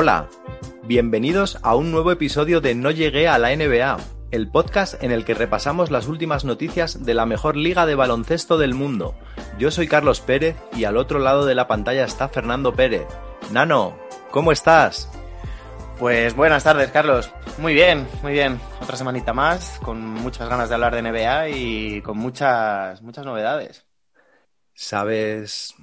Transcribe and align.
Hola, 0.00 0.28
bienvenidos 0.84 1.58
a 1.62 1.74
un 1.74 1.90
nuevo 1.90 2.12
episodio 2.12 2.60
de 2.60 2.76
No 2.76 2.92
llegué 2.92 3.26
a 3.26 3.36
la 3.36 3.48
NBA, 3.50 3.96
el 4.30 4.48
podcast 4.48 5.02
en 5.02 5.10
el 5.10 5.24
que 5.24 5.34
repasamos 5.34 5.90
las 5.90 6.06
últimas 6.06 6.44
noticias 6.44 7.04
de 7.04 7.14
la 7.14 7.26
mejor 7.26 7.56
liga 7.56 7.84
de 7.84 7.96
baloncesto 7.96 8.58
del 8.58 8.74
mundo. 8.74 9.16
Yo 9.58 9.72
soy 9.72 9.88
Carlos 9.88 10.20
Pérez 10.20 10.54
y 10.76 10.84
al 10.84 10.98
otro 10.98 11.18
lado 11.18 11.46
de 11.46 11.56
la 11.56 11.66
pantalla 11.66 12.04
está 12.04 12.28
Fernando 12.28 12.72
Pérez. 12.76 13.08
Nano, 13.50 13.98
¿cómo 14.30 14.52
estás? 14.52 15.10
Pues 15.98 16.36
buenas 16.36 16.62
tardes, 16.62 16.92
Carlos. 16.92 17.32
Muy 17.58 17.74
bien, 17.74 18.06
muy 18.22 18.30
bien. 18.30 18.60
Otra 18.80 18.96
semanita 18.96 19.32
más, 19.32 19.80
con 19.82 20.00
muchas 20.00 20.48
ganas 20.48 20.68
de 20.68 20.76
hablar 20.76 20.94
de 20.94 21.02
NBA 21.02 21.48
y 21.48 22.02
con 22.02 22.18
muchas, 22.18 23.02
muchas 23.02 23.26
novedades. 23.26 23.84
¿Sabes, 24.74 25.74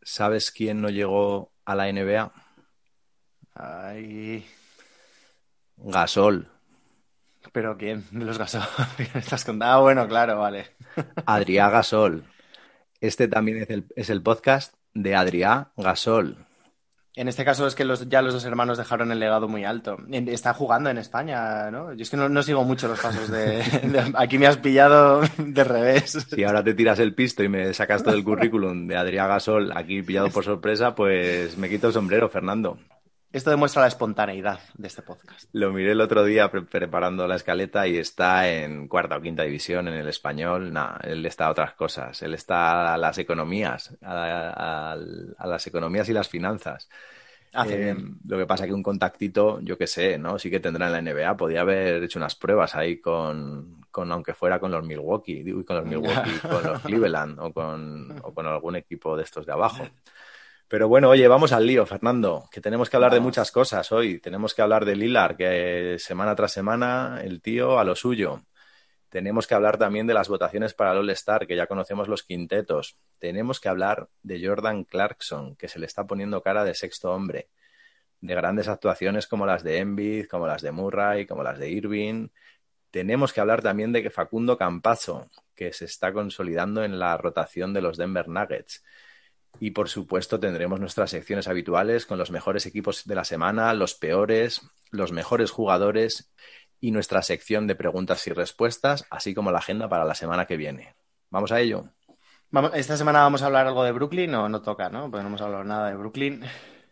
sabes 0.00 0.50
quién 0.52 0.80
no 0.80 0.88
llegó 0.88 1.52
a 1.66 1.74
la 1.74 1.92
NBA? 1.92 2.32
Ay. 3.54 4.46
Gasol. 5.76 6.48
¿Pero 7.52 7.76
quién? 7.76 8.04
De 8.10 8.24
los 8.24 8.38
Gasol. 8.38 8.62
¿Estás 9.14 9.44
contando? 9.44 9.74
Ah, 9.74 9.80
bueno, 9.80 10.06
claro, 10.08 10.38
vale. 10.38 10.66
Adrià 11.26 11.70
Gasol. 11.70 12.24
Este 13.00 13.28
también 13.28 13.62
es 13.62 13.70
el, 13.70 13.86
es 13.96 14.10
el 14.10 14.22
podcast 14.22 14.74
de 14.94 15.16
Adrià 15.16 15.72
Gasol. 15.76 16.46
En 17.14 17.28
este 17.28 17.44
caso 17.44 17.66
es 17.66 17.74
que 17.74 17.84
los, 17.84 18.08
ya 18.08 18.22
los 18.22 18.32
dos 18.32 18.44
hermanos 18.46 18.78
dejaron 18.78 19.12
el 19.12 19.20
legado 19.20 19.46
muy 19.46 19.64
alto. 19.64 19.98
Está 20.10 20.54
jugando 20.54 20.88
en 20.88 20.96
España, 20.96 21.70
¿no? 21.70 21.92
Yo 21.92 22.02
es 22.02 22.08
que 22.08 22.16
no, 22.16 22.30
no 22.30 22.42
sigo 22.42 22.64
mucho 22.64 22.88
los 22.88 23.00
pasos 23.00 23.28
de, 23.28 23.56
de, 23.56 24.12
Aquí 24.16 24.38
me 24.38 24.46
has 24.46 24.56
pillado 24.56 25.20
de 25.36 25.64
revés. 25.64 26.26
Si 26.34 26.42
ahora 26.42 26.64
te 26.64 26.72
tiras 26.72 27.00
el 27.00 27.14
pisto 27.14 27.42
y 27.42 27.50
me 27.50 27.74
sacas 27.74 28.02
todo 28.02 28.14
el 28.14 28.24
currículum 28.24 28.86
de 28.86 28.96
Adrià 28.96 29.26
Gasol 29.26 29.72
aquí 29.76 30.00
pillado 30.02 30.30
por 30.30 30.44
sorpresa, 30.44 30.94
pues 30.94 31.58
me 31.58 31.68
quito 31.68 31.88
el 31.88 31.92
sombrero, 31.92 32.30
Fernando. 32.30 32.78
Esto 33.32 33.48
demuestra 33.48 33.80
la 33.80 33.88
espontaneidad 33.88 34.60
de 34.74 34.88
este 34.88 35.00
podcast. 35.00 35.48
Lo 35.52 35.72
miré 35.72 35.92
el 35.92 36.02
otro 36.02 36.22
día 36.22 36.50
pre 36.50 36.62
preparando 36.62 37.26
la 37.26 37.36
escaleta 37.36 37.86
y 37.86 37.96
está 37.96 38.46
en 38.50 38.88
cuarta 38.88 39.16
o 39.16 39.22
quinta 39.22 39.42
división 39.42 39.88
en 39.88 39.94
el 39.94 40.08
español. 40.08 40.70
Nah, 40.70 40.98
él 41.02 41.24
está 41.24 41.46
a 41.46 41.50
otras 41.50 41.72
cosas. 41.72 42.20
Él 42.20 42.34
está 42.34 42.92
a 42.92 42.98
las 42.98 43.16
economías, 43.16 43.96
a, 44.02 44.92
a, 44.92 44.92
a 44.92 45.46
las 45.46 45.66
economías 45.66 46.08
y 46.10 46.12
las 46.12 46.28
finanzas. 46.28 46.90
Hace 47.54 47.90
Eh, 47.90 47.96
lo 48.26 48.38
que 48.38 48.46
pasa 48.46 48.66
que 48.66 48.72
un 48.72 48.82
contactito, 48.82 49.60
yo 49.60 49.76
qué 49.76 49.86
sé, 49.86 50.18
¿no? 50.18 50.38
Sí 50.38 50.50
que 50.50 50.60
tendrá 50.60 50.86
en 50.86 50.92
la 50.92 51.00
NBA. 51.02 51.36
Podía 51.36 51.62
haber 51.62 52.02
hecho 52.02 52.18
unas 52.18 52.34
pruebas 52.34 52.74
ahí 52.74 52.98
con, 52.98 53.82
con 53.90 54.12
aunque 54.12 54.34
fuera 54.34 54.58
con 54.60 54.70
los 54.70 54.84
Milwaukee, 54.84 55.42
con 55.64 55.76
los 55.76 55.86
Milwaukee, 55.92 56.38
con 56.40 56.62
los 56.64 56.82
Cleveland 56.82 57.38
o 57.40 57.52
con, 57.52 58.20
o 58.22 58.34
con 58.34 58.46
algún 58.46 58.76
equipo 58.76 59.16
de 59.16 59.22
estos 59.22 59.46
de 59.46 59.52
abajo. 59.52 59.86
Pero 60.72 60.88
bueno, 60.88 61.10
oye, 61.10 61.28
vamos 61.28 61.52
al 61.52 61.66
lío, 61.66 61.84
Fernando, 61.84 62.48
que 62.50 62.62
tenemos 62.62 62.88
que 62.88 62.96
hablar 62.96 63.12
de 63.12 63.20
muchas 63.20 63.52
cosas 63.52 63.92
hoy. 63.92 64.20
Tenemos 64.20 64.54
que 64.54 64.62
hablar 64.62 64.86
de 64.86 64.96
Lilar, 64.96 65.36
que 65.36 65.96
semana 65.98 66.34
tras 66.34 66.52
semana 66.52 67.20
el 67.22 67.42
tío 67.42 67.78
a 67.78 67.84
lo 67.84 67.94
suyo. 67.94 68.40
Tenemos 69.10 69.46
que 69.46 69.54
hablar 69.54 69.76
también 69.76 70.06
de 70.06 70.14
las 70.14 70.30
votaciones 70.30 70.72
para 70.72 70.92
el 70.92 70.96
All-Star, 71.00 71.46
que 71.46 71.56
ya 71.56 71.66
conocemos 71.66 72.08
los 72.08 72.22
quintetos. 72.22 72.96
Tenemos 73.18 73.60
que 73.60 73.68
hablar 73.68 74.08
de 74.22 74.42
Jordan 74.42 74.84
Clarkson, 74.84 75.56
que 75.56 75.68
se 75.68 75.78
le 75.78 75.84
está 75.84 76.06
poniendo 76.06 76.40
cara 76.40 76.64
de 76.64 76.72
sexto 76.72 77.12
hombre. 77.12 77.50
De 78.22 78.34
grandes 78.34 78.66
actuaciones 78.66 79.26
como 79.26 79.44
las 79.44 79.62
de 79.62 79.76
Embiid, 79.76 80.26
como 80.26 80.46
las 80.46 80.62
de 80.62 80.72
Murray, 80.72 81.26
como 81.26 81.42
las 81.42 81.58
de 81.58 81.68
Irving. 81.68 82.28
Tenemos 82.90 83.34
que 83.34 83.42
hablar 83.42 83.60
también 83.60 83.92
de 83.92 84.02
que 84.02 84.08
Facundo 84.08 84.56
Campazzo, 84.56 85.28
que 85.54 85.70
se 85.74 85.84
está 85.84 86.14
consolidando 86.14 86.82
en 86.82 86.98
la 86.98 87.14
rotación 87.18 87.74
de 87.74 87.82
los 87.82 87.98
Denver 87.98 88.26
Nuggets. 88.26 88.82
Y 89.60 89.70
por 89.70 89.88
supuesto 89.88 90.40
tendremos 90.40 90.80
nuestras 90.80 91.10
secciones 91.10 91.48
habituales 91.48 92.06
con 92.06 92.18
los 92.18 92.30
mejores 92.30 92.66
equipos 92.66 93.04
de 93.04 93.14
la 93.14 93.24
semana, 93.24 93.74
los 93.74 93.94
peores, 93.94 94.62
los 94.90 95.12
mejores 95.12 95.50
jugadores 95.50 96.32
y 96.80 96.90
nuestra 96.90 97.22
sección 97.22 97.66
de 97.66 97.76
preguntas 97.76 98.26
y 98.26 98.32
respuestas, 98.32 99.06
así 99.10 99.34
como 99.34 99.52
la 99.52 99.58
agenda 99.58 99.88
para 99.88 100.04
la 100.04 100.14
semana 100.14 100.46
que 100.46 100.56
viene. 100.56 100.94
¿Vamos 101.30 101.52
a 101.52 101.60
ello? 101.60 101.84
Vamos, 102.50 102.72
esta 102.74 102.96
semana 102.96 103.20
vamos 103.20 103.42
a 103.42 103.46
hablar 103.46 103.66
algo 103.66 103.84
de 103.84 103.92
Brooklyn 103.92 104.34
o 104.34 104.48
no 104.48 104.60
toca, 104.60 104.90
¿no? 104.90 105.10
Pues 105.10 105.22
no 105.22 105.28
hemos 105.28 105.40
hablado 105.40 105.64
nada 105.64 105.88
de 105.88 105.96
Brooklyn. 105.96 106.44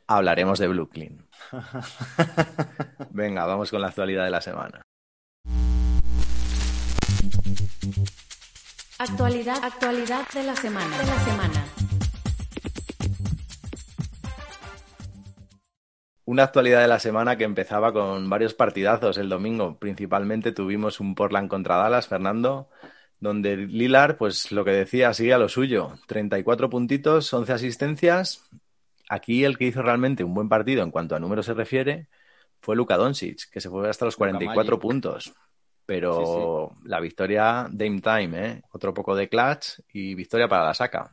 Hablaremos 0.07 0.59
de 0.59 0.69
Brooklyn. 0.69 1.29
Venga, 3.11 3.45
vamos 3.45 3.71
con 3.71 3.81
la 3.81 3.89
actualidad 3.89 4.25
de 4.25 4.31
la 4.31 4.41
semana. 4.41 4.83
Actualidad, 8.99 9.65
actualidad 9.65 10.29
de 10.35 10.43
la 10.43 10.57
semana. 10.57 10.99
De 10.99 11.07
la 11.07 11.19
semana. 11.21 11.80
Una 16.31 16.45
actualidad 16.45 16.81
de 16.81 16.87
la 16.87 17.01
semana 17.01 17.37
que 17.37 17.43
empezaba 17.43 17.93
con 17.93 18.31
varios 18.31 18.55
partidazos 18.55 19.19
el 19.19 19.29
domingo. 19.29 19.81
Principalmente 19.81 20.53
tuvimos 20.53 21.01
un 21.01 21.17
Portland 21.17 21.49
contra 21.49 21.75
Dallas, 21.75 22.07
Fernando, 22.07 22.69
donde 23.19 23.57
Lilar, 23.57 24.17
pues 24.17 24.53
lo 24.53 24.65
que 24.65 24.71
decía, 24.71 25.13
sigue 25.13 25.35
a 25.35 25.39
lo 25.39 25.49
suyo. 25.49 25.99
34 26.07 26.71
puntitos, 26.71 27.35
11 27.35 27.53
asistencias. 27.53 28.49
Aquí 29.09 29.43
el 29.43 29.59
que 29.59 29.65
hizo 29.65 29.83
realmente 29.83 30.23
un 30.23 30.33
buen 30.33 30.49
partido 30.49 30.85
en 30.85 30.93
cuanto 30.93 31.17
a 31.17 31.19
números 31.19 31.47
se 31.47 31.55
refiere 31.55 32.07
fue 32.61 32.77
Luka 32.77 32.97
Doncic, 32.97 33.51
que 33.51 33.61
se 33.61 33.69
fue 33.69 33.91
hasta 33.91 34.05
los 34.05 34.15
44 34.15 34.79
puntos. 34.79 35.35
Pero 35.85 36.71
sí, 36.71 36.81
sí. 36.81 36.89
la 36.89 37.01
victoria, 37.01 37.67
Dame 37.73 38.01
Time, 38.01 38.47
¿eh? 38.47 38.63
Otro 38.71 38.95
poco 38.95 39.17
de 39.17 39.29
clutch 39.29 39.81
y 39.93 40.15
victoria 40.15 40.47
para 40.47 40.67
la 40.67 40.75
saca. 40.75 41.13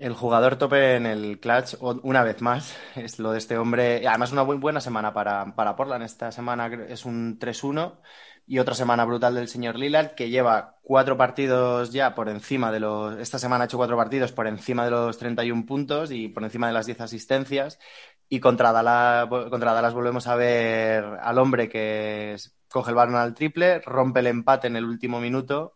El 0.00 0.14
jugador 0.14 0.56
tope 0.56 0.96
en 0.96 1.04
el 1.04 1.40
clutch, 1.40 1.74
una 1.80 2.22
vez 2.24 2.40
más, 2.40 2.74
es 2.96 3.18
lo 3.18 3.32
de 3.32 3.38
este 3.38 3.58
hombre. 3.58 4.08
Además, 4.08 4.32
una 4.32 4.44
muy 4.44 4.56
buena 4.56 4.80
semana 4.80 5.12
para, 5.12 5.54
para 5.54 5.76
Portland. 5.76 6.02
Esta 6.04 6.32
semana 6.32 6.70
es 6.88 7.04
un 7.04 7.38
3-1 7.38 8.00
y 8.46 8.60
otra 8.60 8.74
semana 8.74 9.04
brutal 9.04 9.34
del 9.34 9.48
señor 9.48 9.76
Lillard, 9.78 10.14
que 10.14 10.30
lleva 10.30 10.78
cuatro 10.82 11.18
partidos 11.18 11.92
ya 11.92 12.14
por 12.14 12.30
encima 12.30 12.72
de 12.72 12.80
los. 12.80 13.18
Esta 13.18 13.38
semana 13.38 13.64
ha 13.64 13.66
hecho 13.66 13.76
cuatro 13.76 13.96
partidos 13.98 14.32
por 14.32 14.46
encima 14.46 14.86
de 14.86 14.90
los 14.90 15.18
31 15.18 15.66
puntos 15.66 16.10
y 16.12 16.28
por 16.28 16.44
encima 16.44 16.66
de 16.68 16.72
las 16.72 16.86
10 16.86 17.02
asistencias. 17.02 17.78
Y 18.26 18.40
contra 18.40 18.72
Dallas, 18.72 19.28
contra 19.28 19.90
volvemos 19.90 20.26
a 20.28 20.34
ver 20.34 21.04
al 21.04 21.38
hombre 21.38 21.68
que 21.68 22.36
coge 22.70 22.90
el 22.90 22.96
balón 22.96 23.16
al 23.16 23.34
triple, 23.34 23.80
rompe 23.80 24.20
el 24.20 24.28
empate 24.28 24.66
en 24.68 24.76
el 24.76 24.86
último 24.86 25.20
minuto 25.20 25.74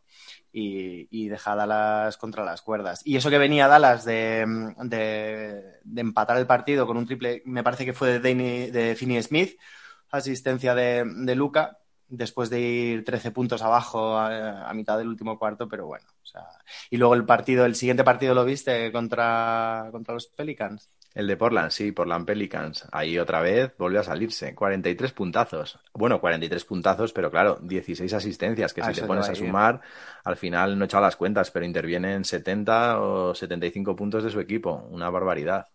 y, 0.57 1.09
y, 1.11 1.29
deja 1.29 1.57
Dallas 1.57 2.17
contra 2.17 2.45
las 2.45 2.63
cuerdas. 2.63 3.03
Y 3.05 3.17
eso 3.17 3.29
que 3.29 3.39
venía 3.39 3.67
Dallas 3.67 4.05
de, 4.05 4.47
de, 4.85 5.81
de, 5.83 6.01
empatar 6.01 6.39
el 6.39 6.47
partido 6.47 6.87
con 6.87 6.97
un 6.97 7.07
triple, 7.07 7.43
me 7.45 7.65
parece 7.65 7.85
que 7.85 7.93
fue 7.93 8.21
de, 8.21 8.21
Danny, 8.21 8.95
Finney 8.95 9.21
Smith, 9.21 9.59
asistencia 10.13 10.77
de, 10.77 11.05
de 11.05 11.35
Luca, 11.35 11.79
después 12.07 12.51
de 12.51 12.61
ir 12.61 13.05
13 13.05 13.33
puntos 13.33 13.63
abajo 13.63 14.17
a, 14.17 14.71
a, 14.71 14.75
mitad 14.75 14.97
del 14.97 15.09
último 15.09 15.41
cuarto, 15.41 15.69
pero 15.69 15.87
bueno. 15.89 16.07
O 16.23 16.27
sea, 16.27 16.47
y 16.89 16.99
luego 16.99 17.15
el 17.15 17.27
partido, 17.27 17.65
el 17.65 17.75
siguiente 17.75 18.05
partido 18.05 18.33
lo 18.33 18.45
viste 18.45 18.93
contra, 18.93 19.89
contra 19.91 20.15
los 20.15 20.29
Pelicans. 20.29 20.89
El 21.15 21.29
de 21.29 21.37
Portland, 21.37 21.71
sí, 21.71 21.93
Portland 21.93 22.27
Pelicans. 22.27 22.89
Ahí 22.91 23.19
otra 23.21 23.41
vez 23.41 23.73
volvió 23.79 24.01
a 24.01 24.03
salirse. 24.03 24.53
43 24.53 25.13
puntazos. 25.13 25.79
Bueno, 25.93 26.21
43 26.21 26.65
puntazos, 26.65 27.13
pero 27.13 27.31
claro, 27.31 27.59
16 27.63 28.13
asistencias, 28.13 28.75
que 28.75 28.83
Ah, 28.83 28.93
si 28.93 29.01
te 29.01 29.07
pones 29.07 29.29
a 29.29 29.35
sumar, 29.35 29.81
al 30.25 30.37
final 30.37 30.77
no 30.77 30.85
he 30.85 30.87
echado 30.87 31.05
las 31.05 31.15
cuentas, 31.15 31.53
pero 31.53 31.65
intervienen 31.65 32.25
70 32.25 33.01
o 33.01 33.35
75 33.35 33.95
puntos 33.95 34.25
de 34.25 34.31
su 34.31 34.41
equipo. 34.41 34.89
Una 34.91 35.09
barbaridad. 35.09 35.69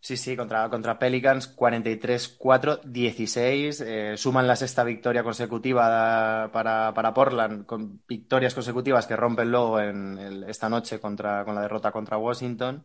Sí, 0.00 0.16
sí, 0.16 0.36
contra, 0.36 0.70
contra 0.70 0.98
Pelicans 0.98 1.54
43-4, 1.54 2.80
16. 2.84 3.80
Eh, 3.80 4.14
suman 4.16 4.46
la 4.46 4.56
sexta 4.56 4.84
victoria 4.84 5.22
consecutiva 5.22 6.48
para, 6.52 6.92
para, 6.94 7.12
Portland, 7.12 7.66
con 7.66 8.02
victorias 8.06 8.54
consecutivas 8.54 9.06
que 9.06 9.16
rompen 9.16 9.50
luego 9.50 9.80
en 9.80 10.16
el, 10.18 10.44
esta 10.44 10.68
noche 10.68 11.00
contra, 11.00 11.44
con 11.44 11.54
la 11.54 11.62
derrota 11.62 11.92
contra 11.92 12.18
Washington. 12.18 12.84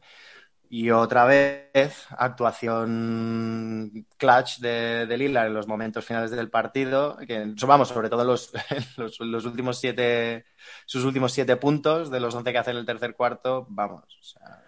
Y 0.73 0.89
otra 0.89 1.25
vez, 1.25 2.07
actuación 2.17 3.91
clutch 4.17 4.59
de, 4.59 5.05
de 5.05 5.17
Lillard 5.17 5.47
en 5.47 5.53
los 5.53 5.67
momentos 5.67 6.05
finales 6.05 6.31
del 6.31 6.49
partido, 6.49 7.17
que 7.27 7.53
vamos, 7.67 7.89
sobre 7.89 8.09
todo 8.09 8.23
los, 8.23 8.53
los, 8.97 9.19
los 9.19 9.45
últimos 9.45 9.79
siete, 9.79 10.45
sus 10.85 11.03
últimos 11.03 11.33
siete 11.33 11.57
puntos 11.57 12.09
de 12.09 12.21
los 12.21 12.33
once 12.35 12.53
que 12.53 12.57
hace 12.57 12.71
en 12.71 12.77
el 12.77 12.85
tercer 12.85 13.15
cuarto, 13.15 13.67
vamos. 13.69 14.05
O 14.17 14.23
sea, 14.23 14.63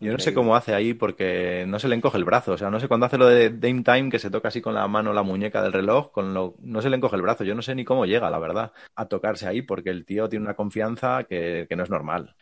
Yo 0.00 0.12
no 0.12 0.18
sé 0.20 0.32
cómo 0.32 0.54
hace 0.54 0.74
ahí 0.74 0.94
porque 0.94 1.64
no 1.66 1.80
se 1.80 1.88
le 1.88 1.96
encoge 1.96 2.18
el 2.18 2.24
brazo. 2.24 2.52
O 2.52 2.58
sea, 2.58 2.70
no 2.70 2.78
sé 2.78 2.86
cuándo 2.86 3.06
hace 3.06 3.18
lo 3.18 3.26
de 3.26 3.50
Dame 3.50 3.82
Time 3.82 4.10
que 4.10 4.20
se 4.20 4.30
toca 4.30 4.48
así 4.48 4.60
con 4.60 4.74
la 4.74 4.86
mano 4.86 5.12
la 5.12 5.24
muñeca 5.24 5.60
del 5.62 5.72
reloj, 5.72 6.12
con 6.12 6.34
lo... 6.34 6.54
no 6.60 6.80
se 6.82 6.88
le 6.90 6.96
encoge 6.96 7.16
el 7.16 7.22
brazo. 7.22 7.42
Yo 7.44 7.54
no 7.56 7.62
sé 7.62 7.74
ni 7.74 7.84
cómo 7.84 8.06
llega, 8.06 8.30
la 8.30 8.38
verdad, 8.38 8.72
a 8.94 9.06
tocarse 9.06 9.48
ahí 9.48 9.62
porque 9.62 9.90
el 9.90 10.04
tío 10.06 10.28
tiene 10.28 10.44
una 10.44 10.54
confianza 10.54 11.24
que, 11.24 11.66
que 11.68 11.76
no 11.76 11.82
es 11.82 11.90
normal. 11.90 12.36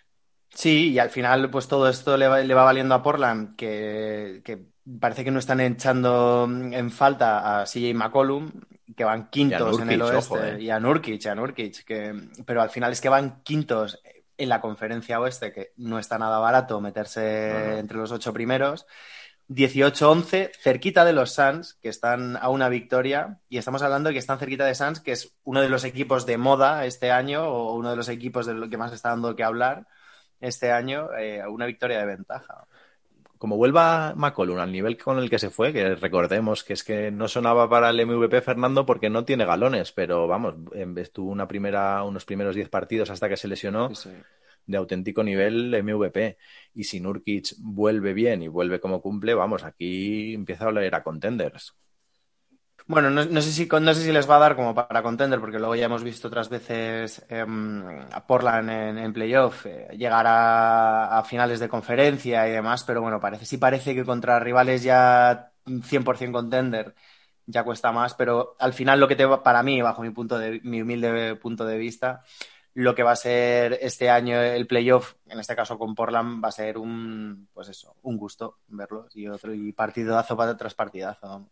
Sí, 0.51 0.93
y 0.93 0.99
al 0.99 1.11
final, 1.11 1.51
pues 1.51 1.69
todo 1.69 1.89
esto 1.89 2.17
le 2.17 2.29
va, 2.29 2.41
le 2.41 2.55
va 2.55 2.65
valiendo 2.65 2.95
a 2.95 3.03
Portland, 3.03 3.57
que, 3.57 4.41
que, 4.45 4.59
parece 5.01 5.25
que 5.25 5.31
no 5.31 5.39
están 5.39 5.61
echando 5.61 6.49
en 6.51 6.91
falta 6.91 7.61
a 7.61 7.65
CJ 7.65 7.95
McCollum, 7.95 8.51
que 8.97 9.05
van 9.05 9.29
quintos 9.29 9.61
Nurkic, 9.61 9.83
en 9.83 9.91
el 9.91 10.03
oeste, 10.03 10.35
ojo, 10.35 10.43
eh. 10.43 10.63
y 10.63 10.71
a 10.71 10.81
Nurkic, 10.81 11.27
a 11.27 11.35
Nurkic, 11.35 11.85
que, 11.85 12.15
pero 12.47 12.63
al 12.63 12.71
final 12.71 12.93
es 12.93 13.01
que 13.01 13.09
van 13.09 13.43
quintos 13.43 14.01
en 14.39 14.49
la 14.49 14.61
conferencia 14.61 15.21
oeste, 15.21 15.53
que 15.53 15.73
no 15.77 15.99
está 15.99 16.19
nada 16.19 16.39
barato 16.39 16.81
meterse 16.81 17.51
No, 17.53 17.59
no. 17.59 17.79
entre 17.79 17.99
los 17.99 18.13
ocho 18.13 18.33
primeros. 18.33 18.87
18-11, 19.49 20.51
cerquita 20.59 21.05
de 21.05 21.13
los 21.13 21.33
Suns, 21.33 21.75
que 21.75 21.89
están 21.89 22.37
a 22.37 22.49
una 22.49 22.69
victoria, 22.69 23.39
y 23.49 23.59
estamos 23.59 23.83
hablando 23.83 24.09
de 24.09 24.15
que 24.15 24.19
están 24.19 24.39
cerquita 24.39 24.65
de 24.65 24.75
Suns, 24.75 25.01
que 25.01 25.13
es 25.13 25.37
uno 25.45 25.61
de 25.61 25.69
los 25.69 25.85
equipos 25.85 26.27
de 26.27 26.37
moda 26.37 26.85
este 26.85 27.13
año, 27.13 27.45
o 27.45 27.75
uno 27.75 27.91
de 27.91 27.97
los 27.97 28.09
equipos 28.09 28.47
de 28.47 28.55
lo 28.55 28.69
que 28.69 28.77
más 28.77 28.93
está 28.93 29.11
dando 29.11 29.37
que 29.37 29.45
hablar 29.45 29.87
este 30.41 30.71
año, 30.73 31.09
eh, 31.19 31.43
una 31.49 31.67
victoria 31.67 31.99
de 32.01 32.07
ventaja. 32.07 32.67
Como 33.39 33.57
vuelva 33.59 34.15
McCollum 34.17 34.59
al 34.59 34.73
nivel 34.73 34.97
con 34.97 35.19
el 35.19 35.29
que 35.29 35.39
se 35.39 35.51
fue, 35.51 35.73
que 35.73 35.95
recordemos 35.95 36.65
que 36.65 36.73
es 36.73 36.83
que 36.85 37.11
no 37.11 37.29
sonaba 37.29 37.69
para 37.69 37.91
el 37.91 38.01
MVP 38.07 38.41
Fernando 38.41 38.87
porque 38.87 39.11
no 39.11 39.25
tiene 39.27 39.45
galones, 39.45 39.93
pero 39.93 40.27
vamos, 40.27 40.55
em, 40.73 40.97
estuvo 40.99 41.31
una 41.31 41.47
primera, 41.47 42.03
unos 42.05 42.25
primeros 42.25 42.55
10 42.55 42.71
partidos 42.71 43.11
hasta 43.11 43.29
que 43.29 43.37
se 43.37 43.49
lesionó 43.49 43.95
Sí, 43.95 44.09
sí. 44.11 44.17
de 44.67 44.77
auténtico 44.79 45.23
nivel 45.23 45.75
MVP. 45.83 46.39
Y 46.75 46.85
si 46.85 46.99
Nurkic 47.01 47.55
vuelve 47.59 48.15
bien 48.15 48.43
y 48.43 48.49
vuelve 48.49 48.81
como 48.81 49.01
cumple, 49.03 49.35
vamos, 49.35 49.65
aquí 49.65 50.35
empieza 50.35 50.65
a 50.65 50.69
oler 50.69 50.95
a 50.95 51.03
contenders. 51.03 51.77
Bueno, 52.89 53.11
no, 53.11 53.43
sé 53.43 53.51
si, 53.51 53.67
no 53.67 53.95
sé 53.95 54.03
si 54.03 54.13
les 54.13 54.31
va 54.31 54.37
a 54.37 54.39
dar 54.39 54.55
como 54.55 54.73
para 54.73 55.03
contender, 55.03 55.41
porque 55.41 55.59
luego 55.59 55.75
ya 55.75 55.87
hemos 55.87 56.05
visto 56.05 56.29
otras 56.29 56.49
veces 56.49 57.25
eh, 57.29 57.45
a 58.13 58.27
Portland 58.27 58.71
en, 58.71 59.13
playoff 59.13 59.67
eh, 59.67 59.89
llegar 59.97 60.25
a, 60.29 61.23
finales 61.27 61.59
de 61.59 61.69
conferencia 61.69 62.47
y 62.49 62.53
demás, 62.53 62.85
pero 62.85 63.03
bueno, 63.03 63.19
parece, 63.19 63.45
sí 63.45 63.59
parece 63.59 63.93
que 63.93 64.05
contra 64.05 64.39
rivales 64.39 64.85
ya 64.85 65.53
100% 65.67 66.33
contender 66.33 66.95
ya 67.47 67.65
cuesta 67.65 67.93
más, 67.93 68.15
pero 68.15 68.57
al 68.59 68.73
final 68.73 69.01
lo 69.01 69.09
que 69.09 69.17
te 69.17 69.25
va, 69.25 69.43
para 69.43 69.63
mí, 69.63 69.83
bajo 69.83 70.03
mi, 70.03 70.11
punto 70.11 70.39
de, 70.39 70.61
mi 70.63 70.83
humilde 70.83 71.37
punto 71.37 71.65
de 71.65 71.79
vista, 71.79 72.23
lo 72.75 72.95
que 72.95 73.03
va 73.03 73.13
a 73.13 73.17
ser 73.17 73.79
este 73.81 74.11
año 74.11 74.41
el 74.41 74.67
playoff, 74.67 75.15
en 75.29 75.41
este 75.41 75.57
caso 75.57 75.79
con 75.79 75.95
Portland, 75.95 76.45
va 76.45 76.49
a 76.49 76.53
ser 76.53 76.79
un, 76.79 77.49
pues 77.53 77.69
eso, 77.69 77.97
un 78.03 78.17
gusto 78.17 78.59
verlo 78.69 79.09
y 79.15 79.27
otro 79.29 79.55
y 79.55 79.73
partidazo 79.73 80.37
tras 80.57 80.75
partidazo. 80.75 81.49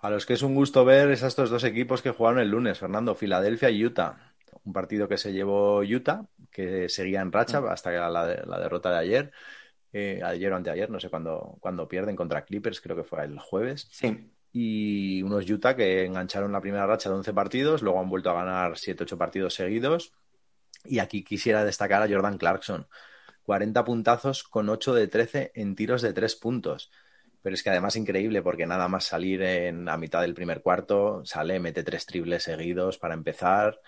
A 0.00 0.08
los 0.08 0.24
que 0.24 0.32
es 0.32 0.42
un 0.42 0.54
gusto 0.54 0.84
ver 0.84 1.10
es 1.10 1.22
a 1.22 1.26
estos 1.26 1.50
dos 1.50 1.62
equipos 1.64 2.00
que 2.00 2.10
jugaron 2.10 2.40
el 2.40 2.48
lunes, 2.48 2.78
Fernando, 2.78 3.14
Filadelfia 3.14 3.70
y 3.70 3.84
Utah. 3.84 4.32
Un 4.64 4.72
partido 4.72 5.08
que 5.08 5.18
se 5.18 5.32
llevó 5.32 5.80
Utah, 5.80 6.26
que 6.50 6.88
seguía 6.88 7.20
en 7.20 7.32
racha 7.32 7.62
hasta 7.70 7.90
la, 8.08 8.24
la 8.46 8.58
derrota 8.60 8.90
de 8.90 8.98
ayer, 8.98 9.32
eh, 9.92 10.20
ayer 10.24 10.52
o 10.52 10.56
anteayer, 10.56 10.88
no 10.88 11.00
sé 11.00 11.10
cuándo, 11.10 11.58
cuando 11.60 11.86
pierden 11.86 12.16
contra 12.16 12.44
Clippers, 12.44 12.80
creo 12.80 12.96
que 12.96 13.04
fue 13.04 13.22
el 13.24 13.38
jueves. 13.38 13.88
Sí. 13.90 14.30
Y 14.52 15.22
unos 15.22 15.48
Utah 15.48 15.76
que 15.76 16.04
engancharon 16.06 16.52
la 16.52 16.60
primera 16.60 16.86
racha 16.86 17.10
de 17.10 17.16
11 17.16 17.32
partidos, 17.34 17.82
luego 17.82 18.00
han 18.00 18.08
vuelto 18.08 18.30
a 18.30 18.34
ganar 18.34 18.72
7-8 18.72 19.18
partidos 19.18 19.54
seguidos. 19.54 20.14
Y 20.84 20.98
aquí 21.00 21.22
quisiera 21.22 21.62
destacar 21.62 22.02
a 22.02 22.08
Jordan 22.08 22.38
Clarkson. 22.38 22.86
40 23.42 23.84
puntazos 23.84 24.44
con 24.44 24.70
8 24.70 24.94
de 24.94 25.08
13 25.08 25.52
en 25.54 25.76
tiros 25.76 26.00
de 26.00 26.14
3 26.14 26.36
puntos 26.36 26.90
pero 27.42 27.54
es 27.54 27.62
que 27.62 27.70
además 27.70 27.96
increíble 27.96 28.42
porque 28.42 28.66
nada 28.66 28.88
más 28.88 29.04
salir 29.04 29.42
en 29.42 29.88
a 29.88 29.96
mitad 29.96 30.20
del 30.20 30.34
primer 30.34 30.62
cuarto, 30.62 31.22
sale, 31.24 31.58
mete 31.60 31.82
tres 31.82 32.06
triples 32.06 32.42
seguidos 32.44 32.98
para 32.98 33.14
empezar. 33.14 33.80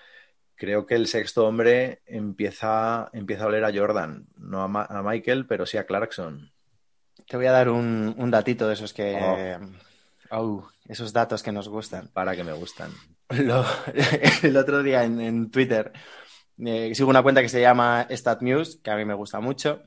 Creo 0.55 0.87
que 0.87 0.95
el 0.95 1.07
sexto 1.07 1.47
hombre 1.47 2.03
empieza, 2.07 3.11
empieza 3.13 3.45
a 3.45 3.47
oler 3.49 3.65
a 3.65 3.73
Jordan, 3.73 4.27
no 4.37 4.63
a, 4.63 4.69
Ma 4.69 4.85
a, 4.85 5.03
Michael, 5.03 5.47
pero 5.47 5.67
sí 5.67 5.77
a 5.77 5.87
Clarkson. 5.87 6.53
Te 7.27 7.37
voy 7.37 7.47
a 7.47 7.53
dar 7.53 7.69
un, 7.69 8.15
un 8.17 8.31
datito 8.31 8.69
de 8.69 8.75
esos 8.75 8.93
que... 8.93 9.19
Oh. 9.21 9.59
Oh, 10.35 10.69
esos 10.89 11.13
datos 11.13 11.43
que 11.43 11.53
nos 11.53 11.69
gustan. 11.69 12.09
Para 12.09 12.35
que 12.35 12.43
me 12.43 12.53
gustan. 12.53 12.91
Lo, 13.29 13.67
el 14.43 14.57
otro 14.57 14.83
día 14.83 15.05
en, 15.05 15.21
en 15.21 15.51
Twitter 15.51 15.93
eh, 16.59 16.95
sigo 16.95 17.11
una 17.11 17.23
cuenta 17.23 17.43
que 17.43 17.49
se 17.49 17.61
llama 17.61 18.07
StatMuse, 18.11 18.81
que 18.83 18.91
a 18.91 18.97
mí 18.97 19.05
me 19.05 19.15
gusta 19.15 19.41
mucho 19.41 19.83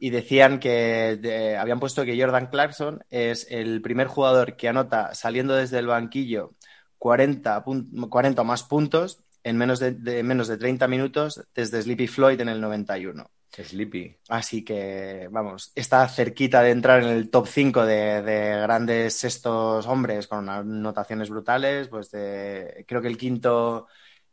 y 0.00 0.10
decían 0.10 0.58
que 0.58 1.18
de, 1.20 1.56
habían 1.56 1.78
puesto 1.78 2.04
que 2.04 2.20
Jordan 2.20 2.46
Clarkson 2.46 3.04
es 3.10 3.46
el 3.50 3.82
primer 3.82 4.08
jugador 4.08 4.56
que 4.56 4.68
anota 4.68 5.14
saliendo 5.14 5.54
desde 5.54 5.78
el 5.78 5.86
banquillo 5.86 6.54
40, 6.98 7.64
40 8.08 8.42
o 8.42 8.44
más 8.44 8.62
puntos 8.64 9.22
en 9.44 9.56
menos 9.56 9.78
de, 9.78 9.92
de, 9.92 10.22
menos 10.22 10.48
de 10.48 10.56
30 10.56 10.88
minutos 10.88 11.42
desde 11.54 11.82
Sleepy 11.82 12.08
Floyd 12.08 12.40
en 12.40 12.48
el 12.48 12.60
91. 12.60 13.30
Sleepy. 13.52 14.16
Así 14.28 14.64
que, 14.64 15.28
vamos, 15.30 15.72
está 15.74 16.08
cerquita 16.08 16.62
de 16.62 16.70
entrar 16.70 17.02
en 17.02 17.08
el 17.10 17.30
top 17.30 17.46
5 17.46 17.84
de, 17.84 18.22
de 18.22 18.60
grandes 18.60 19.14
sextos 19.14 19.86
hombres 19.86 20.28
con 20.28 20.48
anotaciones 20.48 21.28
brutales. 21.28 21.88
Pues 21.88 22.10
de, 22.10 22.84
creo 22.86 23.02
que 23.02 23.08
el 23.08 23.18
quinto 23.18 23.88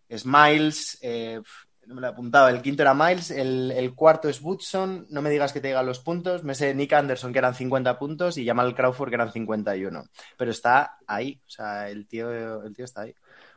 es 0.08 0.26
Miles, 0.26 0.98
eh, 1.02 1.42
no 1.88 1.96
me 1.96 2.02
lo 2.02 2.08
he 2.08 2.10
apuntado. 2.10 2.50
El 2.50 2.62
quinto 2.62 2.82
era 2.82 2.94
Miles, 2.94 3.32
el, 3.32 3.72
el, 3.72 3.96
cuarto 3.96 4.28
es 4.30 4.42
Woodson. 4.42 5.08
No 5.10 5.22
me 5.22 5.30
digas 5.30 5.54
que 5.54 5.62
te 5.62 5.70
digan 5.70 5.86
los 5.86 6.00
puntos. 6.00 6.44
Me 6.44 6.54
sé 6.54 6.76
Nick 6.76 6.94
Anderson, 6.94 7.32
que 7.32 7.40
eran 7.40 7.56
50 7.56 7.98
puntos, 7.98 8.38
y 8.38 8.46
Jamal 8.46 8.76
Crawford, 8.76 9.10
que 9.10 9.16
eran 9.16 9.32
51. 9.32 10.04
Pero 10.38 10.52
está 10.52 10.98
ahí, 11.08 11.42
o 11.46 11.50
sea, 11.50 11.90
el 11.90 12.06
tío, 12.08 12.62
el 12.64 12.76
tío 12.76 12.86
está 12.86 13.02
ahí. 13.02 13.16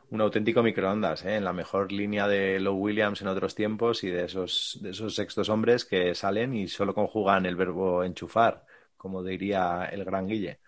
Un 0.09 0.21
auténtico 0.21 0.61
microondas, 0.61 1.23
¿eh? 1.25 1.35
en 1.35 1.45
la 1.45 1.53
mejor 1.53 1.91
línea 1.91 2.27
de 2.27 2.59
Low 2.59 2.75
Williams 2.75 3.21
en 3.21 3.27
otros 3.29 3.55
tiempos 3.55 4.03
y 4.03 4.09
de 4.09 4.25
esos, 4.25 4.77
de 4.81 4.89
esos 4.89 5.15
sextos 5.15 5.47
hombres 5.47 5.85
que 5.85 6.13
salen 6.15 6.53
y 6.53 6.67
solo 6.67 6.93
conjugan 6.93 7.45
el 7.45 7.55
verbo 7.55 8.03
enchufar, 8.03 8.65
como 8.97 9.23
diría 9.23 9.85
el 9.85 10.03
gran 10.03 10.27
Guille. 10.27 10.59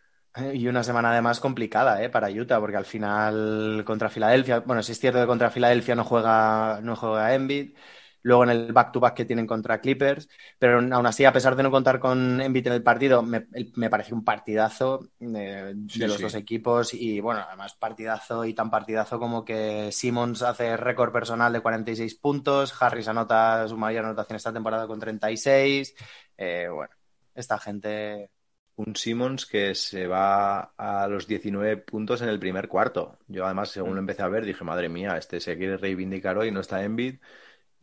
Y 0.53 0.67
una 0.67 0.83
semana 0.83 1.11
además 1.11 1.39
complicada 1.39 2.03
¿eh? 2.03 2.09
para 2.09 2.29
Utah, 2.29 2.59
porque 2.59 2.77
al 2.77 2.85
final 2.85 3.83
contra 3.85 4.09
Filadelfia, 4.09 4.61
bueno, 4.61 4.81
si 4.81 4.91
es 4.93 4.99
cierto 4.99 5.19
que 5.19 5.27
contra 5.27 5.51
Filadelfia 5.51 5.93
no 5.93 6.03
juega, 6.03 6.79
no 6.81 6.95
juega 6.95 7.35
Embiid, 7.35 7.75
luego 8.23 8.43
en 8.43 8.49
el 8.49 8.73
back-to-back 8.73 9.13
-back 9.13 9.17
que 9.17 9.25
tienen 9.25 9.45
contra 9.45 9.79
Clippers, 9.79 10.27
pero 10.57 10.79
aún 10.79 11.05
así, 11.05 11.23
a 11.25 11.33
pesar 11.33 11.55
de 11.55 11.61
no 11.61 11.69
contar 11.69 11.99
con 11.99 12.41
Embiid 12.41 12.65
en 12.67 12.73
el 12.73 12.81
partido, 12.81 13.21
me, 13.21 13.45
me 13.75 13.91
pareció 13.91 14.15
un 14.15 14.23
partidazo 14.23 15.07
de, 15.19 15.75
de 15.75 15.89
sí, 15.89 15.99
los 15.99 16.15
sí. 16.15 16.23
dos 16.23 16.33
equipos 16.33 16.95
y 16.95 17.19
bueno, 17.19 17.41
además 17.47 17.75
partidazo 17.75 18.43
y 18.45 18.55
tan 18.55 18.71
partidazo 18.71 19.19
como 19.19 19.45
que 19.45 19.91
Simmons 19.91 20.41
hace 20.41 20.77
récord 20.77 21.11
personal 21.11 21.53
de 21.53 21.61
46 21.61 22.15
puntos, 22.15 22.73
Harris 22.81 23.07
anota 23.07 23.67
su 23.67 23.77
mayor 23.77 24.05
anotación 24.05 24.37
esta 24.37 24.53
temporada 24.53 24.87
con 24.87 24.99
36, 24.99 25.93
eh, 26.37 26.67
bueno, 26.73 26.95
esta 27.35 27.59
gente 27.59 28.31
un 28.75 28.95
Simmons 28.95 29.45
que 29.45 29.75
se 29.75 30.07
va 30.07 30.73
a 30.77 31.07
los 31.07 31.27
19 31.27 31.77
puntos 31.77 32.21
en 32.21 32.29
el 32.29 32.39
primer 32.39 32.67
cuarto. 32.67 33.19
Yo 33.27 33.45
además, 33.45 33.69
según 33.69 33.93
lo 33.93 33.99
empecé 33.99 34.23
a 34.23 34.27
ver, 34.27 34.45
dije, 34.45 34.63
madre 34.63 34.89
mía, 34.89 35.17
este 35.17 35.39
se 35.39 35.57
quiere 35.57 35.77
reivindicar 35.77 36.37
hoy, 36.37 36.51
no 36.51 36.61
está 36.61 36.83
en 36.83 36.95
bid 36.95 37.15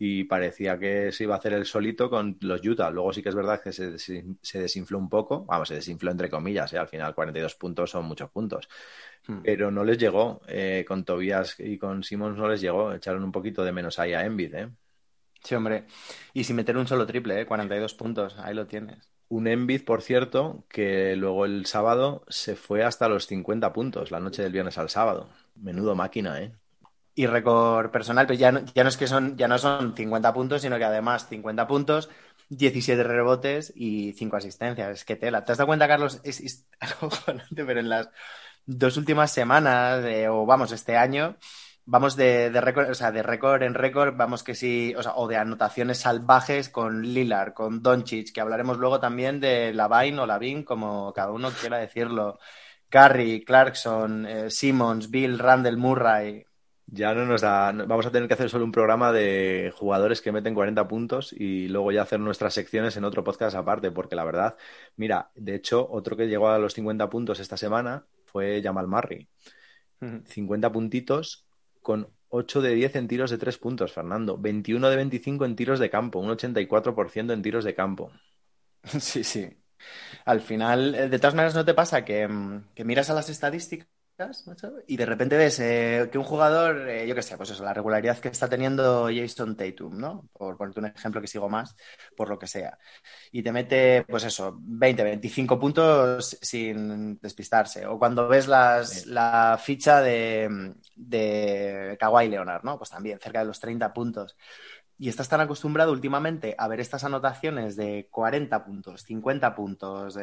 y 0.03 0.25
parecía 0.25 0.79
que 0.79 1.13
se 1.13 1.25
iba 1.25 1.35
a 1.35 1.39
hacer 1.39 1.53
el 1.53 1.67
solito 1.67 2.09
con 2.09 2.39
los 2.41 2.67
Utah. 2.67 2.91
Luego 2.91 3.13
sí 3.13 3.23
que 3.23 3.29
es 3.29 3.35
verdad 3.35 3.63
que 3.63 3.71
se, 3.71 3.99
se 3.99 4.59
desinfló 4.59 4.99
un 4.99 5.11
poco, 5.11 5.45
vamos, 5.45 5.69
se 5.69 5.75
desinfló 5.75 6.11
entre 6.11 6.31
comillas, 6.31 6.73
¿eh? 6.73 6.79
al 6.79 6.89
final 6.89 7.15
42 7.15 7.55
puntos 7.57 7.91
son 7.91 8.07
muchos 8.07 8.31
puntos, 8.31 8.67
hmm. 9.29 9.43
pero 9.45 9.71
no 9.71 9.85
les 9.85 9.99
llegó, 9.99 10.41
eh, 10.49 10.87
con 10.89 11.05
Tobias 11.05 11.57
y 11.61 11.77
con 11.77 12.03
Simmons 12.03 12.39
no 12.39 12.49
les 12.49 12.63
llegó, 12.63 12.95
echaron 12.95 13.23
un 13.23 13.31
poquito 13.31 13.63
de 13.63 13.73
menos 13.73 13.99
ahí 13.99 14.15
a 14.15 14.25
Embiid, 14.25 14.55
¿eh? 14.55 14.69
Sí, 15.45 15.55
hombre, 15.55 15.85
y 16.33 16.45
sin 16.45 16.57
meter 16.57 16.79
un 16.79 16.87
solo 16.87 17.07
triple, 17.07 17.43
¿eh? 17.43 17.47
42 17.47 17.93
puntos, 17.95 18.39
ahí 18.39 18.55
lo 18.55 18.67
tienes 18.67 19.11
un 19.31 19.47
Embiid, 19.47 19.85
por 19.85 20.03
cierto, 20.03 20.65
que 20.69 21.15
luego 21.15 21.45
el 21.45 21.65
sábado 21.65 22.25
se 22.29 22.57
fue 22.57 22.83
hasta 22.83 23.09
los 23.09 23.29
50 23.29 23.73
puntos, 23.73 24.11
la 24.11 24.19
noche 24.19 24.43
del 24.43 24.53
viernes 24.53 24.77
al 24.77 24.91
sábado. 24.91 25.31
Menudo 25.55 25.95
máquina, 25.95 26.43
¿eh? 26.43 26.53
Y 27.15 27.27
récord 27.27 27.91
personal, 27.91 28.27
pero 28.27 28.39
ya 28.39 28.51
no, 28.51 28.61
es 28.75 28.97
que 28.97 29.07
son, 29.07 29.37
ya 29.37 29.47
no 29.47 29.57
son 29.59 29.95
50 29.95 30.33
puntos, 30.35 30.63
sino 30.63 30.79
que 30.79 30.85
además 30.85 31.29
50 31.29 31.67
puntos, 31.69 32.11
17 32.49 33.05
rebotes 33.05 33.73
y 33.77 34.15
5 34.15 34.37
asistencias. 34.37 34.91
Es 34.91 35.05
que 35.05 35.15
tela. 35.15 35.45
¿Te 35.45 35.53
has 35.53 35.59
dado 35.59 35.69
cuenta, 35.69 35.87
Carlos? 35.87 36.21
Es, 36.25 36.41
es 36.41 36.67
algo 36.81 37.09
pero 37.55 37.79
en 37.79 37.89
las 37.89 38.11
dos 38.67 38.97
últimas 38.97 39.33
semanas, 39.33 40.05
o 40.29 40.45
vamos, 40.45 40.73
este 40.73 40.97
año, 40.97 41.37
vamos 41.87 42.17
de, 42.17 42.51
de 42.51 42.61
récord, 42.61 42.91
o 42.91 42.95
sea, 42.95 43.13
de 43.13 43.23
récord 43.23 43.63
en 43.63 43.75
récord, 43.75 44.15
vamos 44.17 44.43
que 44.43 44.55
sí, 44.55 44.95
o 44.97 45.03
sea, 45.03 45.15
o 45.17 45.29
de 45.29 45.37
anotaciones 45.37 45.99
salvajes 45.99 46.69
con 46.69 47.03
Lilar, 47.03 47.55
con 47.55 47.83
Doncic, 47.83 48.33
que 48.33 48.41
hablaremos 48.41 48.79
luego 48.79 49.01
también 49.01 49.41
de 49.41 49.73
Lavine 49.73 50.21
o 50.21 50.27
Lavin, 50.27 50.63
como 50.65 51.13
cada 51.13 51.33
uno 51.33 51.51
quiera 51.51 51.79
decirlo. 51.79 52.39
Curry, 52.89 53.45
Clarkson, 53.45 54.27
eh, 54.27 54.51
Simmons, 54.51 55.11
Bill, 55.11 55.39
Randall, 55.39 55.77
Murray. 55.77 56.45
Ya 56.93 57.15
no 57.15 57.25
nos 57.25 57.41
da. 57.41 57.71
Vamos 57.71 58.05
a 58.07 58.11
tener 58.11 58.27
que 58.27 58.35
hacer 58.35 58.51
solo 58.51 58.65
un 58.65 58.73
programa 58.73 59.13
de 59.13 59.73
jugadores 59.77 60.21
que 60.21 60.33
meten 60.33 60.55
40 60.55 60.89
puntos 60.89 61.33
y 61.33 61.69
luego 61.69 61.93
ya 61.93 62.03
hacer 62.03 62.19
nuestras 62.19 62.53
secciones 62.53 62.97
en 62.97 63.05
otro 63.05 63.23
podcast 63.23 63.55
aparte, 63.55 63.93
porque 63.93 64.17
la 64.17 64.25
verdad, 64.25 64.57
mira, 64.97 65.31
de 65.37 65.55
hecho, 65.55 65.89
otro 65.89 66.17
que 66.17 66.27
llegó 66.27 66.49
a 66.49 66.59
los 66.59 66.75
50 66.75 67.09
puntos 67.09 67.39
esta 67.39 67.57
semana 67.57 68.07
fue 68.25 68.61
Jamal 68.61 68.89
Murray. 68.89 69.29
50 70.01 70.73
puntitos 70.73 71.47
con 71.81 72.09
8 72.29 72.61
de 72.63 72.75
10 72.75 72.97
en 72.97 73.09
tiros 73.09 73.31
de 73.31 73.39
3 73.39 73.59
puntos, 73.59 73.93
Fernando. 73.93 74.39
21 74.39 74.89
de 74.91 74.97
25 74.97 75.45
en 75.45 75.57
tiros 75.57 75.79
de 75.79 75.91
campo, 75.91 76.19
un 76.21 76.31
84% 76.31 77.33
en 77.33 77.43
tiros 77.43 77.65
de 77.65 77.75
campo. 77.75 78.13
Sí, 79.01 79.25
sí. 79.25 79.49
Al 80.27 80.41
final, 80.41 80.95
eh, 80.95 81.09
de 81.09 81.19
todas 81.19 81.35
maneras, 81.35 81.55
¿no 81.55 81.65
te 81.65 81.75
pasa 81.75 82.05
que, 82.05 82.29
mm, 82.29 82.71
que 82.75 82.85
miras 82.85 83.11
a 83.11 83.15
las 83.15 83.31
estadísticas 83.31 83.89
y 84.87 84.97
de 84.97 85.07
repente 85.07 85.37
ves 85.37 85.61
eh, 85.61 86.09
que 86.11 86.19
un 86.19 86.25
jugador, 86.25 86.89
eh, 86.89 87.07
yo 87.07 87.15
qué 87.15 87.23
sé, 87.23 87.37
pues 87.37 87.51
eso, 87.51 87.65
la 87.65 87.75
regularidad 87.75 88.19
que 88.19 88.29
está 88.29 88.49
teniendo 88.49 89.09
Jason 89.09 89.57
Tatum, 89.57 89.99
¿no? 89.99 90.29
Por 90.33 90.57
ponerte 90.57 90.81
un 90.81 90.87
ejemplo 90.87 91.21
que 91.21 91.27
sigo 91.27 91.49
más, 91.49 91.75
por 92.17 92.29
lo 92.29 92.39
que 92.39 92.47
sea. 92.47 92.79
Y 93.33 93.43
te 93.43 93.53
mete, 93.53 94.05
pues 94.09 94.25
eso, 94.25 94.59
20, 94.61 95.03
25 95.03 95.59
puntos 95.59 96.37
sin 96.41 97.19
despistarse. 97.21 97.87
O 97.87 97.99
cuando 97.99 98.29
ves 98.29 98.49
las, 98.49 99.07
la 99.07 99.59
ficha 99.63 100.01
de, 100.01 100.75
de 100.95 101.97
Kawhi 101.99 102.29
Leonard, 102.29 102.65
¿no? 102.65 102.79
Pues 102.79 102.91
también, 102.91 103.19
cerca 103.21 103.41
de 103.41 103.47
los 103.47 103.61
30 103.61 103.93
puntos 103.93 104.37
y 105.01 105.09
estás 105.09 105.31
tan 105.31 105.41
acostumbrado 105.41 105.93
últimamente 105.93 106.55
a 106.59 106.69
ver 106.69 106.79
estas 106.79 107.05
anotaciones 107.05 107.75
de 107.75 108.09
40 108.11 108.67
puntos, 108.67 109.03
50 109.05 109.55
puntos, 109.55 110.15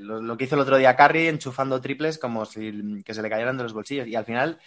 lo, 0.00 0.36
que 0.38 0.44
hizo 0.44 0.54
el 0.54 0.62
otro 0.62 0.78
día 0.78 0.96
Curry 0.96 1.28
enchufando 1.28 1.82
triples 1.82 2.16
como 2.16 2.46
si 2.46 3.02
que 3.04 3.12
se 3.12 3.20
le 3.20 3.28
cayeran 3.28 3.58
de 3.58 3.64
los 3.64 3.74
bolsillos. 3.74 4.08
Y 4.08 4.14
al 4.14 4.24
final 4.24 4.58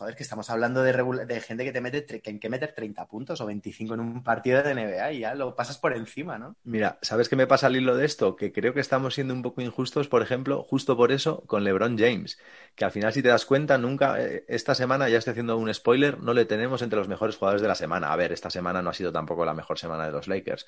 joder, 0.00 0.16
que 0.16 0.22
estamos 0.22 0.48
hablando 0.48 0.82
de, 0.82 1.40
gente 1.42 1.62
que 1.62 1.72
te 1.72 1.82
mete 1.82 2.06
que 2.06 2.30
hay 2.30 2.38
que 2.38 2.48
meter 2.48 2.72
30 2.72 3.06
puntos 3.06 3.38
o 3.42 3.46
25 3.46 3.92
en 3.92 4.00
un 4.00 4.22
partido 4.22 4.62
de 4.62 4.74
NBA 4.74 5.12
y 5.12 5.18
ya 5.20 5.34
lo 5.34 5.54
pasas 5.54 5.76
por 5.76 5.94
encima, 5.94 6.38
¿no? 6.38 6.56
Mira, 6.64 6.98
¿sabes 7.02 7.28
qué 7.28 7.36
me 7.36 7.46
pasa 7.46 7.66
al 7.66 7.76
hilo 7.76 7.94
de 7.94 8.06
esto? 8.06 8.34
Que 8.34 8.50
creo 8.50 8.72
que 8.72 8.80
estamos 8.80 9.12
siendo 9.12 9.34
un 9.34 9.42
poco 9.42 9.60
injustos, 9.60 10.08
por 10.08 10.22
ejemplo, 10.22 10.62
justo 10.62 10.96
por 10.96 11.12
eso 11.12 11.42
con 11.46 11.64
LeBron 11.64 11.98
James, 11.98 12.38
que 12.74 12.86
al 12.86 12.92
final 12.92 13.12
si 13.12 13.20
te 13.20 13.28
das 13.28 13.44
cuenta, 13.44 13.76
nunca 13.76 14.18
eh, 14.18 14.46
esta 14.48 14.74
semana 14.74 15.06
ya 15.10 15.18
estoy 15.18 15.32
haciendo 15.32 15.58
un 15.58 15.72
spoiler, 15.74 16.18
no 16.18 16.32
le 16.32 16.46
tenemos 16.46 16.80
entre 16.80 16.98
los 16.98 17.08
mejores 17.08 17.36
jugadores 17.36 17.60
de 17.60 17.68
la 17.68 17.74
semana. 17.74 18.10
A 18.10 18.16
ver, 18.16 18.32
esta 18.32 18.48
semana 18.48 18.80
no 18.80 18.88
ha 18.88 18.94
sido 18.94 19.12
tampoco 19.12 19.44
la 19.44 19.52
mejor 19.52 19.78
semana 19.78 20.06
de 20.06 20.12
los 20.12 20.28
Lakers, 20.28 20.64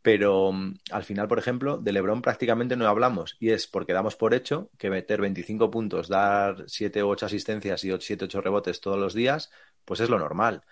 pero 0.00 0.52
mm, 0.52 0.78
al 0.92 1.04
final, 1.04 1.28
por 1.28 1.38
ejemplo, 1.38 1.76
de 1.76 1.92
LeBron 1.92 2.22
prácticamente 2.22 2.76
no 2.76 2.88
hablamos 2.88 3.36
y 3.40 3.50
es 3.50 3.66
porque 3.66 3.92
damos 3.92 4.16
por 4.16 4.32
hecho 4.32 4.70
que 4.78 4.88
meter 4.88 5.20
25 5.20 5.70
puntos, 5.70 6.08
dar 6.08 6.64
7 6.66 7.04
u 7.04 7.08
8 7.10 7.26
asistencias 7.26 7.84
y 7.84 7.90
7 8.00 8.24
8 8.24 8.40
rebotes 8.40 8.69
todos 8.78 8.98
los 8.98 9.14
días, 9.14 9.50
pues 9.84 9.98
es 10.00 10.08
lo 10.08 10.18
normal. 10.18 10.62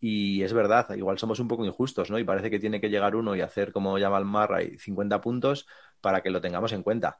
Y 0.00 0.42
es 0.42 0.52
verdad, 0.52 0.94
igual 0.96 1.18
somos 1.18 1.38
un 1.38 1.48
poco 1.48 1.64
injustos, 1.64 2.10
¿no? 2.10 2.18
Y 2.18 2.24
parece 2.24 2.50
que 2.50 2.58
tiene 2.58 2.80
que 2.80 2.90
llegar 2.90 3.14
uno 3.14 3.36
y 3.36 3.40
hacer 3.40 3.72
como 3.72 3.98
Jamal 3.98 4.24
Murray 4.24 4.76
50 4.78 5.20
puntos 5.20 5.66
para 6.00 6.22
que 6.22 6.30
lo 6.30 6.40
tengamos 6.40 6.72
en 6.72 6.82
cuenta. 6.82 7.18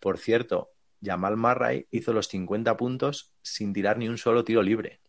Por 0.00 0.18
cierto, 0.18 0.70
Jamal 1.02 1.36
Murray 1.36 1.86
hizo 1.90 2.12
los 2.12 2.28
50 2.28 2.76
puntos 2.76 3.34
sin 3.42 3.72
tirar 3.72 3.98
ni 3.98 4.08
un 4.08 4.18
solo 4.18 4.44
tiro 4.44 4.62
libre. 4.62 5.00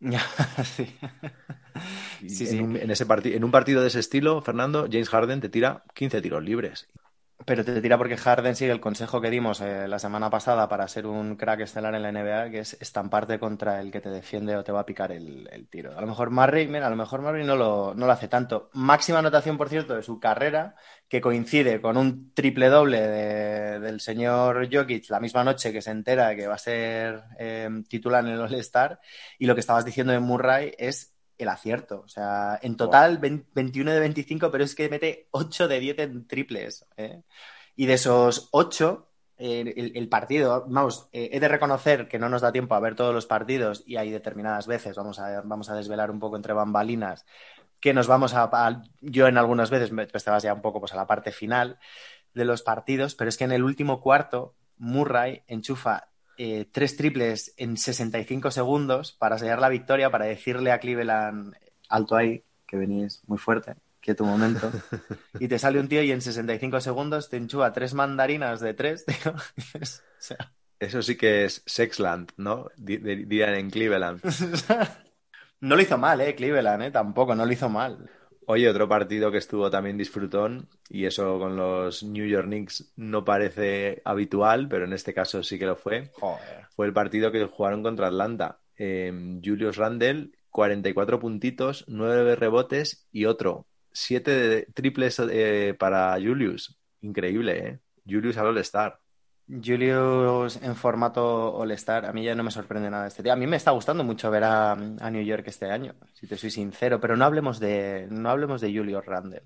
sí. 2.26 2.48
en, 2.48 2.64
Un, 2.64 2.76
en, 2.76 2.90
ese 2.90 3.06
en 3.24 3.44
un 3.44 3.50
partido 3.50 3.82
de 3.82 3.88
ese 3.88 4.00
estilo, 4.00 4.40
Fernando, 4.40 4.88
James 4.90 5.08
Harden 5.10 5.40
te 5.40 5.48
tira 5.48 5.84
15 5.94 6.22
tiros 6.22 6.42
libres. 6.42 6.88
Pero 7.46 7.64
te 7.64 7.80
tira 7.80 7.96
porque 7.96 8.16
Harden 8.16 8.54
sigue 8.54 8.70
el 8.70 8.80
consejo 8.80 9.20
que 9.20 9.30
dimos 9.30 9.60
eh, 9.60 9.88
la 9.88 9.98
semana 9.98 10.28
pasada 10.28 10.68
para 10.68 10.86
ser 10.88 11.06
un 11.06 11.36
crack 11.36 11.60
estelar 11.60 11.94
en 11.94 12.02
la 12.02 12.12
NBA, 12.12 12.50
que 12.50 12.58
es 12.60 12.76
estamparte 12.80 13.38
contra 13.38 13.80
el 13.80 13.90
que 13.90 14.00
te 14.00 14.10
defiende 14.10 14.56
o 14.56 14.64
te 14.64 14.72
va 14.72 14.80
a 14.80 14.86
picar 14.86 15.10
el, 15.10 15.48
tiro. 15.70 15.96
A 15.96 16.00
lo 16.02 16.06
mejor 16.06 16.30
Murray, 16.30 16.68
mira, 16.68 16.86
a 16.86 16.90
lo 16.90 16.96
mejor 16.96 17.22
Murray 17.22 17.44
no 17.44 17.56
lo, 17.56 17.94
no 17.94 18.06
lo 18.06 18.12
hace 18.12 18.28
tanto. 18.28 18.70
Máxima 18.74 19.20
anotación, 19.20 19.56
por 19.56 19.70
cierto, 19.70 19.94
de 19.96 20.02
su 20.02 20.20
carrera, 20.20 20.76
que 21.08 21.20
coincide 21.20 21.80
con 21.80 21.96
un 21.96 22.32
triple 22.34 22.68
doble 22.68 23.00
del 23.00 24.00
señor 24.00 24.68
Jokic 24.70 25.08
la 25.08 25.20
misma 25.20 25.42
noche 25.42 25.72
que 25.72 25.82
se 25.82 25.90
entera 25.90 26.36
que 26.36 26.46
va 26.46 26.54
a 26.54 26.58
ser 26.58 27.22
eh, 27.38 27.68
titular 27.88 28.24
en 28.24 28.32
el 28.32 28.40
All-Star. 28.40 29.00
Y 29.38 29.46
lo 29.46 29.54
que 29.54 29.60
estabas 29.60 29.84
diciendo 29.84 30.12
de 30.12 30.20
Murray 30.20 30.72
es 30.78 31.14
el 31.42 31.48
acierto. 31.48 32.02
O 32.04 32.08
sea, 32.08 32.58
en 32.62 32.76
total 32.76 33.18
21 33.18 33.92
de 33.92 34.00
25, 34.00 34.50
pero 34.50 34.64
es 34.64 34.74
que 34.74 34.88
mete 34.88 35.28
8 35.30 35.68
de 35.68 35.80
10 35.80 35.98
en 35.98 36.26
triples. 36.26 36.86
¿eh? 36.96 37.22
Y 37.76 37.86
de 37.86 37.94
esos 37.94 38.48
8, 38.52 39.08
eh, 39.38 39.92
el, 39.94 40.08
partido, 40.08 40.66
vamos, 40.68 41.08
eh, 41.12 41.30
he 41.32 41.40
de 41.40 41.48
reconocer 41.48 42.08
que 42.08 42.18
no 42.18 42.28
nos 42.28 42.42
da 42.42 42.52
tiempo 42.52 42.74
a 42.74 42.80
ver 42.80 42.94
todos 42.94 43.14
los 43.14 43.26
partidos 43.26 43.82
y 43.86 43.96
hay 43.96 44.10
determinadas 44.10 44.66
veces, 44.66 44.96
vamos 44.96 45.18
a, 45.18 45.40
vamos 45.42 45.70
a 45.70 45.74
desvelar 45.74 46.10
un 46.10 46.20
poco 46.20 46.36
entre 46.36 46.52
bambalinas, 46.52 47.24
que 47.80 47.94
nos 47.94 48.06
vamos 48.06 48.34
a, 48.34 48.82
yo 49.00 49.26
en 49.28 49.38
algunas 49.38 49.70
veces 49.70 49.92
me 49.92 50.06
estabas 50.12 50.42
ya 50.42 50.52
un 50.52 50.60
poco 50.60 50.80
pues, 50.80 50.92
a 50.92 50.96
la 50.96 51.06
parte 51.06 51.32
final 51.32 51.78
de 52.34 52.44
los 52.44 52.62
partidos, 52.62 53.14
pero 53.14 53.30
es 53.30 53.38
que 53.38 53.44
en 53.44 53.52
el 53.52 53.64
último 53.64 54.02
cuarto 54.02 54.54
Murray 54.76 55.42
enchufa 55.46 56.09
eh, 56.42 56.66
tres 56.72 56.96
triples 56.96 57.52
en 57.58 57.76
65 57.76 58.50
segundos 58.50 59.12
para 59.12 59.36
sellar 59.36 59.60
la 59.60 59.68
victoria, 59.68 60.08
para 60.08 60.24
decirle 60.24 60.72
a 60.72 60.78
Cleveland, 60.78 61.54
alto 61.90 62.16
ahí, 62.16 62.42
que 62.66 62.78
venís 62.78 63.20
muy 63.26 63.36
fuerte, 63.36 63.74
que 64.00 64.14
tu 64.14 64.24
momento. 64.24 64.72
Y 65.38 65.48
te 65.48 65.58
sale 65.58 65.78
un 65.78 65.88
tío 65.88 66.02
y 66.02 66.12
en 66.12 66.22
65 66.22 66.80
segundos 66.80 67.28
te 67.28 67.36
enchufa 67.36 67.74
tres 67.74 67.92
mandarinas 67.92 68.60
de 68.60 68.72
tres, 68.72 69.04
tío. 69.22 69.34
Eso 70.78 71.02
sí 71.02 71.18
que 71.18 71.44
es 71.44 71.62
Sexland, 71.66 72.30
¿no? 72.38 72.68
Dirían 72.78 73.56
en 73.56 73.68
Cleveland. 73.68 74.22
no 75.60 75.76
lo 75.76 75.82
hizo 75.82 75.98
mal, 75.98 76.22
¿eh? 76.22 76.34
Cleveland, 76.34 76.84
¿eh? 76.84 76.90
Tampoco, 76.90 77.34
no 77.34 77.44
lo 77.44 77.52
hizo 77.52 77.68
mal. 77.68 78.08
Oye, 78.52 78.68
otro 78.68 78.88
partido 78.88 79.30
que 79.30 79.38
estuvo 79.38 79.70
también 79.70 79.96
disfrutón, 79.96 80.68
y 80.88 81.04
eso 81.04 81.38
con 81.38 81.54
los 81.54 82.02
New 82.02 82.26
York 82.26 82.48
Knicks 82.48 82.92
no 82.96 83.24
parece 83.24 84.02
habitual, 84.04 84.66
pero 84.68 84.86
en 84.86 84.92
este 84.92 85.14
caso 85.14 85.44
sí 85.44 85.56
que 85.56 85.66
lo 85.66 85.76
fue. 85.76 86.10
Fue 86.74 86.86
el 86.86 86.92
partido 86.92 87.30
que 87.30 87.44
jugaron 87.44 87.84
contra 87.84 88.08
Atlanta. 88.08 88.58
Em, 88.74 89.40
Julius 89.40 89.76
Randle, 89.76 90.32
44 90.50 91.20
puntitos, 91.20 91.84
9 91.86 92.34
rebotes 92.34 93.06
y 93.12 93.26
otro. 93.26 93.66
7 93.92 94.66
triples 94.74 95.22
eh, 95.30 95.76
para 95.78 96.14
Julius. 96.14 96.76
Increíble, 97.02 97.68
¿eh? 97.68 97.78
Julius 98.04 98.36
al 98.36 98.48
All-Star. 98.48 98.98
Julius 99.50 100.60
en 100.62 100.76
formato 100.76 101.56
All-Star, 101.56 102.06
a 102.06 102.12
mí 102.12 102.22
ya 102.22 102.34
no 102.34 102.44
me 102.44 102.50
sorprende 102.50 102.90
nada 102.90 103.08
este 103.08 103.22
día. 103.22 103.32
A 103.32 103.36
mí 103.36 103.46
me 103.46 103.56
está 103.56 103.72
gustando 103.72 104.04
mucho 104.04 104.30
ver 104.30 104.44
a, 104.44 104.76
New 104.76 105.22
York 105.22 105.44
este 105.46 105.70
año, 105.70 105.94
si 106.12 106.26
te 106.26 106.36
soy 106.36 106.50
sincero, 106.50 107.00
pero 107.00 107.16
no 107.16 107.24
hablemos 107.24 107.58
de, 107.58 108.06
no 108.10 108.30
hablemos 108.30 108.60
de 108.60 108.72
Julius 108.72 109.04
Randle. 109.04 109.42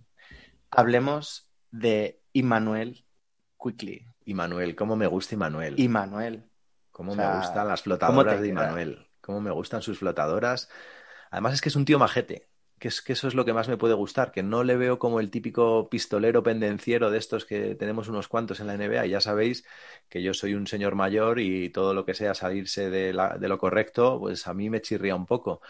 Hablemos 0.70 1.48
de 1.70 2.20
Immanuel 2.32 3.04
Quickly. 3.58 4.06
Immanuel, 4.26 4.74
cómo 4.74 4.96
me 4.96 5.06
gusta 5.06 5.34
Immanuel. 5.34 5.78
Immanuel. 5.78 6.44
Cómo 6.90 7.14
me 7.14 7.26
gustan 7.36 7.68
las 7.68 7.82
flotadoras 7.82 8.40
de 8.40 8.48
Immanuel. 8.48 9.06
Cómo 9.20 9.40
me 9.40 9.50
gustan 9.50 9.82
sus 9.82 9.98
flotadoras. 9.98 10.68
Además 11.30 11.54
es 11.54 11.60
que 11.60 11.68
es 11.68 11.76
un 11.76 11.84
tío 11.84 11.98
majete 11.98 12.48
que, 12.78 12.88
es, 12.88 13.00
que 13.00 13.12
eso 13.12 13.28
es 13.28 13.34
lo 13.34 13.44
que 13.44 13.52
más 13.52 13.68
me 13.68 13.76
puede 13.76 13.94
gustar, 13.94 14.32
que 14.32 14.42
no 14.42 14.64
le 14.64 14.76
veo 14.76 14.98
como 14.98 15.20
el 15.20 15.30
típico 15.30 15.88
pistolero 15.88 16.42
pendenciero 16.42 17.10
de 17.10 17.18
estos 17.18 17.44
que 17.44 17.74
tenemos 17.74 18.08
unos 18.08 18.28
cuantos 18.28 18.60
en 18.60 18.66
la 18.66 18.74
NBA. 18.76 19.06
Y 19.06 19.10
ya 19.10 19.20
sabéis 19.20 19.64
que 20.08 20.22
yo 20.22 20.34
soy 20.34 20.54
un 20.54 20.66
señor 20.66 20.94
mayor 20.94 21.40
y 21.40 21.70
todo 21.70 21.94
lo 21.94 22.04
que 22.04 22.14
sea 22.14 22.34
salirse 22.34 22.90
de, 22.90 23.12
lo 23.12 23.58
correcto, 23.58 24.18
pues 24.20 24.46
a 24.46 24.54
mí 24.54 24.70
me 24.70 24.80
chirría 24.80 25.14
un 25.14 25.26
poco. 25.26 25.60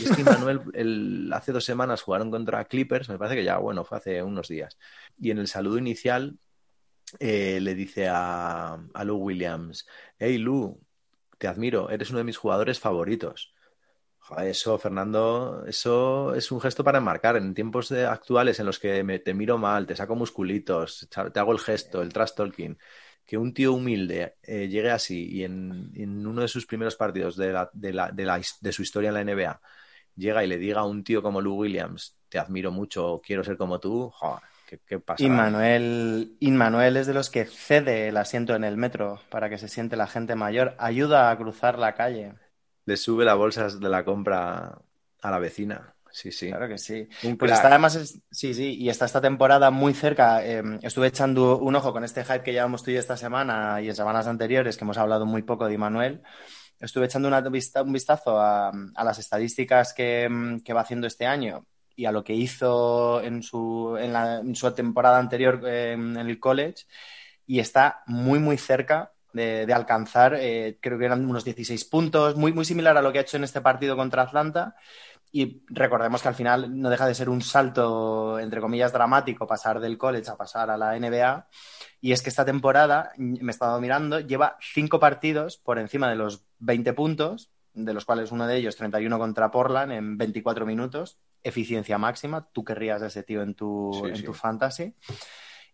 Y 0.00 0.04
es 0.04 0.16
que 0.16 0.24
Manuel, 0.24 0.60
el, 0.74 1.30
hace 1.32 1.52
dos 1.52 1.64
semanas 1.64 2.02
jugaron 2.02 2.30
contra 2.30 2.64
Clippers, 2.64 3.08
me 3.08 3.18
parece 3.18 3.36
que 3.36 3.44
ya, 3.44 3.58
bueno, 3.58 3.84
fue 3.84 3.98
hace 3.98 4.22
unos 4.22 4.48
días. 4.48 4.78
Y 5.18 5.30
en 5.30 5.38
el 5.38 5.48
saludo 5.48 5.78
inicial 5.78 6.38
eh, 7.20 7.60
le 7.60 7.74
dice 7.74 8.08
a, 8.08 8.74
a 8.94 9.04
Lou 9.04 9.18
Williams, 9.18 9.86
hey 10.18 10.38
Lou, 10.38 10.80
te 11.38 11.48
admiro, 11.48 11.90
eres 11.90 12.10
uno 12.10 12.18
de 12.18 12.24
mis 12.24 12.36
jugadores 12.36 12.80
favoritos. 12.80 13.54
Eso, 14.38 14.76
Fernando, 14.78 15.64
eso 15.66 16.34
es 16.34 16.50
un 16.50 16.60
gesto 16.60 16.82
para 16.82 16.98
enmarcar. 16.98 17.36
En 17.36 17.54
tiempos 17.54 17.92
actuales 17.92 18.58
en 18.58 18.66
los 18.66 18.78
que 18.78 19.20
te 19.20 19.34
miro 19.34 19.56
mal, 19.58 19.86
te 19.86 19.94
saco 19.94 20.16
musculitos, 20.16 21.08
te 21.32 21.38
hago 21.38 21.52
el 21.52 21.58
gesto, 21.58 22.02
el 22.02 22.12
trash 22.12 22.32
talking, 22.34 22.76
que 23.24 23.38
un 23.38 23.52
tío 23.52 23.72
humilde 23.72 24.36
eh, 24.42 24.68
llegue 24.68 24.90
así 24.90 25.28
y 25.30 25.44
en, 25.44 26.26
uno 26.26 26.42
de 26.42 26.48
sus 26.48 26.66
primeros 26.66 26.96
partidos 26.96 27.36
de, 27.36 27.52
la, 27.52 27.70
de, 27.72 27.92
la, 27.92 28.10
de, 28.12 28.72
su 28.72 28.82
historia 28.82 29.08
en 29.08 29.14
la 29.14 29.24
NBA 29.24 29.60
llega 30.16 30.44
y 30.44 30.46
le 30.46 30.58
diga 30.58 30.80
a 30.80 30.84
un 30.84 31.04
tío 31.04 31.22
como 31.22 31.40
Lou 31.40 31.56
Williams, 31.56 32.16
te 32.28 32.38
admiro 32.38 32.70
mucho, 32.70 33.20
quiero 33.24 33.44
ser 33.44 33.56
como 33.56 33.80
tú, 33.80 34.10
joder, 34.10 34.42
¿qué, 34.66 34.78
qué 34.86 34.98
pasa? 34.98 35.22
Inmanuel 36.40 36.96
es 36.96 37.06
de 37.06 37.14
los 37.14 37.28
que 37.28 37.44
cede 37.44 38.08
el 38.08 38.16
asiento 38.16 38.54
en 38.54 38.64
el 38.64 38.76
metro 38.76 39.20
para 39.28 39.50
que 39.50 39.58
se 39.58 39.68
siente 39.68 39.96
la 39.96 40.06
gente 40.06 40.34
mayor, 40.34 40.74
ayuda 40.78 41.30
a 41.30 41.36
cruzar 41.36 41.78
la 41.78 41.94
calle 41.94 42.32
Le 42.86 42.96
sube 42.96 43.24
la 43.24 43.34
bolsa 43.34 43.68
de 43.68 43.88
la 43.88 44.04
compra 44.04 44.78
a 45.22 45.30
la 45.30 45.38
vecina. 45.38 45.92
Sí, 46.10 46.32
sí. 46.32 46.48
Claro 46.48 46.68
que 46.68 46.78
sí. 46.78 47.06
Un 47.24 47.36
Pues 47.36 47.52
está 47.52 47.68
además, 47.68 47.94
es- 47.96 48.22
sí, 48.30 48.54
sí, 48.54 48.74
y 48.78 48.88
está 48.88 49.04
esta 49.04 49.20
temporada 49.20 49.70
muy 49.70 49.92
cerca. 49.92 50.44
eh, 50.46 50.62
estuve 50.82 51.08
echando 51.08 51.58
un 51.58 51.74
ojo 51.76 51.92
con 51.92 52.04
este 52.04 52.24
hype 52.24 52.42
que 52.42 52.52
llevamos 52.52 52.82
tú 52.82 52.90
y 52.90 52.96
esta 52.96 53.16
semana 53.18 53.82
y 53.82 53.88
en 53.90 53.94
semanas 53.96 54.26
anteriores, 54.26 54.76
que 54.78 54.84
hemos 54.84 54.96
hablado 54.96 55.26
muy 55.26 55.42
poco 55.42 55.66
de 55.66 55.74
Immanuel. 55.74 56.22
Estuve 56.80 57.06
echando 57.06 57.28
una 57.28 57.40
vista- 57.42 57.82
un 57.82 57.92
vistazo 57.92 58.40
a, 58.40 58.70
a 58.70 59.04
las 59.04 59.18
estadísticas 59.18 59.92
que, 59.94 60.28
mm, 60.30 60.60
que 60.60 60.72
va 60.72 60.82
haciendo 60.82 61.06
este 61.06 61.26
año 61.26 61.66
y 61.96 62.04
a 62.06 62.12
lo 62.12 62.22
que 62.24 62.34
hizo 62.34 63.22
en 63.22 63.42
su, 63.42 63.96
en 63.98 64.12
la- 64.12 64.38
en 64.40 64.54
su 64.54 64.70
temporada 64.72 65.18
anterior 65.18 65.62
eh, 65.66 65.92
en 65.94 66.16
el 66.16 66.38
college 66.40 66.84
y 67.46 67.60
está 67.60 68.02
muy, 68.06 68.38
muy 68.38 68.58
cerca 68.58 69.12
de, 69.36 69.66
de 69.66 69.72
alcanzar, 69.72 70.34
eh, 70.38 70.78
creo 70.80 70.98
que 70.98 71.04
eran 71.04 71.28
unos 71.28 71.44
16 71.44 71.84
puntos, 71.84 72.36
muy, 72.36 72.52
muy 72.52 72.64
similar 72.64 72.96
a 72.96 73.02
lo 73.02 73.12
que 73.12 73.18
ha 73.18 73.22
hecho 73.22 73.36
en 73.36 73.44
este 73.44 73.60
partido 73.60 73.96
contra 73.96 74.22
Atlanta. 74.22 74.74
Y 75.32 75.62
recordemos 75.68 76.22
que 76.22 76.28
al 76.28 76.34
final 76.34 76.80
no 76.80 76.88
deja 76.88 77.06
de 77.06 77.14
ser 77.14 77.28
un 77.28 77.42
salto, 77.42 78.38
entre 78.38 78.60
comillas, 78.60 78.92
dramático 78.92 79.46
pasar 79.46 79.80
del 79.80 79.98
college 79.98 80.30
a 80.30 80.36
pasar 80.36 80.70
a 80.70 80.76
la 80.76 80.98
NBA. 80.98 81.48
Y 82.00 82.12
es 82.12 82.22
que 82.22 82.30
esta 82.30 82.44
temporada, 82.44 83.10
me 83.18 83.38
he 83.46 83.50
estado 83.50 83.80
mirando, 83.80 84.20
lleva 84.20 84.56
cinco 84.60 84.98
partidos 84.98 85.58
por 85.58 85.78
encima 85.78 86.08
de 86.08 86.16
los 86.16 86.44
20 86.60 86.92
puntos, 86.94 87.50
de 87.74 87.92
los 87.92 88.04
cuales 88.06 88.32
uno 88.32 88.46
de 88.46 88.56
ellos 88.56 88.76
31 88.76 89.18
contra 89.18 89.50
Portland 89.50 89.92
en 89.92 90.16
24 90.16 90.64
minutos, 90.64 91.18
eficiencia 91.42 91.98
máxima. 91.98 92.48
Tú 92.52 92.64
querrías 92.64 93.02
a 93.02 93.08
ese 93.08 93.22
tío 93.22 93.42
en 93.42 93.54
tu, 93.54 93.90
Sí, 94.02 94.08
en 94.08 94.16
sí. 94.16 94.22
tu 94.22 94.32
fantasy. 94.32 94.94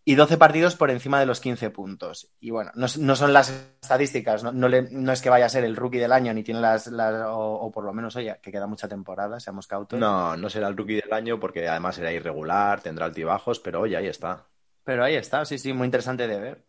Y 0.05 0.15
12 0.15 0.37
partidos 0.37 0.75
por 0.75 0.91
encima 0.91 1.19
de 1.19 1.25
los 1.25 1.39
15 1.39 1.69
puntos. 1.69 2.29
Y 2.41 2.49
bueno, 2.51 2.71
no, 2.75 2.87
no 2.99 3.15
son 3.15 3.31
las 3.31 3.49
estadísticas, 3.81 4.43
no, 4.43 4.51
no 4.51 4.67
le- 4.67 4.89
no 4.91 5.13
es 5.13 5.21
que 5.21 5.29
vaya 5.29 5.45
a 5.45 5.49
ser 5.49 5.63
el 5.63 5.77
rookie 5.77 5.97
del 5.99 6.11
año, 6.11 6.33
ni 6.33 6.43
tiene 6.43 6.59
las, 6.59 6.87
las- 6.87 7.25
o, 7.27 7.37
o 7.53 7.71
por 7.71 7.85
lo 7.85 7.93
menos, 7.93 8.13
oye, 8.17 8.37
que 8.41 8.51
queda 8.51 8.67
mucha 8.67 8.89
temporada, 8.89 9.39
seamos 9.39 9.65
cautos. 9.65 9.97
No, 9.99 10.35
no 10.35 10.49
será 10.49 10.67
el 10.67 10.75
rookie 10.75 10.95
del 11.01 11.13
año 11.13 11.39
porque 11.39 11.65
además 11.67 11.95
será 11.95 12.11
irregular, 12.11 12.81
tendrá 12.81 13.05
altibajos, 13.05 13.59
pero 13.61 13.79
oye, 13.79 13.95
ahí 13.95 14.07
está. 14.07 14.45
Pero 14.83 15.05
ahí 15.05 15.15
está, 15.15 15.45
sí, 15.45 15.57
sí, 15.57 15.71
muy 15.71 15.85
interesante 15.85 16.27
de 16.27 16.39
ver. 16.39 16.65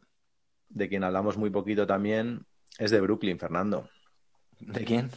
De 0.68 0.88
quien 0.88 1.02
hablamos 1.02 1.36
muy 1.36 1.50
poquito 1.50 1.86
también 1.88 2.46
es 2.78 2.92
de 2.92 3.00
Brooklyn, 3.00 3.38
Fernando. 3.40 3.88
¿De 4.60 4.84
quién? 4.84 5.10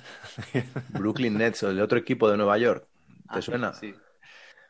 Brooklyn 0.89 1.37
Nets, 1.37 1.61
el 1.63 1.79
otro 1.79 1.99
equipo 1.99 2.29
de 2.31 2.37
Nueva 2.37 2.57
York. 2.57 2.87
¿Te 3.31 3.39
Ah, 3.39 3.41
suena? 3.43 3.73
Sí. 3.75 3.93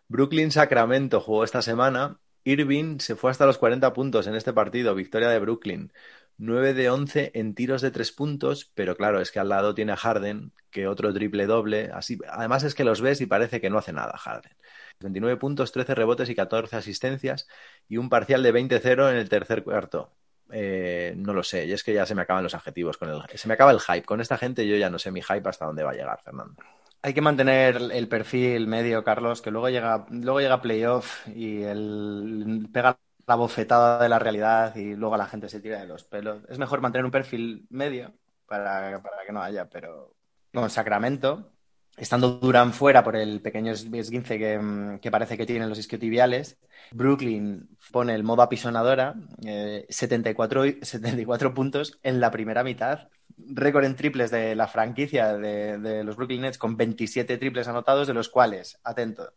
Brooklyn 0.10 0.52
Sacramento 0.52 1.22
jugó 1.22 1.44
esta 1.46 1.62
semana. 1.62 2.20
Irving 2.48 3.00
se 3.00 3.16
fue 3.18 3.30
hasta 3.30 3.46
los 3.46 3.58
40 3.58 3.92
puntos 3.92 4.26
en 4.26 4.36
este 4.36 4.54
partido, 4.54 4.96
victoria 4.96 5.28
de 5.30 5.40
Brooklyn. 5.40 5.92
9 6.38 6.74
de 6.74 6.90
11 6.90 7.32
en 7.34 7.56
tiros 7.56 7.82
de 7.82 7.92
3 7.92 8.12
puntos, 8.14 8.72
pero 8.74 8.96
claro, 8.96 9.20
es 9.20 9.32
que 9.32 9.40
al 9.40 9.50
lado 9.50 9.76
tiene 9.76 9.92
a 9.92 9.98
Harden, 9.98 10.54
que 10.70 10.88
otro 10.88 11.14
triple 11.14 11.46
doble. 11.46 11.90
Así, 11.94 12.18
además 12.30 12.64
es 12.64 12.74
que 12.74 12.86
los 12.86 13.02
ves 13.02 13.20
y 13.20 13.26
parece 13.26 13.60
que 13.60 13.70
no 13.70 13.80
hace 13.80 13.92
nada 13.92 14.18
Harden. 14.18 14.54
29 15.00 15.38
puntos, 15.38 15.74
13 15.74 15.94
rebotes 15.94 16.30
y 16.30 16.36
14 16.36 16.78
asistencias 16.78 17.48
y 17.90 17.98
un 17.98 18.10
parcial 18.10 18.44
de 18.44 18.54
20-0 18.54 19.10
en 19.10 19.18
el 19.18 19.28
tercer 19.28 19.64
cuarto. 19.64 20.14
Eh, 20.50 21.14
no 21.18 21.34
lo 21.34 21.44
sé, 21.44 21.66
y 21.66 21.74
es 21.74 21.84
que 21.84 21.94
ya 21.94 22.06
se 22.06 22.16
me 22.16 22.22
acaban 22.22 22.44
los 22.44 22.56
adjetivos 22.56 22.98
con 22.98 23.10
el, 23.10 23.22
se 23.36 23.48
me 23.50 23.56
acaba 23.56 23.72
el 23.72 23.82
hype. 23.82 24.06
Con 24.06 24.22
esta 24.22 24.38
gente 24.38 24.66
yo 24.66 24.78
ya 24.78 24.90
no 24.90 25.00
sé 25.00 25.12
mi 25.12 25.22
hype 25.22 25.50
hasta 25.50 25.66
dónde 25.66 25.84
va 25.84 25.92
a 25.92 25.96
llegar, 25.96 26.22
Fernando. 26.24 26.64
Hay 27.08 27.14
que 27.14 27.22
mantener 27.22 27.78
el 27.94 28.10
perfil 28.10 28.68
medio, 28.68 29.02
Carlos, 29.02 29.42
que 29.42 29.50
luego 29.50 29.70
llega, 29.70 30.06
luego 30.10 30.42
llega 30.42 30.62
playoff 30.62 31.26
y 31.30 31.62
el, 31.64 32.68
pega 32.74 33.00
la 33.26 33.36
bofetada 33.36 34.04
de 34.04 34.10
la 34.10 34.20
realidad 34.20 34.76
y 34.76 34.94
luego 34.94 35.16
la 35.16 35.26
gente 35.28 35.48
se 35.48 35.62
tira 35.62 35.80
de 35.80 35.88
los 35.88 36.04
pelos. 36.04 36.44
Es 36.50 36.60
mejor 36.60 36.82
mantener 36.82 37.06
un 37.06 37.12
perfil 37.12 37.66
medio 37.70 38.14
para, 38.46 39.02
para 39.02 39.26
que 39.26 39.32
no 39.32 39.42
haya, 39.42 39.70
pero 39.70 40.16
con 40.54 40.70
Sacramento, 40.70 41.54
estando 41.96 42.40
Durán 42.40 42.74
fuera 42.74 43.06
por 43.06 43.16
el 43.16 43.42
pequeño 43.42 43.72
esguince 43.72 44.38
que, 44.38 45.00
que 45.02 45.10
parece 45.12 45.38
que 45.38 45.46
tienen 45.46 45.70
los 45.70 45.80
isquiotibiales, 45.80 46.60
Brooklyn 46.92 47.70
pone 47.90 48.16
el 48.16 48.24
modo 48.26 48.42
apisonadora, 48.42 49.16
eh, 49.46 49.86
74, 49.90 50.66
y- 50.66 50.80
74 50.82 51.54
puntos 51.54 52.00
en 52.04 52.20
la 52.20 52.32
primera 52.32 52.66
mitad. 52.66 53.08
Récord 53.38 53.86
en 53.86 53.96
triples 53.96 54.32
de 54.32 54.56
la 54.56 54.68
franquicia 54.68 55.38
de, 55.38 55.78
de 55.78 56.04
los 56.04 56.16
Brooklyn 56.16 56.42
Nets 56.42 56.58
con 56.58 56.76
27 56.76 57.38
triples 57.38 57.68
anotados, 57.68 58.08
de 58.08 58.14
los 58.14 58.30
cuales, 58.30 58.80
atento, 58.84 59.34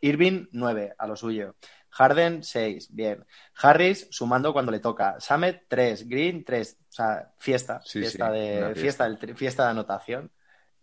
Irving 0.00 0.46
9 0.52 0.94
a 0.98 1.06
lo 1.06 1.16
suyo. 1.16 1.56
Harden 1.90 2.42
6, 2.42 2.94
bien. 2.94 3.24
Harris 3.56 4.08
sumando 4.10 4.52
cuando 4.52 4.70
le 4.72 4.80
toca. 4.80 5.18
Samet 5.20 5.64
3, 5.68 6.06
Green 6.08 6.44
3. 6.44 6.76
O 6.80 6.92
sea, 6.92 7.32
fiesta. 7.38 7.80
Sí, 7.84 8.00
fiesta, 8.00 8.30
sí, 8.30 8.38
de, 8.38 8.74
fiesta. 8.74 9.06
fiesta. 9.06 9.18
tri- 9.18 9.34
fiesta 9.36 9.64
de 9.64 9.70
anotación. 9.70 10.30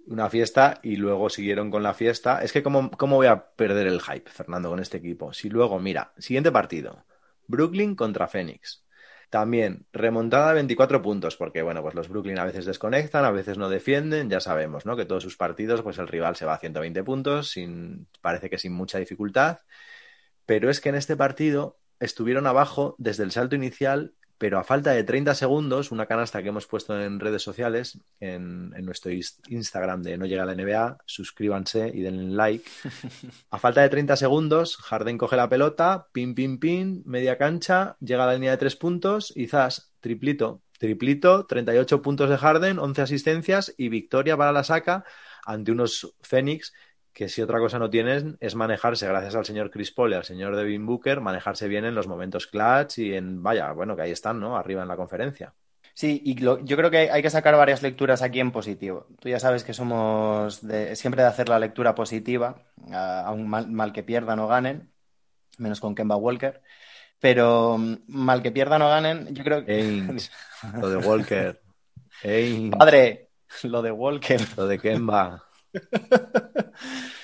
una 0.06 0.30
fiesta 0.30 0.80
y 0.84 0.95
luego 0.97 1.30
siguieron 1.30 1.71
con 1.71 1.84
la 1.84 1.93
fiesta. 1.93 2.41
Es 2.43 2.52
que 2.54 2.63
¿cómo, 2.63 2.91
cómo 2.91 3.15
voy 3.17 3.28
a 3.28 3.52
perder 3.56 3.88
el 3.88 4.02
hype, 4.02 4.30
Fernando, 4.30 4.69
con 4.69 4.80
este 4.80 4.97
equipo? 4.97 5.34
Si 5.34 5.49
luego, 5.49 5.80
mira, 5.80 6.13
siguiente 6.17 6.52
partido, 6.52 7.06
Brooklyn 7.47 7.95
contra 7.95 8.28
Phoenix. 8.28 8.83
También 9.34 9.88
remontada 9.91 10.52
a 10.52 10.54
24 10.54 11.02
puntos, 11.02 11.38
porque 11.38 11.63
bueno, 11.63 11.82
pues 11.82 11.96
los 11.96 12.08
Brooklyn 12.08 12.38
a 12.38 12.46
veces 12.46 12.65
desconectan, 12.65 13.26
a 13.26 13.32
veces 13.32 13.58
no 13.58 13.67
defienden, 13.67 14.30
ya 14.30 14.39
sabemos, 14.39 14.86
¿no? 14.86 14.96
Que 14.96 15.06
todos 15.06 15.24
sus 15.24 15.38
partidos, 15.38 15.82
pues 15.82 15.98
el 15.98 16.08
rival 16.08 16.36
se 16.36 16.46
va 16.46 16.54
a 16.54 16.60
120 16.60 17.04
puntos, 17.04 17.50
sin, 17.50 18.08
parece 18.22 18.52
que 18.52 18.60
sin 18.60 18.74
mucha 18.74 19.00
dificultad. 19.00 19.58
Pero 20.46 20.69
es 20.69 20.82
que 20.82 20.89
en 20.89 20.96
este 20.96 21.17
partido 21.17 21.80
estuvieron 22.00 22.46
abajo 22.46 22.93
desde 23.00 23.24
el 23.24 23.32
salto 23.32 23.56
inicial, 23.56 24.13
pero 24.43 24.60
a 24.60 24.65
falta 24.65 24.91
de 24.91 25.06
30 25.06 25.36
segundos, 25.36 25.89
una 25.93 26.06
canasta 26.06 26.43
que 26.43 26.49
hemos 26.49 26.67
puesto 26.67 27.01
en 27.01 27.21
redes 27.21 27.41
sociales, 27.41 28.01
en, 28.19 28.73
en 28.75 28.86
nuestro 28.86 29.10
Instagram 29.47 30.03
de 30.03 30.17
No 30.17 30.25
Llega 30.25 30.43
a 30.43 30.45
la 30.45 30.53
NBA, 30.53 30.97
suscríbanse 31.06 31.89
y 31.93 32.01
denle 32.01 32.36
like. 32.36 32.69
A 33.51 33.58
falta 33.58 33.79
de 33.79 33.88
30 33.88 34.17
segundos, 34.17 34.75
Harden 34.75 35.17
coge 35.17 35.38
la 35.38 35.47
pelota, 35.47 36.10
pin, 36.12 36.36
pin, 36.36 36.60
pin, 36.60 37.03
media 37.06 37.38
cancha, 37.38 37.95
llega 38.01 38.25
a 38.25 38.27
la 38.27 38.34
línea 38.34 38.51
de 38.51 38.58
tres 38.58 38.75
puntos 38.75 39.32
y 39.34 39.47
zas, 39.47 39.93
triplito. 40.01 40.62
Triplito, 40.77 41.45
38 41.45 42.01
puntos 42.01 42.29
de 42.29 42.36
Harden, 42.36 42.79
11 42.79 43.01
asistencias 43.01 43.73
y 43.77 43.88
victoria 43.88 44.36
para 44.36 44.51
la 44.51 44.65
saca 44.65 45.06
ante 45.45 45.71
unos 45.71 46.17
Phoenix 46.19 46.73
que 47.13 47.30
si 47.30 47.41
otra 47.41 47.60
cosa 47.60 47.80
no 47.80 47.89
tienen 47.89 48.38
es 48.39 48.56
manejarse, 48.56 49.08
gracias 49.08 49.36
al 49.36 49.45
señor 49.45 49.69
Chris 49.71 49.91
Paul 49.91 50.12
y 50.12 50.15
al 50.15 50.23
señor 50.26 50.56
Devin 50.56 50.86
Booker, 50.86 51.21
manejarse 51.21 51.67
bien 51.67 51.86
en 51.86 51.95
los 51.95 52.08
momentos 52.08 52.47
clutch 52.47 52.97
y 52.99 53.13
en, 53.13 53.43
vaya, 53.43 53.71
bueno, 53.71 53.95
que 53.95 54.02
ahí 54.02 54.12
están, 54.12 54.39
¿no? 54.39 54.58
Arriba 54.58 54.82
en 54.82 54.88
la 54.88 54.97
conferencia. 54.97 55.54
Sí, 55.93 56.21
y 56.26 56.36
lo- 56.39 56.60
yo 56.65 56.76
creo 56.76 56.89
que 56.89 57.12
hay 57.12 57.21
que 57.21 57.30
sacar 57.30 57.56
varias 57.56 57.84
lecturas 57.84 58.23
aquí 58.23 58.39
en 58.39 58.52
positivo. 58.52 59.06
Tú 59.19 59.30
ya 59.30 59.39
sabes 59.39 59.63
que 59.63 59.73
somos 59.76 60.65
de, 60.65 60.95
siempre 60.95 61.21
de 61.21 61.28
hacer 61.28 61.49
la 61.49 61.60
lectura 61.60 61.93
positiva, 61.93 62.63
a, 62.91 63.28
a 63.28 63.32
un 63.32 63.47
mal, 63.47 63.69
mal 63.69 63.93
que 63.93 64.02
pierdan 64.02 64.39
o 64.39 64.47
ganen, 64.47 64.91
menos 65.60 65.80
con 65.80 65.93
Kemba 65.93 66.15
Walker. 66.15 66.62
Pero 67.19 67.78
mm, 67.78 67.95
mal 68.08 68.41
que 68.41 68.52
pierdan 68.52 68.82
o 68.82 68.89
ganen, 68.89 69.34
yo 69.36 69.43
creo 69.43 69.63
que. 69.63 69.73
Ainge, 69.82 70.30
lo 70.82 70.89
de 70.89 70.97
Walker, 70.97 71.62
Ainge, 72.23 72.71
Padre, 72.76 73.30
lo 73.63 73.82
de 73.84 73.91
Walker. 73.91 74.41
lo 74.58 74.67
de 74.67 74.80
Kemba. 74.80 75.43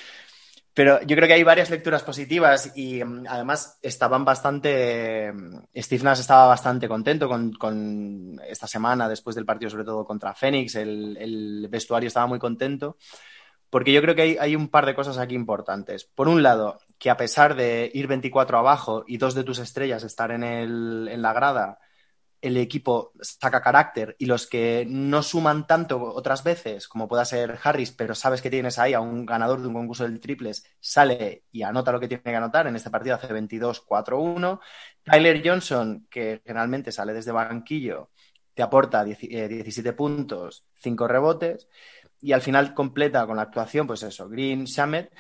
Pero 0.73 1.01
yo 1.01 1.15
creo 1.17 1.27
que 1.27 1.33
hay 1.33 1.43
varias 1.43 1.69
lecturas 1.69 2.03
positivas 2.03 2.71
y 2.75 3.03
mm, 3.03 3.25
además 3.27 3.79
estaban 3.81 4.23
bastante. 4.23 5.31
mm, 5.33 5.63
Steve 5.75 6.03
Nash 6.03 6.21
estaba 6.21 6.47
bastante 6.47 6.87
contento 6.87 7.27
con, 7.27 8.39
esta 8.47 8.65
semana, 8.67 9.09
después 9.09 9.35
del 9.35 9.45
partido, 9.45 9.69
sobre 9.69 9.83
todo 9.83 10.05
contra 10.05 10.33
Phoenix. 10.33 10.75
El, 10.75 11.17
el 11.17 11.67
vestuario 11.69 12.07
estaba 12.07 12.27
muy 12.27 12.39
contento. 12.39 12.97
Porque 13.69 13.91
yo 13.91 14.01
creo 14.01 14.15
que 14.15 14.21
hay, 14.21 14.37
hay 14.39 14.55
un 14.55 14.69
par 14.69 14.85
de 14.85 14.95
cosas 14.95 15.17
aquí 15.17 15.35
importantes. 15.35 16.05
Por 16.05 16.27
un 16.27 16.41
lado, 16.41 16.79
que 16.97 17.09
a 17.09 17.17
pesar 17.17 17.55
de 17.55 17.91
ir 17.93 18.07
24 18.07 18.57
abajo 18.57 19.03
y 19.05 19.17
dos 19.17 19.35
de 19.35 19.43
tus 19.43 19.59
estrellas 19.59 20.03
estar 20.03 20.31
en, 20.31 20.43
el, 20.43 21.07
en 21.11 21.21
la 21.21 21.33
grada, 21.33 21.79
el 22.41 22.57
equipo 22.57 23.11
saca 23.21 23.61
carácter 23.61 24.15
y 24.17 24.25
los 24.25 24.47
que 24.47 24.85
no 24.87 25.23
suman 25.23 25.67
tanto 25.67 26.01
otras 26.01 26.43
veces, 26.43 26.87
como 26.87 27.07
pueda 27.07 27.25
ser 27.25 27.59
Harris, 27.63 27.91
pero 27.91 28.15
sabes 28.15 28.41
que 28.41 28.49
tienes 28.49 28.79
ahí 28.79 28.93
a 28.93 29.01
un 29.01 29.25
ganador 29.25 29.61
de 29.61 29.67
un 29.67 29.73
concurso 29.73 30.07
de 30.07 30.19
triples, 30.19 30.65
sale 30.79 31.43
y 31.51 31.63
anota 31.63 31.91
lo 31.91 31.99
que 31.99 32.07
tiene 32.07 32.23
que 32.23 32.35
anotar. 32.35 32.67
En 32.67 32.75
este 32.75 32.89
partido 32.89 33.15
hace 33.15 33.27
22-4-1. 33.27 34.59
Tyler 35.03 35.41
Johnson, 35.45 36.07
que 36.09 36.41
generalmente 36.45 36.91
sale 36.91 37.13
desde 37.13 37.31
banquillo, 37.31 38.11
te 38.53 38.63
aporta 38.63 39.03
10 39.03 39.19
eh, 39.23 39.47
17 39.47 39.93
puntos, 39.93 40.65
5 40.75 41.07
rebotes. 41.07 41.67
Y 42.21 42.33
al 42.33 42.41
final 42.41 42.73
completa 42.73 43.25
con 43.25 43.37
la 43.37 43.43
actuación, 43.43 43.87
pues 43.87 44.03
eso, 44.03 44.27
Green, 44.27 44.65
Shamet, 44.65 45.11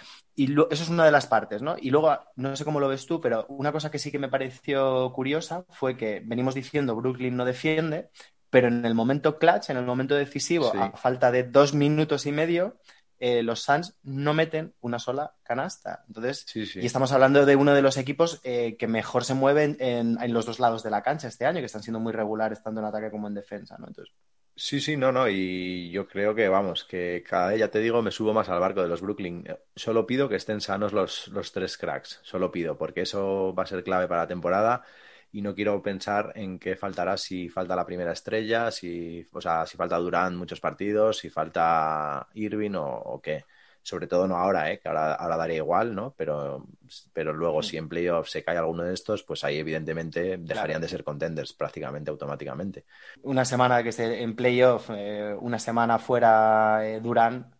y 0.43 0.47
lo- 0.47 0.69
eso 0.71 0.83
es 0.83 0.89
una 0.89 1.05
de 1.05 1.11
las 1.11 1.27
partes, 1.27 1.61
¿no? 1.61 1.75
Y 1.79 1.89
luego, 1.89 2.17
no 2.35 2.55
sé 2.55 2.63
cómo 2.65 2.79
lo 2.79 2.87
ves 2.87 3.05
tú, 3.05 3.19
pero 3.19 3.45
una 3.49 3.71
cosa 3.71 3.91
que 3.91 3.99
sí 3.99 4.11
que 4.11 4.19
me 4.19 4.29
pareció 4.29 5.11
curiosa 5.13 5.65
fue 5.69 5.97
que 5.97 6.21
venimos 6.25 6.55
diciendo 6.55 6.95
Brooklyn 6.95 7.35
no 7.35 7.45
defiende, 7.45 8.09
pero 8.49 8.67
en 8.67 8.85
el 8.85 8.93
momento 8.95 9.37
clutch, 9.37 9.69
en 9.69 9.77
el 9.77 9.85
momento 9.85 10.15
decisivo, 10.15 10.71
Sí. 10.71 10.77
a 10.79 10.91
falta 10.91 11.31
de 11.31 11.43
dos 11.43 11.73
minutos 11.73 12.25
y 12.25 12.31
medio, 12.31 12.77
eh, 13.19 13.43
los 13.43 13.61
Suns 13.63 13.97
no 14.03 14.33
meten 14.33 14.73
una 14.79 14.97
sola 14.97 15.33
canasta. 15.43 16.05
Entonces, 16.07 16.45
Sí, 16.47 16.65
sí. 16.65 16.79
y 16.81 16.85
estamos 16.85 17.11
hablando 17.11 17.45
de 17.45 17.55
uno 17.57 17.73
de 17.73 17.81
los 17.81 17.97
equipos 17.97 18.39
eh, 18.45 18.77
que 18.79 18.87
mejor 18.87 19.25
se 19.25 19.33
mueven 19.33 19.75
en, 19.81 20.17
en 20.21 20.33
los 20.33 20.45
dos 20.45 20.59
lados 20.61 20.83
de 20.83 20.89
la 20.89 21.03
cancha 21.03 21.27
este 21.27 21.45
año, 21.45 21.59
que 21.59 21.65
están 21.65 21.83
siendo 21.83 21.99
muy 21.99 22.13
regulares 22.13 22.63
tanto 22.63 22.79
en 22.79 22.85
ataque 22.85 23.11
como 23.11 23.27
en 23.27 23.33
defensa, 23.33 23.75
¿no? 23.77 23.87
Entonces, 23.87 24.13
Sí, 24.61 24.81
sí, 24.81 24.97
no, 24.97 25.11
no, 25.13 25.29
y 25.29 25.89
yo 25.89 26.05
creo 26.05 26.35
que, 26.35 26.49
vamos, 26.49 26.83
que 26.83 27.23
cada 27.25 27.47
vez, 27.49 27.59
ya 27.59 27.71
te 27.71 27.79
digo, 27.79 28.01
me 28.01 28.11
subo 28.11 28.33
más 28.33 28.49
al 28.49 28.59
barco 28.59 28.81
de 28.81 28.89
los 28.89 28.99
Brooklyn. 29.01 29.45
Solo 29.73 30.05
pido 30.05 30.27
que 30.27 30.35
estén 30.35 30.59
sanos 30.59 30.91
los, 30.91 31.29
los 31.29 31.53
tres 31.53 31.77
cracks, 31.77 32.19
solo 32.23 32.51
pido, 32.51 32.77
porque 32.77 33.01
eso 33.01 33.55
va 33.57 33.63
a 33.63 33.65
ser 33.65 33.83
clave 33.85 34.07
para 34.09 34.23
la 34.23 34.27
temporada 34.27 34.83
y 35.31 35.41
no 35.41 35.55
quiero 35.55 35.81
pensar 35.81 36.33
en 36.35 36.59
qué 36.59 36.75
faltará 36.75 37.15
si 37.15 37.47
falta 37.47 37.73
la 37.75 37.85
primera 37.85 38.11
estrella, 38.11 38.69
si, 38.69 39.25
o 39.31 39.39
sea, 39.39 39.65
si 39.65 39.77
falta 39.77 39.97
Durant 39.97 40.35
muchos 40.35 40.59
partidos, 40.59 41.19
si 41.19 41.29
falta 41.29 42.27
Irving 42.33 42.73
o 42.75 43.21
qué 43.23 43.45
sobre 43.81 44.07
todo 44.07 44.27
no 44.27 44.35
ahora, 44.35 44.71
¿eh? 44.71 44.79
que 44.79 44.87
ahora, 44.87 45.13
ahora 45.15 45.37
daría 45.37 45.57
igual, 45.57 45.95
¿no? 45.95 46.13
Pero, 46.17 46.65
pero 47.13 47.33
luego 47.33 47.63
si 47.63 47.77
en 47.77 47.89
playoff 47.89 48.29
se 48.29 48.43
cae 48.43 48.57
alguno 48.57 48.83
de 48.83 48.93
estos, 48.93 49.23
pues 49.23 49.43
ahí 49.43 49.57
evidentemente 49.57 50.37
dejarían 50.37 50.81
de 50.81 50.87
ser 50.87 51.03
contenders 51.03 51.53
prácticamente 51.53 52.11
automáticamente. 52.11 52.85
Una 53.23 53.45
semana 53.45 53.81
que 53.83 53.89
esté 53.89 54.21
en 54.21 54.35
playoff, 54.35 54.89
eh, 54.91 55.35
una 55.39 55.59
semana 55.59 55.99
fuera 55.99 56.87
eh, 56.87 56.99
Durán, 56.99 57.55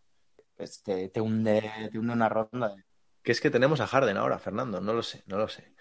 pues 0.56 0.84
te, 0.84 1.10
te, 1.10 1.22
hunde, 1.22 1.72
te 1.92 1.98
hunde 1.98 2.14
una 2.14 2.30
ronda. 2.30 2.76
Que 3.24 3.32
es 3.32 3.42
que 3.42 3.50
tenemos 3.50 3.80
a 3.82 3.88
Harden 3.88 4.18
ahora, 4.18 4.40
Fernando, 4.40 4.82
no 4.82 4.94
lo 4.94 5.04
sé, 5.04 5.24
no 5.28 5.38
lo 5.38 5.48
sé. 5.48 5.74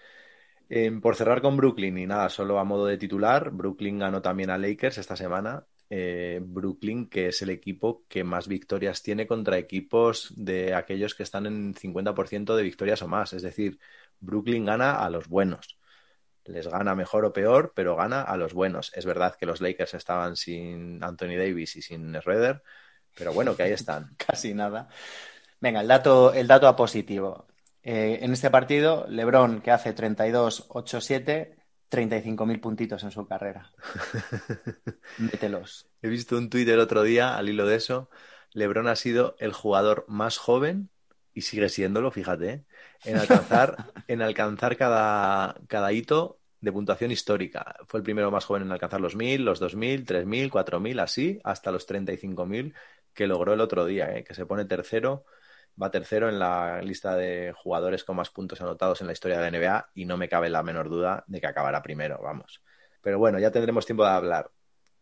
Eh, 0.69 0.91
por 1.01 1.15
cerrar 1.15 1.41
con 1.41 1.57
Brooklyn 1.57 1.97
y 1.97 2.05
nada, 2.05 2.29
solo 2.29 2.59
a 2.59 2.63
modo 2.63 2.85
de 2.85 2.97
titular, 2.97 3.49
Brooklyn 3.49 3.97
ganó 3.97 4.21
también 4.21 4.51
a 4.51 4.57
Lakers 4.57 4.99
esta 4.99 5.15
semana 5.15 5.65
eh, 5.89 6.39
Brooklyn, 6.41 7.09
que 7.09 7.27
es 7.27 7.41
el 7.41 7.49
equipo 7.49 8.05
que 8.07 8.23
más 8.23 8.47
victorias 8.47 9.01
tiene 9.01 9.25
contra 9.25 9.57
equipos 9.57 10.31
de 10.35 10.75
aquellos 10.75 11.15
que 11.15 11.23
están 11.23 11.45
en 11.47 11.73
50% 11.73 12.55
de 12.55 12.63
victorias 12.63 13.01
o 13.01 13.07
más. 13.07 13.33
Es 13.33 13.41
decir, 13.41 13.79
Brooklyn 14.19 14.65
gana 14.65 15.03
a 15.03 15.09
los 15.09 15.27
buenos. 15.27 15.77
Les 16.45 16.67
gana 16.67 16.95
mejor 16.95 17.25
o 17.25 17.33
peor, 17.33 17.73
pero 17.75 17.95
gana 17.95 18.21
a 18.21 18.37
los 18.37 18.53
buenos. 18.53 18.91
Es 18.95 19.05
verdad 19.05 19.35
que 19.35 19.45
los 19.45 19.61
Lakers 19.61 19.93
estaban 19.95 20.35
sin 20.35 21.03
Anthony 21.03 21.37
Davis 21.37 21.75
y 21.75 21.81
sin 21.81 22.13
Schroeder, 22.15 22.63
pero 23.15 23.33
bueno, 23.33 23.55
que 23.55 23.63
ahí 23.63 23.71
están. 23.71 24.15
Casi 24.17 24.53
nada. 24.53 24.89
Venga, 25.59 25.81
el 25.81 25.87
dato, 25.87 26.33
el 26.33 26.47
dato 26.47 26.67
a 26.67 26.75
positivo. 26.75 27.47
Eh, 27.83 28.19
en 28.21 28.33
este 28.33 28.49
partido, 28.49 29.05
LeBron, 29.09 29.61
que 29.61 29.71
hace 29.71 29.95
32-8-7, 29.95 31.55
35.000 31.89 32.59
puntitos 32.59 33.03
en 33.03 33.11
su 33.11 33.25
carrera. 33.27 33.71
Mételos. 35.17 35.87
He 36.01 36.07
visto 36.07 36.37
un 36.37 36.49
tuit 36.49 36.67
el 36.67 36.79
otro 36.79 37.03
día 37.03 37.37
al 37.37 37.49
hilo 37.49 37.65
de 37.65 37.75
eso. 37.75 38.09
Lebron 38.53 38.87
ha 38.87 38.95
sido 38.95 39.35
el 39.39 39.53
jugador 39.53 40.05
más 40.07 40.37
joven, 40.37 40.89
y 41.33 41.41
sigue 41.41 41.69
siéndolo, 41.69 42.11
fíjate, 42.11 42.49
¿eh? 42.49 42.63
en 43.05 43.17
alcanzar, 43.17 43.91
en 44.07 44.21
alcanzar 44.21 44.77
cada, 44.77 45.55
cada 45.67 45.91
hito 45.93 46.39
de 46.59 46.71
puntuación 46.71 47.11
histórica. 47.11 47.77
Fue 47.87 47.99
el 47.99 48.03
primero 48.03 48.31
más 48.31 48.45
joven 48.45 48.63
en 48.63 48.71
alcanzar 48.71 48.99
los 48.99 49.15
1.000, 49.15 49.39
los 49.39 49.61
2.000, 49.61 50.05
3.000, 50.05 50.49
4.000, 50.49 51.01
así, 51.01 51.39
hasta 51.43 51.71
los 51.71 51.87
35.000 51.87 52.73
que 53.13 53.27
logró 53.27 53.53
el 53.53 53.61
otro 53.61 53.85
día, 53.85 54.15
¿eh? 54.15 54.23
que 54.23 54.33
se 54.33 54.45
pone 54.45 54.65
tercero 54.65 55.25
va 55.81 55.91
tercero 55.91 56.29
en 56.29 56.39
la 56.39 56.81
lista 56.81 57.15
de 57.15 57.53
jugadores 57.55 58.03
con 58.03 58.15
más 58.15 58.29
puntos 58.29 58.61
anotados 58.61 59.01
en 59.01 59.07
la 59.07 59.13
historia 59.13 59.39
de 59.39 59.51
la 59.51 59.57
NBA 59.57 59.89
y 59.95 60.05
no 60.05 60.17
me 60.17 60.29
cabe 60.29 60.49
la 60.49 60.63
menor 60.63 60.89
duda 60.89 61.23
de 61.27 61.39
que 61.39 61.47
acabará 61.47 61.81
primero, 61.81 62.19
vamos. 62.21 62.61
Pero 63.01 63.19
bueno, 63.19 63.39
ya 63.39 63.51
tendremos 63.51 63.85
tiempo 63.85 64.03
de 64.03 64.09
hablar. 64.09 64.51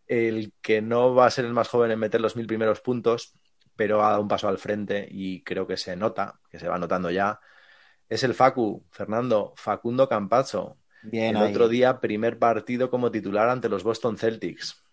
El 0.06 0.54
que 0.62 0.82
no 0.82 1.14
va 1.14 1.26
a 1.26 1.32
ser 1.32 1.46
el 1.46 1.54
más 1.54 1.68
joven 1.68 1.92
en 1.92 2.00
meter 2.00 2.22
los 2.22 2.36
mil 2.36 2.48
primeros 2.48 2.82
puntos, 2.82 3.34
pero 3.76 4.04
ha 4.04 4.10
dado 4.10 4.22
un 4.22 4.28
paso 4.28 4.48
al 4.48 4.58
frente 4.58 5.08
y 5.10 5.44
creo 5.44 5.68
que 5.68 5.78
se 5.78 5.96
nota, 5.96 6.40
que 6.50 6.60
se 6.60 6.68
va 6.68 6.78
notando 6.78 7.12
ya, 7.12 7.40
es 8.10 8.24
el 8.24 8.34
Facu, 8.34 8.86
Fernando, 8.90 9.54
Facundo 9.58 10.08
Campazzo. 10.08 10.78
Bien 11.04 11.36
el 11.36 11.44
ahí. 11.44 11.52
otro 11.52 11.68
día, 11.68 12.00
primer 12.00 12.40
partido 12.40 12.90
como 12.90 13.12
titular 13.12 13.50
ante 13.50 13.70
los 13.70 13.84
Boston 13.84 14.18
Celtics. 14.18 14.84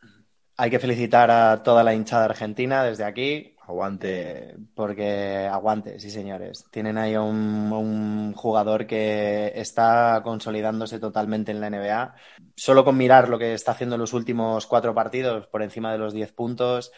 Hay 0.56 0.70
que 0.70 0.78
felicitar 0.78 1.30
a 1.30 1.62
toda 1.62 1.82
la 1.82 1.94
hinchada 1.94 2.26
argentina 2.26 2.84
desde 2.84 3.04
aquí. 3.04 3.56
Aguante. 3.66 4.56
Porque 4.74 5.48
aguante, 5.50 5.98
sí 5.98 6.10
señores. 6.10 6.66
Tienen 6.70 6.98
ahí 6.98 7.16
un, 7.16 7.72
un, 7.72 8.32
jugador 8.34 8.86
que 8.86 9.52
está 9.54 10.20
consolidándose 10.22 10.98
totalmente 10.98 11.50
en 11.50 11.60
la 11.60 11.70
NBA. 11.70 12.14
Solo 12.56 12.84
con 12.84 12.96
mirar 12.96 13.28
lo 13.28 13.38
que 13.38 13.54
está 13.54 13.72
haciendo 13.72 13.96
en 13.96 14.02
los 14.02 14.12
últimos 14.12 14.66
cuatro 14.66 14.94
partidos, 14.94 15.46
por 15.46 15.62
encima 15.62 15.90
de 15.92 15.98
los 15.98 16.12
10 16.12 16.32
puntos, 16.32 16.92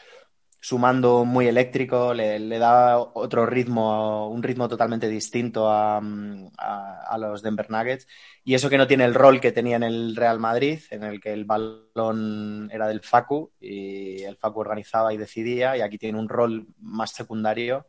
sumando 0.67 1.25
muy 1.25 1.47
eléctrico, 1.47 2.13
le, 2.13 2.41
le 2.41 2.59
da 2.59 2.99
otro 2.99 3.47
ritmo, 3.47 4.29
un 4.29 4.43
ritmo 4.43 4.69
totalmente 4.69 5.09
distinto 5.09 5.71
a, 5.71 5.99
a, 5.99 7.03
a, 7.09 7.19
los 7.19 7.41
Denver 7.41 7.71
Nuggets. 7.71 8.09
Y 8.43 8.55
eso 8.55 8.69
que 8.69 8.77
no 8.77 8.89
tiene 8.89 9.05
el 9.05 9.15
rol 9.15 9.41
que 9.41 9.53
tenía 9.53 9.77
en 9.77 9.85
el 9.85 10.17
Real 10.17 10.41
Madrid, 10.41 10.81
en 10.91 11.05
el 11.05 11.21
que 11.21 11.33
el 11.33 11.45
balón 11.45 12.69
era 12.73 12.89
del 12.89 13.01
Facu 13.01 13.53
y 13.61 14.25
el 14.25 14.37
Facu 14.39 14.59
organizaba 14.61 15.15
y 15.15 15.19
decidía, 15.19 15.77
y 15.77 15.83
aquí 15.83 15.99
tiene 15.99 16.19
un 16.19 16.29
rol 16.29 16.67
más 16.81 17.13
secundario, 17.13 17.87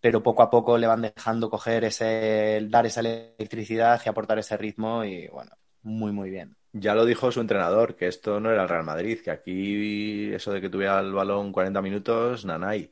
pero 0.00 0.22
poco 0.22 0.42
a 0.44 0.50
poco 0.50 0.78
le 0.78 0.86
van 0.86 1.02
dejando 1.02 1.50
coger 1.50 1.82
ese, 1.84 2.64
dar 2.70 2.86
esa 2.86 3.00
electricidad 3.00 4.00
y 4.06 4.08
aportar 4.08 4.38
ese 4.38 4.56
ritmo, 4.56 5.04
y 5.04 5.26
bueno, 5.28 5.50
muy, 5.82 6.12
muy 6.12 6.30
bien. 6.30 6.59
Ya 6.72 6.94
lo 6.94 7.04
dijo 7.04 7.32
su 7.32 7.40
entrenador, 7.40 7.96
que 7.96 8.06
esto 8.06 8.38
no 8.38 8.50
era 8.50 8.62
el 8.62 8.68
Real 8.68 8.84
Madrid, 8.84 9.20
que 9.22 9.30
aquí 9.30 10.32
eso 10.32 10.52
de 10.52 10.60
que 10.60 10.68
tuviera 10.68 11.00
el 11.00 11.12
balón 11.12 11.50
40 11.52 11.82
minutos, 11.82 12.44
nanay. 12.44 12.90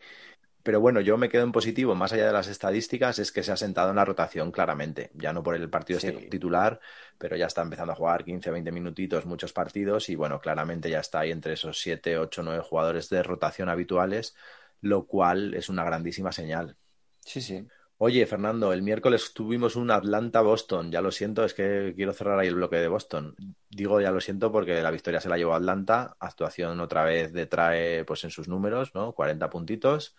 Pero 0.64 0.81
bueno, 0.81 1.01
yo 1.01 1.17
me 1.17 1.29
quedo 1.29 1.45
en 1.45 1.53
positivo, 1.53 1.95
más 1.95 2.12
allá 2.12 2.27
de 2.27 2.33
las 2.33 2.49
estadísticas, 2.49 3.19
es 3.19 3.33
que 3.33 3.43
se 3.43 3.53
ha 3.53 3.57
sentado 3.57 3.91
en 3.91 3.97
la 3.97 4.05
rotación 4.05 4.51
claramente. 4.51 5.11
Ya 5.14 5.33
no 5.33 5.43
por 5.43 5.55
el 5.55 5.71
partido 5.71 6.01
sí. 6.01 6.11
titular, 6.29 6.81
pero 7.17 7.37
ya 7.37 7.47
está 7.47 7.62
empezando 7.62 7.93
a 7.93 7.97
jugar 7.97 8.25
15, 8.25 8.51
20 8.51 8.73
minutitos, 8.73 9.25
muchos 9.25 9.53
partidos, 9.53 10.09
y 10.11 10.17
bueno, 10.17 10.41
claramente 10.41 10.91
ya 10.91 10.99
está 11.01 11.21
ahí 11.21 11.31
entre 11.31 11.55
esos 11.55 11.81
7, 11.81 12.19
8, 12.19 12.43
9 12.43 12.62
jugadores 12.62 13.09
de 13.09 13.23
rotación 13.23 13.69
habituales, 13.69 14.35
lo 14.81 15.07
cual 15.07 15.55
es 15.55 15.69
una 15.69 15.85
grandísima 15.85 16.33
señal. 16.33 16.77
Sí, 17.25 17.41
sí. 17.41 17.67
Oye, 18.01 18.27
Fernando, 18.27 18.73
el 18.73 18.83
miércoles 18.83 19.33
tuvimos 19.35 19.75
un 19.75 19.91
Atlanta-Boston. 19.91 20.93
Ya 20.93 21.01
lo 21.01 21.11
siento, 21.11 21.45
es 21.45 21.53
que 21.53 21.95
quiero 21.97 22.13
cerrar 22.13 22.39
ahí 22.39 22.47
el 22.47 22.55
bloque 22.55 22.77
de 22.77 22.87
Boston. 22.87 23.35
Digo 23.69 24.01
ya 24.01 24.13
lo 24.13 24.21
siento 24.21 24.53
porque 24.53 24.81
la 24.81 24.93
victoria 24.93 25.21
se 25.21 25.29
la 25.29 25.37
llevó 25.37 25.55
Atlanta. 25.55 26.17
Actuación 26.21 26.79
otra 26.79 27.03
vez 27.03 27.33
detrae 27.33 28.05
pues 28.05 28.23
en 28.23 28.31
sus 28.31 28.47
números, 28.47 28.95
¿no? 28.95 29.13
40 29.13 29.51
puntitos. 29.51 30.15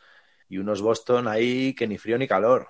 Y 0.50 0.58
unos 0.58 0.82
Boston 0.82 1.30
ahí 1.30 1.74
que 1.74 1.88
ni 1.88 1.98
frío 1.98 2.18
ni 2.18 2.28
calor. 2.28 2.68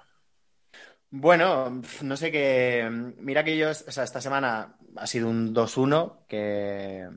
Bueno, 1.09 1.81
no 2.03 2.15
sé 2.15 2.31
qué. 2.31 2.87
Mira 3.17 3.43
que 3.43 3.57
yo, 3.57 3.71
o 3.71 3.73
sea, 3.73 4.03
esta 4.03 4.21
semana 4.21 4.77
ha 4.95 5.07
sido 5.07 5.29
un 5.29 5.53
2-1 5.53 6.25
que... 6.27 7.07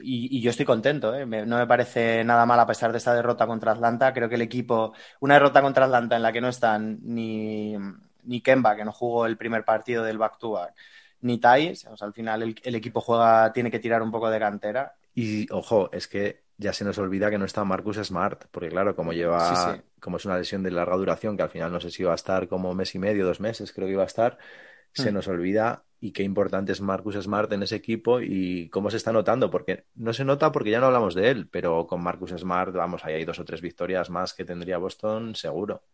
y, 0.00 0.38
y, 0.38 0.40
yo 0.40 0.50
estoy 0.50 0.66
contento. 0.66 1.14
¿eh? 1.14 1.26
no 1.26 1.58
me 1.58 1.66
parece 1.66 2.24
nada 2.24 2.46
mal 2.46 2.60
a 2.60 2.66
pesar 2.66 2.92
de 2.92 2.98
esta 2.98 3.14
derrota 3.14 3.46
contra 3.46 3.72
Atlanta. 3.72 4.12
Creo 4.12 4.28
que 4.28 4.36
el 4.36 4.42
equipo, 4.42 4.92
una 5.20 5.34
derrota 5.34 5.62
contra 5.62 5.84
Atlanta 5.84 6.16
en 6.16 6.22
la 6.22 6.32
que 6.32 6.40
no 6.40 6.48
están 6.48 6.98
ni, 7.02 7.76
ni 8.24 8.40
Kemba, 8.40 8.76
que 8.76 8.84
no 8.84 8.92
jugó 8.92 9.26
el 9.26 9.36
primer 9.36 9.64
partido 9.64 10.04
del 10.04 10.18
back-to-back, 10.18 10.74
ni 11.22 11.38
Thais. 11.38 11.86
O 11.86 11.96
sea, 11.96 12.06
al 12.06 12.14
final 12.14 12.42
el, 12.42 12.60
el, 12.62 12.74
equipo 12.74 13.00
juega, 13.00 13.52
tiene 13.52 13.70
que 13.70 13.78
tirar 13.78 14.02
un 14.02 14.10
poco 14.10 14.30
de 14.30 14.38
cantera. 14.38 14.94
Y 15.14 15.50
ojo, 15.52 15.90
es 15.92 16.08
que 16.08 16.42
ya 16.56 16.72
se 16.72 16.84
nos 16.84 16.98
olvida 16.98 17.30
que 17.30 17.38
no 17.38 17.44
está 17.44 17.64
Marcus 17.64 17.96
Smart, 17.96 18.44
porque 18.50 18.68
claro, 18.68 18.94
como 18.94 19.12
lleva, 19.12 19.48
sí, 19.48 19.72
sí. 19.74 19.82
como 20.00 20.16
es 20.16 20.24
una 20.24 20.38
lesión 20.38 20.62
de 20.62 20.70
larga 20.70 20.96
duración, 20.96 21.36
que 21.36 21.42
al 21.42 21.50
final 21.50 21.72
no 21.72 21.80
sé 21.80 21.90
si 21.90 22.02
iba 22.02 22.12
a 22.12 22.16
estar 22.16 22.48
como 22.48 22.74
mes 22.74 22.94
y 22.94 22.98
medio, 22.98 23.26
dos 23.26 23.40
meses, 23.40 23.72
creo 23.72 23.86
que 23.86 23.94
iba 23.94 24.04
a 24.04 24.06
estar, 24.06 24.38
se 24.92 25.10
mm. 25.10 25.14
nos 25.14 25.28
olvida 25.28 25.84
y 26.02 26.10
qué 26.10 26.24
importante 26.24 26.72
es 26.72 26.80
Marcus 26.80 27.14
Smart 27.14 27.50
en 27.52 27.62
ese 27.62 27.76
equipo 27.76 28.20
y 28.20 28.68
cómo 28.70 28.90
se 28.90 28.96
está 28.96 29.12
notando, 29.12 29.52
porque 29.52 29.84
no 29.94 30.12
se 30.12 30.24
nota 30.24 30.50
porque 30.50 30.72
ya 30.72 30.80
no 30.80 30.86
hablamos 30.86 31.14
de 31.14 31.30
él, 31.30 31.48
pero 31.48 31.86
con 31.86 32.02
Marcus 32.02 32.32
Smart, 32.32 32.74
vamos, 32.74 33.04
ahí 33.04 33.14
hay 33.14 33.24
dos 33.24 33.38
o 33.38 33.44
tres 33.44 33.60
victorias 33.60 34.10
más 34.10 34.34
que 34.34 34.44
tendría 34.44 34.78
Boston, 34.78 35.36
seguro. 35.36 35.84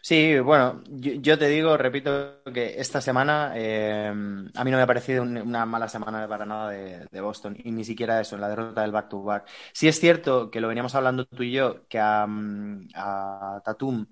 Sí, 0.00 0.38
bueno, 0.38 0.82
yo, 0.88 1.38
te 1.38 1.46
digo, 1.48 1.76
repito, 1.76 2.42
que 2.54 2.80
esta 2.80 3.02
semana 3.02 3.52
eh, 3.54 4.08
a 4.08 4.64
mí 4.64 4.70
no 4.70 4.76
me 4.78 4.82
ha 4.82 4.86
parecido 4.86 5.22
un, 5.22 5.36
una 5.36 5.66
mala 5.66 5.88
semana 5.88 6.26
para 6.26 6.46
nada 6.46 6.70
de, 6.70 7.20
Boston, 7.20 7.54
y 7.62 7.70
ni 7.70 7.84
siquiera 7.84 8.18
eso, 8.18 8.34
en 8.36 8.40
la 8.40 8.48
derrota 8.48 8.80
del 8.80 8.92
back-to-back. 8.92 9.44
-back. 9.44 9.50
Sí 9.74 9.88
es 9.88 10.00
cierto 10.00 10.50
que 10.50 10.62
lo 10.62 10.68
veníamos 10.68 10.94
hablando 10.94 11.26
tú 11.26 11.42
y 11.42 11.52
yo, 11.52 11.86
que 11.86 11.98
a, 11.98 12.26
a 12.94 13.62
Tatum, 13.62 14.06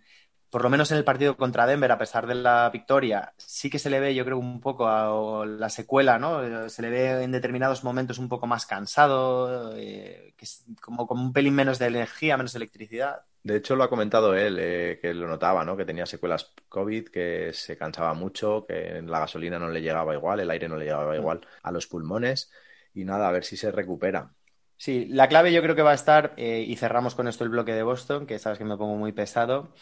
por 0.51 0.63
lo 0.65 0.71
menos 0.71 0.91
en 0.91 0.99
el 0.99 1.05
partido 1.05 1.37
contra 1.37 1.67
Denver, 1.67 1.93
a 1.93 1.99
pesar 1.99 2.27
de 2.27 2.35
la 2.35 2.69
victoria, 2.71 3.33
sí 3.37 3.71
que 3.71 3.79
se 3.79 3.89
le 3.89 4.01
ve, 4.01 4.15
yo 4.15 4.25
creo, 4.25 4.39
un 4.39 4.61
poco 4.61 4.89
a 4.89 5.47
la 5.47 5.71
secuela, 5.71 6.19
¿no? 6.19 6.69
Se 6.69 6.83
le 6.83 6.91
ve 6.91 7.23
en 7.23 7.31
determinados 7.31 7.85
momentos 7.85 8.19
un 8.19 8.29
poco 8.29 8.47
más 8.49 8.67
cansado, 8.67 9.77
eh, 9.77 10.35
que 10.37 10.45
es 10.45 10.65
como, 10.81 11.07
como 11.07 11.23
un 11.23 11.33
pelín 11.33 11.55
menos 11.55 11.79
de 11.79 11.87
energía, 11.87 12.37
menos 12.37 12.55
electricidad. 12.57 13.23
De 13.43 13.57
hecho, 13.57 13.77
lo 13.77 13.85
ha 13.85 13.89
comentado 13.89 14.35
él, 14.35 14.59
eh, 14.59 14.99
que 15.01 15.15
lo 15.15 15.29
notaba, 15.29 15.65
¿no? 15.65 15.77
Que 15.77 15.87
tenía 15.87 16.05
secuelas 16.05 16.53
COVID, 16.69 17.09
que 17.09 17.53
se 17.55 17.79
cansaba 17.79 18.13
mucho, 18.13 18.67
que 18.67 19.01
la 19.03 19.21
gasolina 19.21 19.59
no 19.59 19.71
le 19.71 19.81
llegaba 19.81 20.15
igual, 20.15 20.41
el 20.41 20.51
aire 20.51 20.69
no 20.69 20.77
le 20.77 20.85
llegaba 20.85 21.17
igual 21.17 21.41
a 21.63 21.71
los 21.71 21.87
pulmones. 21.87 22.51
Y 22.93 23.05
nada, 23.05 23.29
a 23.29 23.33
ver 23.33 23.45
si 23.45 23.57
se 23.57 23.71
recupera. 23.71 24.35
Sí, 24.81 25.05
la 25.11 25.29
clave 25.29 25.53
yo 25.53 25.61
creo 25.61 25.77
que 25.77 25.83
va 25.83 25.91
a 25.91 25.95
estar, 25.95 26.33
eh, 26.39 26.65
y 26.67 26.75
cerramos 26.77 27.15
con 27.15 27.29
esto 27.29 27.45
el 27.45 27.51
bloque 27.51 27.75
de 27.75 27.83
Boston, 27.83 28.27
que 28.27 28.39
sabes 28.39 28.57
que 28.57 28.65
me 28.65 28.79
pongo 28.79 28.97
muy 28.97 29.13
pesado. 29.13 29.75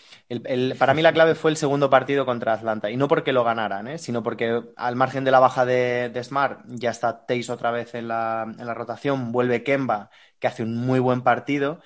Para 0.77 0.93
mí 0.93 1.03
la 1.03 1.13
clave 1.13 1.37
fue 1.37 1.53
el 1.53 1.57
segundo 1.57 1.89
partido 1.89 2.27
contra 2.27 2.55
Atlanta, 2.55 2.91
y 2.91 2.97
no 2.97 3.07
porque 3.07 3.33
lo 3.33 3.45
ganaran, 3.45 3.87
¿eh? 3.87 3.99
sino 3.99 4.25
porque 4.25 4.61
al 4.75 4.97
margen 4.97 5.23
de 5.23 5.31
la 5.31 5.39
baja 5.39 5.65
de, 5.65 6.21
Smart, 6.25 6.63
ya 6.67 6.91
está 6.91 7.27
Tays 7.27 7.49
otra 7.49 7.71
vez 7.71 7.95
en 7.95 8.09
la, 8.09 8.43
en 8.59 8.67
la 8.67 8.75
rotación, 8.75 9.31
vuelve 9.31 9.63
Kemba, 9.63 10.11
que 10.41 10.49
hace 10.49 10.65
un 10.65 10.75
muy 10.77 10.99
buen 10.99 11.23
partido, 11.23 11.81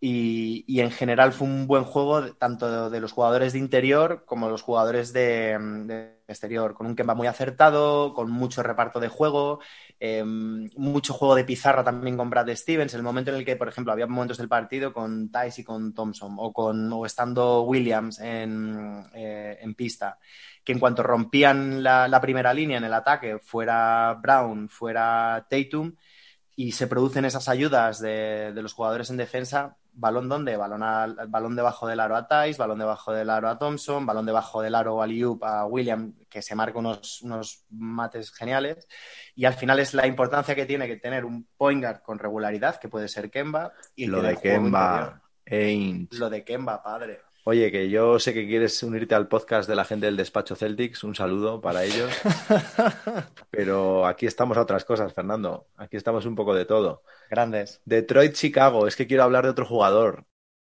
y, 0.00 0.80
en 0.80 0.90
general 0.90 1.32
fue 1.32 1.46
un 1.48 1.66
buen 1.66 1.84
juego 1.84 2.22
de- 2.22 2.32
tanto 2.34 2.90
de 2.90 3.00
los 3.00 3.12
jugadores 3.12 3.52
de 3.52 3.58
interior 3.58 4.24
como 4.26 4.48
los 4.48 4.62
jugadores 4.62 5.12
de, 5.12 5.58
de 5.86 6.18
exterior, 6.28 6.74
con 6.74 6.86
un 6.86 6.94
Kemba 6.94 7.14
muy 7.14 7.26
acertado, 7.26 8.14
con 8.14 8.30
mucho 8.30 8.62
reparto 8.62 9.00
de 9.00 9.08
juego. 9.08 9.60
Eh, 10.00 10.22
mucho 10.24 11.12
juego 11.12 11.34
de 11.34 11.44
pizarra 11.44 11.82
también 11.82 12.16
con 12.16 12.30
Brad 12.30 12.48
Stevens, 12.54 12.94
el 12.94 13.02
momento 13.02 13.30
en 13.32 13.38
el 13.38 13.44
que, 13.44 13.56
por 13.56 13.68
ejemplo, 13.68 13.92
había 13.92 14.06
momentos 14.06 14.38
del 14.38 14.48
partido 14.48 14.92
con 14.92 15.30
Tice 15.32 15.62
y 15.62 15.64
con 15.64 15.92
Thompson, 15.94 16.36
o, 16.38 16.52
con, 16.52 16.92
o 16.92 17.04
estando 17.04 17.62
Williams 17.62 18.20
en, 18.20 19.04
eh, 19.14 19.58
pista, 19.76 20.18
que 20.64 20.72
en 20.72 20.78
cuanto 20.78 21.02
rompían 21.02 21.82
la, 21.82 22.20
primera 22.20 22.54
línea 22.54 22.78
en 22.78 22.84
el 22.84 22.94
ataque, 22.94 23.38
fuera 23.38 24.14
Brown, 24.22 24.68
fuera 24.68 25.46
Tatum, 25.50 25.94
y 26.56 26.72
se 26.72 26.86
producen 26.86 27.24
esas 27.24 27.48
ayudas 27.48 28.00
de, 28.00 28.52
de 28.52 28.62
los 28.62 28.72
jugadores 28.72 29.10
en 29.10 29.16
defensa, 29.16 29.76
balón 29.98 30.28
donde, 30.28 30.56
balón, 30.56 30.82
al, 30.82 31.16
balón 31.28 31.56
debajo 31.56 31.86
del 31.86 32.00
aro 32.00 32.16
a 32.16 32.28
Tice, 32.28 32.58
balón 32.58 32.78
debajo 32.78 33.12
del 33.12 33.30
aro 33.30 33.48
a 33.48 33.58
Thompson, 33.58 34.06
balón 34.06 34.26
debajo 34.26 34.62
del 34.62 34.74
aro 34.74 35.02
a 35.02 35.06
Liup 35.06 35.42
a 35.42 35.66
William, 35.66 36.14
que 36.28 36.40
se 36.40 36.54
marca 36.54 36.78
unos, 36.78 37.20
unos 37.22 37.64
mates 37.70 38.32
geniales. 38.32 38.86
Y 39.34 39.44
al 39.44 39.54
final 39.54 39.80
es 39.80 39.94
la 39.94 40.06
importancia 40.06 40.54
que 40.54 40.66
tiene 40.66 40.86
que 40.86 40.96
tener 40.96 41.24
un 41.24 41.48
point 41.56 41.82
guard 41.82 42.02
con 42.02 42.18
regularidad, 42.18 42.76
que 42.76 42.88
puede 42.88 43.08
ser 43.08 43.30
Kemba. 43.30 43.72
Y 43.96 44.06
Lo 44.06 44.22
de 44.22 44.36
Kemba. 44.36 45.20
Lo 46.12 46.30
de 46.30 46.44
Kemba, 46.44 46.82
padre. 46.82 47.20
Oye, 47.50 47.72
que 47.72 47.88
yo 47.88 48.18
sé 48.18 48.34
que 48.34 48.46
quieres 48.46 48.82
unirte 48.82 49.14
al 49.14 49.26
podcast 49.26 49.66
de 49.66 49.74
la 49.74 49.86
gente 49.86 50.04
del 50.04 50.18
despacho 50.18 50.54
Celtics, 50.54 51.02
un 51.02 51.14
saludo 51.14 51.62
para 51.62 51.82
ellos. 51.82 52.12
Pero 53.50 54.04
aquí 54.04 54.26
estamos 54.26 54.58
a 54.58 54.60
otras 54.60 54.84
cosas, 54.84 55.14
Fernando. 55.14 55.66
Aquí 55.78 55.96
estamos 55.96 56.26
un 56.26 56.34
poco 56.34 56.54
de 56.54 56.66
todo. 56.66 57.04
Grandes. 57.30 57.80
Detroit, 57.86 58.34
Chicago. 58.34 58.86
Es 58.86 58.96
que 58.96 59.06
quiero 59.06 59.22
hablar 59.22 59.44
de 59.44 59.50
otro 59.52 59.64
jugador. 59.64 60.26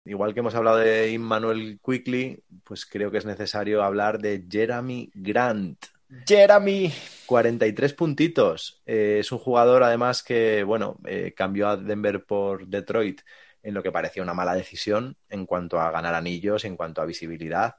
Igual 0.06 0.36
que 0.36 0.42
hemos 0.42 0.54
hablado 0.54 0.78
de 0.78 1.10
Immanuel 1.10 1.80
Quickly, 1.84 2.44
pues 2.64 2.86
creo 2.86 3.10
que 3.10 3.18
es 3.18 3.26
necesario 3.26 3.82
hablar 3.82 4.20
de 4.20 4.46
Jeremy 4.48 5.10
Grant. 5.16 5.84
Jeremy. 6.28 6.94
43 7.26 7.94
puntitos. 7.94 8.84
Eh, 8.86 9.18
es 9.22 9.32
un 9.32 9.40
jugador, 9.40 9.82
además, 9.82 10.22
que, 10.22 10.64
bueno, 10.64 11.00
eh, 11.08 11.34
cambió 11.36 11.70
a 11.70 11.76
Denver 11.76 12.24
por 12.24 12.68
Detroit 12.68 13.22
en 13.68 13.74
lo 13.74 13.84
que 13.84 13.92
parecía 13.92 14.24
una 14.24 14.34
mala 14.34 14.56
decisión 14.56 15.18
en 15.28 15.46
cuanto 15.46 15.82
a 15.82 15.92
ganar 15.92 16.16
anillos, 16.16 16.64
en 16.64 16.78
cuanto 16.78 17.02
a 17.02 17.06
visibilidad. 17.06 17.76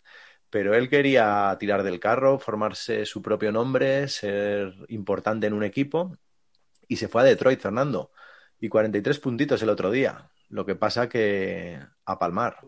Pero 0.50 0.74
él 0.74 0.90
quería 0.90 1.56
tirar 1.58 1.82
del 1.82 1.98
carro, 1.98 2.38
formarse 2.38 3.06
su 3.06 3.22
propio 3.22 3.52
nombre, 3.52 4.06
ser 4.08 4.74
importante 4.88 5.46
en 5.46 5.54
un 5.54 5.64
equipo 5.64 6.14
y 6.86 6.96
se 6.96 7.08
fue 7.08 7.22
a 7.22 7.24
Detroit, 7.24 7.60
Fernando. 7.60 8.12
Y 8.60 8.68
43 8.68 9.18
puntitos 9.18 9.62
el 9.62 9.70
otro 9.70 9.90
día. 9.90 10.30
Lo 10.50 10.66
que 10.66 10.74
pasa 10.74 11.08
que 11.08 11.78
a 12.04 12.18
palmar. 12.18 12.58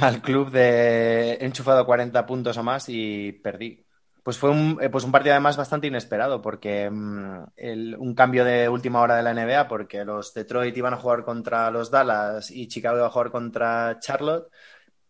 Al 0.00 0.22
club 0.22 0.52
de 0.52 1.38
enchufado 1.40 1.84
40 1.84 2.24
puntos 2.24 2.56
o 2.56 2.62
más 2.62 2.88
y 2.88 3.32
perdí. 3.32 3.84
Pues 4.22 4.38
fue 4.38 4.50
un, 4.50 4.78
pues 4.90 5.04
un 5.04 5.12
partido 5.12 5.34
además 5.34 5.56
bastante 5.56 5.86
inesperado 5.86 6.42
porque 6.42 6.88
um, 6.88 7.46
el, 7.56 7.96
un 7.96 8.14
cambio 8.14 8.44
de 8.44 8.68
última 8.68 9.00
hora 9.00 9.16
de 9.16 9.22
la 9.22 9.32
NBA 9.34 9.68
porque 9.68 10.04
los 10.04 10.34
Detroit 10.34 10.76
iban 10.76 10.94
a 10.94 10.98
jugar 10.98 11.24
contra 11.24 11.70
los 11.70 11.90
Dallas 11.90 12.50
y 12.50 12.68
Chicago 12.68 12.98
iba 12.98 13.06
a 13.06 13.10
jugar 13.10 13.30
contra 13.30 13.98
Charlotte. 14.00 14.50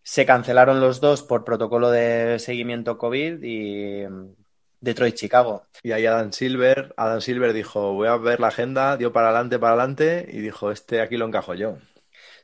Se 0.02 0.24
cancelaron 0.26 0.80
los 0.80 1.00
dos 1.00 1.22
por 1.22 1.44
protocolo 1.44 1.90
de 1.90 2.38
seguimiento 2.38 2.98
COVID 2.98 3.42
y 3.42 4.04
um, 4.04 4.34
Detroit-Chicago. 4.80 5.66
Y 5.82 5.92
ahí 5.92 6.06
Adam 6.06 6.32
Silver, 6.32 6.94
Adam 6.96 7.20
Silver 7.20 7.52
dijo, 7.52 7.92
voy 7.92 8.08
a 8.08 8.16
ver 8.16 8.40
la 8.40 8.48
agenda, 8.48 8.96
dio 8.96 9.12
para 9.12 9.28
adelante, 9.28 9.58
para 9.58 9.74
adelante 9.74 10.28
y 10.32 10.40
dijo, 10.40 10.70
este 10.70 11.00
aquí 11.00 11.16
lo 11.16 11.26
encajo 11.26 11.54
yo. 11.54 11.76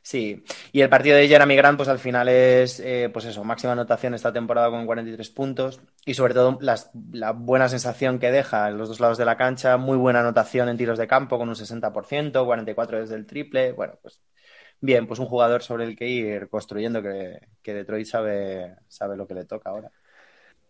Sí, 0.07 0.41
y 0.71 0.79
el 0.79 0.87
partido 0.87 1.17
de 1.17 1.27
Jeremy 1.27 1.57
Grant, 1.57 1.75
pues 1.75 1.89
al 1.89 1.99
final 1.99 2.29
es, 2.29 2.79
eh, 2.79 3.09
pues 3.11 3.25
eso, 3.25 3.43
máxima 3.43 3.73
anotación 3.73 4.13
esta 4.13 4.31
temporada 4.31 4.69
con 4.69 4.85
43 4.85 5.29
puntos 5.31 5.81
y 6.05 6.13
sobre 6.13 6.33
todo 6.33 6.57
las, 6.61 6.91
la 7.11 7.31
buena 7.31 7.67
sensación 7.67 8.17
que 8.17 8.31
deja 8.31 8.69
en 8.69 8.77
los 8.77 8.87
dos 8.87 9.01
lados 9.01 9.17
de 9.17 9.25
la 9.25 9.35
cancha, 9.35 9.75
muy 9.75 9.97
buena 9.97 10.21
anotación 10.21 10.69
en 10.69 10.77
tiros 10.77 10.97
de 10.97 11.07
campo 11.07 11.37
con 11.37 11.49
un 11.49 11.55
60%, 11.55 12.45
44 12.45 13.01
desde 13.01 13.15
el 13.15 13.25
triple, 13.25 13.73
bueno, 13.73 13.99
pues 14.01 14.21
bien, 14.79 15.07
pues 15.07 15.19
un 15.19 15.25
jugador 15.25 15.61
sobre 15.61 15.83
el 15.83 15.97
que 15.97 16.07
ir 16.07 16.47
construyendo 16.47 17.01
que, 17.01 17.41
que 17.61 17.73
Detroit 17.73 18.07
sabe, 18.07 18.77
sabe 18.87 19.17
lo 19.17 19.27
que 19.27 19.33
le 19.33 19.43
toca 19.43 19.71
ahora. 19.71 19.91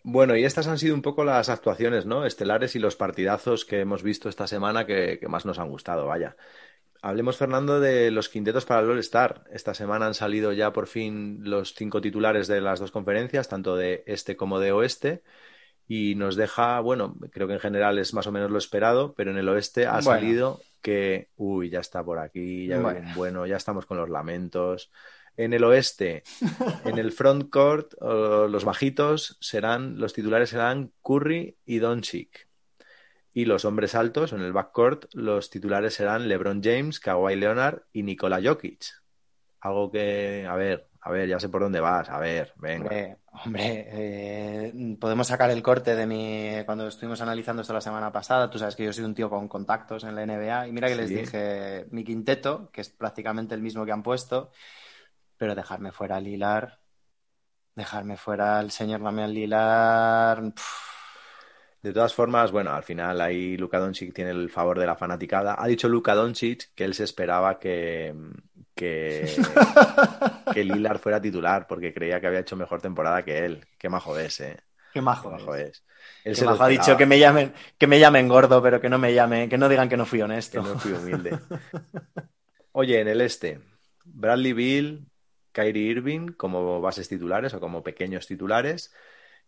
Bueno, 0.02 0.36
y 0.36 0.46
estas 0.46 0.68
han 0.68 0.80
sido 0.80 0.96
un 0.96 1.04
poco 1.04 1.24
las 1.24 1.50
actuaciones, 1.50 2.08
¿no? 2.08 2.26
Estelares 2.26 2.76
y 2.76 2.80
los 2.80 2.96
partidazos 2.96 3.66
que 3.66 3.82
hemos 3.82 4.02
visto 4.02 4.30
esta 4.30 4.48
semana 4.48 4.88
que, 4.88 5.20
que 5.20 5.28
más 5.28 5.46
nos 5.46 5.60
han 5.60 5.70
gustado, 5.70 6.08
vaya. 6.08 6.36
Hablemos, 7.02 7.38
Fernando, 7.38 7.80
de 7.80 8.12
los 8.12 8.30
quintetos 8.30 8.66
para 8.66 8.82
el 8.82 8.90
All-Star. 8.90 9.44
Esta 9.52 9.74
semana 9.74 10.08
han 10.08 10.14
salido 10.14 10.52
ya 10.54 10.74
por 10.74 10.88
fin 10.88 11.40
los 11.44 11.74
cinco 11.74 12.02
titulares 12.02 12.48
de 12.48 12.62
las 12.62 12.80
dos 12.80 12.92
conferencias, 12.92 13.48
tanto 13.48 13.76
de 13.76 14.04
este 14.08 14.36
como 14.36 14.60
de 14.60 14.72
oeste. 14.72 15.22
Y 15.88 16.16
nos 16.16 16.36
deja, 16.36 16.80
bueno, 16.82 17.16
creo 17.32 17.48
que 17.48 17.54
en 17.54 17.60
general 17.60 17.98
es 17.98 18.14
más 18.14 18.28
o 18.28 18.32
menos 18.32 18.52
lo 18.52 18.58
esperado, 18.58 19.14
pero 19.16 19.32
en 19.32 19.38
el 19.38 19.48
oeste 19.48 19.86
ha 19.86 19.94
bueno. 19.94 20.04
salido 20.04 20.62
que, 20.82 21.30
uy, 21.38 21.70
ya 21.70 21.80
está 21.80 22.04
por 22.04 22.20
aquí, 22.20 22.68
ya 22.68 22.80
bueno. 22.80 23.10
bueno, 23.16 23.46
ya 23.46 23.58
estamos 23.58 23.86
con 23.86 23.98
los 23.98 24.10
lamentos. 24.10 24.92
En 25.38 25.54
el 25.54 25.64
oeste, 25.64 26.24
en 26.84 26.98
el 26.98 27.12
front 27.12 27.50
court, 27.52 27.94
los 28.02 28.66
bajitos 28.66 29.38
serán, 29.40 30.00
los 30.00 30.14
titulares 30.14 30.50
serán 30.50 30.92
Curry 31.04 31.56
y 31.66 31.78
Doncic. 31.78 32.47
Y 33.38 33.46
los 33.46 33.66
hombres 33.66 33.94
altos, 33.94 34.34
en 34.34 34.42
el 34.42 34.52
backcourt, 34.52 35.14
los 35.14 35.52
titulares 35.52 35.94
serán 35.94 36.28
LeBron 36.28 36.60
James, 36.64 37.00
Kawhi 37.00 37.36
Leonard 37.36 37.84
y 37.94 38.02
Nikola 38.02 38.42
Jokic. 38.44 38.84
Algo 39.60 39.92
que, 39.92 40.48
a 40.50 40.56
ver, 40.56 40.88
a 41.02 41.12
ver, 41.12 41.30
ya 41.30 41.40
sé 41.40 41.48
por 41.48 41.62
dónde 41.62 41.80
vas, 41.80 42.10
a 42.10 42.18
ver, 42.18 42.52
venga. 42.56 42.86
Hombre, 42.86 43.18
hombre 43.46 43.88
eh, 43.92 44.98
podemos 45.00 45.28
sacar 45.28 45.52
el 45.52 45.62
corte 45.62 45.96
de 45.96 46.08
mi. 46.08 46.66
Cuando 46.66 46.88
estuvimos 46.88 47.22
analizando 47.22 47.62
esto 47.62 47.76
la 47.76 47.82
semana 47.82 48.12
pasada, 48.12 48.50
tú 48.50 48.58
sabes 48.58 48.76
que 48.76 48.86
yo 48.86 48.92
soy 48.92 49.04
un 49.04 49.14
tío 49.14 49.30
con 49.30 49.48
contactos 49.48 50.04
en 50.04 50.16
la 50.16 50.26
NBA, 50.26 50.70
y 50.70 50.72
mira 50.72 50.88
que 50.88 50.96
sí. 50.96 51.02
les 51.02 51.10
dije 51.10 51.86
mi 51.92 52.04
quinteto, 52.04 52.72
que 52.72 52.82
es 52.82 52.90
prácticamente 52.90 53.54
el 53.54 53.62
mismo 53.62 53.86
que 53.86 53.92
han 53.92 54.02
puesto, 54.02 54.50
pero 55.38 55.54
dejarme 55.54 55.92
fuera 55.92 56.16
a 56.16 56.22
Lilar, 56.22 56.80
dejarme 57.76 58.18
fuera 58.18 58.58
al 58.58 58.72
señor 58.72 59.04
Damián 59.04 59.32
Lilar. 59.32 60.42
Pff, 60.56 60.97
de 61.82 61.94
todas 61.94 62.14
formas, 62.14 62.52
bueno, 62.52 62.72
al 62.74 62.84
final 62.84 63.22
ahí 63.22 63.56
Luka 63.56 63.80
Doncic 63.80 64.14
tiene 64.14 64.32
el 64.32 64.50
favor 64.50 64.80
de 64.80 64.86
la 64.86 64.96
fanaticada. 64.96 65.56
Ha 65.58 65.68
dicho 65.68 65.88
Luka 65.88 66.16
Doncic 66.16 66.74
que 66.74 66.84
él 66.84 66.94
se 66.94 67.04
esperaba 67.04 67.60
que, 67.60 68.14
que, 68.76 69.30
que 70.54 70.64
Lillard 70.64 71.00
fuera 71.00 71.22
titular 71.22 71.68
porque 71.68 71.94
creía 71.94 72.20
que 72.20 72.28
había 72.28 72.40
hecho 72.40 72.56
mejor 72.56 72.82
temporada 72.82 73.24
que 73.24 73.46
él. 73.46 73.66
Qué 73.78 73.90
majo 73.90 74.18
es, 74.18 74.40
¿eh? 74.40 74.58
Qué 74.94 75.02
majo, 75.02 75.30
Qué 75.30 75.36
majo 75.38 75.56
es. 75.56 75.70
es. 75.70 75.84
Él 76.24 76.34
Qué 76.34 76.36
se 76.36 76.46
majo 76.46 76.64
ha 76.64 76.68
dicho 76.68 76.98
que 76.98 77.06
me 77.06 77.20
llamen, 77.20 77.54
que 77.78 77.88
me 77.88 78.00
llamen 78.00 78.28
gordo, 78.28 78.62
pero 78.62 78.82
que 78.82 78.90
no 78.90 78.98
me 78.98 79.14
llamen, 79.14 79.50
que 79.50 79.58
no 79.58 79.70
digan 79.70 79.88
que 79.88 79.98
no 79.98 80.06
fui 80.06 80.22
honesto. 80.22 80.64
Que 80.64 80.70
no 80.70 80.80
fui 80.80 80.92
humilde. 80.94 81.38
Oye, 82.72 83.00
en 83.02 83.08
el 83.08 83.22
este, 83.22 83.60
Bradley 84.04 84.54
Bill, 84.54 85.08
Kyrie 85.52 85.92
Irving 85.92 86.28
como 86.30 86.82
bases 86.82 87.08
titulares 87.08 87.54
o 87.54 87.60
como 87.60 87.84
pequeños 87.84 88.28
titulares. 88.28 88.94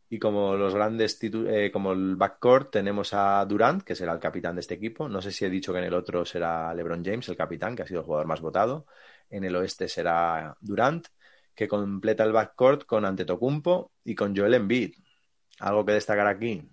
Y 0.09 0.17
como 0.17 0.55
los 0.55 0.73
grandes 0.73 1.19
eh, 1.21 1.69
como 1.71 1.91
el 1.91 2.15
backcourt, 2.15 2.71
tenemos 2.71 3.13
a 3.13 3.45
Durant, 3.45 3.83
que 3.83 3.95
será 3.95 4.13
el 4.13 4.19
capitán 4.19 4.55
de 4.55 4.61
este 4.61 4.73
equipo. 4.73 5.07
No 5.07 5.21
sé 5.21 5.31
si 5.31 5.45
he 5.45 5.49
dicho 5.49 5.71
que 5.71 5.79
en 5.79 5.85
el 5.85 5.93
otro 5.93 6.25
será 6.25 6.73
LeBron 6.73 7.05
James, 7.05 7.29
el 7.29 7.37
capitán, 7.37 7.75
que 7.75 7.83
ha 7.83 7.87
sido 7.87 7.99
el 7.99 8.05
jugador 8.05 8.27
más 8.27 8.41
votado. 8.41 8.87
En 9.29 9.43
el 9.43 9.55
oeste 9.55 9.87
será 9.87 10.57
Durant, 10.61 11.07
que 11.53 11.67
completa 11.67 12.23
el 12.23 12.31
backcourt 12.31 12.85
con 12.85 13.05
Antetokounmpo 13.05 13.91
y 14.03 14.15
con 14.15 14.35
Joel 14.35 14.55
Embiid. 14.55 14.95
¿Algo 15.59 15.85
que 15.85 15.93
destacar 15.93 16.27
aquí? 16.27 16.67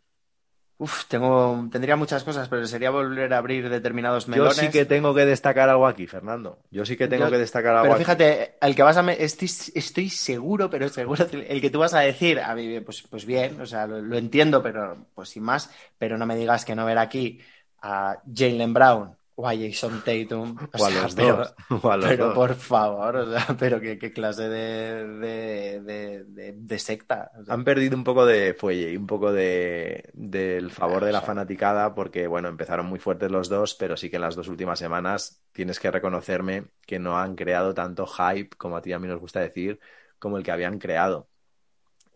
Uf, 0.79 1.07
tengo, 1.07 1.69
tendría 1.73 1.97
muchas 1.97 2.23
cosas, 2.23 2.49
pero 2.51 2.67
sería 2.67 2.91
volver 2.91 3.33
a 3.33 3.39
abrir 3.39 3.71
determinados 3.71 4.29
melones. 4.29 4.57
Yo 4.57 4.63
sí 4.65 4.69
que 4.69 4.85
tengo 4.85 5.15
que 5.15 5.25
destacar 5.25 5.71
algo 5.71 5.87
aquí, 5.87 6.07
Fernando. 6.07 6.59
Yo 6.71 6.85
sí 6.85 6.99
que 6.99 7.09
tengo 7.09 7.25
Yo, 7.25 7.31
que 7.31 7.39
destacar 7.39 7.73
algo 7.73 7.85
Pero 7.85 7.95
aquí. 7.95 8.05
fíjate, 8.05 8.57
el 8.61 8.75
que 8.75 8.83
vas 8.83 8.99
a... 8.99 9.03
Me... 9.03 9.13
Estoy, 9.23 9.49
estoy, 9.75 10.11
seguro, 10.11 10.69
pero 10.69 10.89
seguro, 10.91 11.27
el 11.33 11.61
que 11.63 11.71
tú 11.71 11.79
vas 11.79 11.95
a 11.95 12.01
decir, 12.01 12.41
a 12.41 12.55
mí, 12.55 12.81
pues, 12.81 13.03
pues 13.03 13.25
bien, 13.25 13.59
o 13.59 13.65
sea, 13.65 13.87
lo, 13.87 14.03
lo, 14.03 14.19
entiendo, 14.19 14.63
pero 14.63 15.07
pues 15.15 15.31
sin 15.31 15.45
más, 15.45 15.71
pero 15.97 16.19
no 16.19 16.27
me 16.27 16.37
digas 16.37 16.67
que 16.67 16.75
no 16.75 16.85
ver 16.85 16.99
aquí 16.99 17.41
a 17.81 18.19
Jalen 18.35 18.75
Brown 18.75 19.16
o 19.37 19.47
a 19.49 19.55
Jason 19.55 20.03
Tatum. 20.03 20.57
O 20.79 20.85
a 20.85 20.91
los 20.91 21.15
pero, 21.15 21.37
dos, 21.39 21.55
o 21.85 21.91
a 21.91 21.97
los 21.97 22.11
pero 22.11 22.27
dos. 22.27 22.35
por 22.35 22.55
favor, 22.57 23.17
o 23.17 23.31
sea, 23.33 23.47
pero 23.59 23.81
qué, 23.81 23.99
qué 23.99 24.13
clase 24.13 24.49
de, 24.49 25.81
de, 25.81 26.55
de, 26.55 26.79
secta. 26.79 27.31
O 27.39 27.45
sea, 27.45 27.55
Han 27.55 27.65
perdido 27.65 27.97
un 27.97 28.05
poco 28.05 28.27
de 28.27 28.55
fuelle 28.55 28.93
y 28.93 28.97
un 28.97 29.07
poco 29.07 29.33
de, 29.33 30.11
del 30.15 30.71
favor 30.71 31.05
de 31.05 31.13
la 31.13 31.23
fanaticada 31.23 31.95
porque, 31.95 32.27
bueno, 32.27 32.49
empezaron 32.49 32.87
muy 32.87 32.99
fuertes 32.99 33.31
los 33.31 33.49
dos, 33.49 33.75
pero 33.75 33.97
sí 33.97 34.11
que 34.11 34.17
en 34.17 34.23
las 34.23 34.37
dos 34.37 34.49
últimas 34.49 34.79
semanas 34.79 35.43
tienes 35.53 35.79
que 35.81 35.91
reconocerme 35.91 36.69
que 36.87 36.99
no 36.99 37.19
han 37.19 37.37
creado 37.37 37.75
tanto 37.75 38.07
hype, 38.07 38.57
como 38.57 38.77
a 38.77 38.83
ti 38.83 38.91
y 38.91 38.93
a 38.95 38.99
mí 38.99 39.07
nos 39.09 39.21
gusta 39.21 39.41
decir, 39.41 39.81
como 40.19 40.39
el 40.39 40.45
que 40.45 40.53
habían 40.53 40.79
creado. 40.79 41.29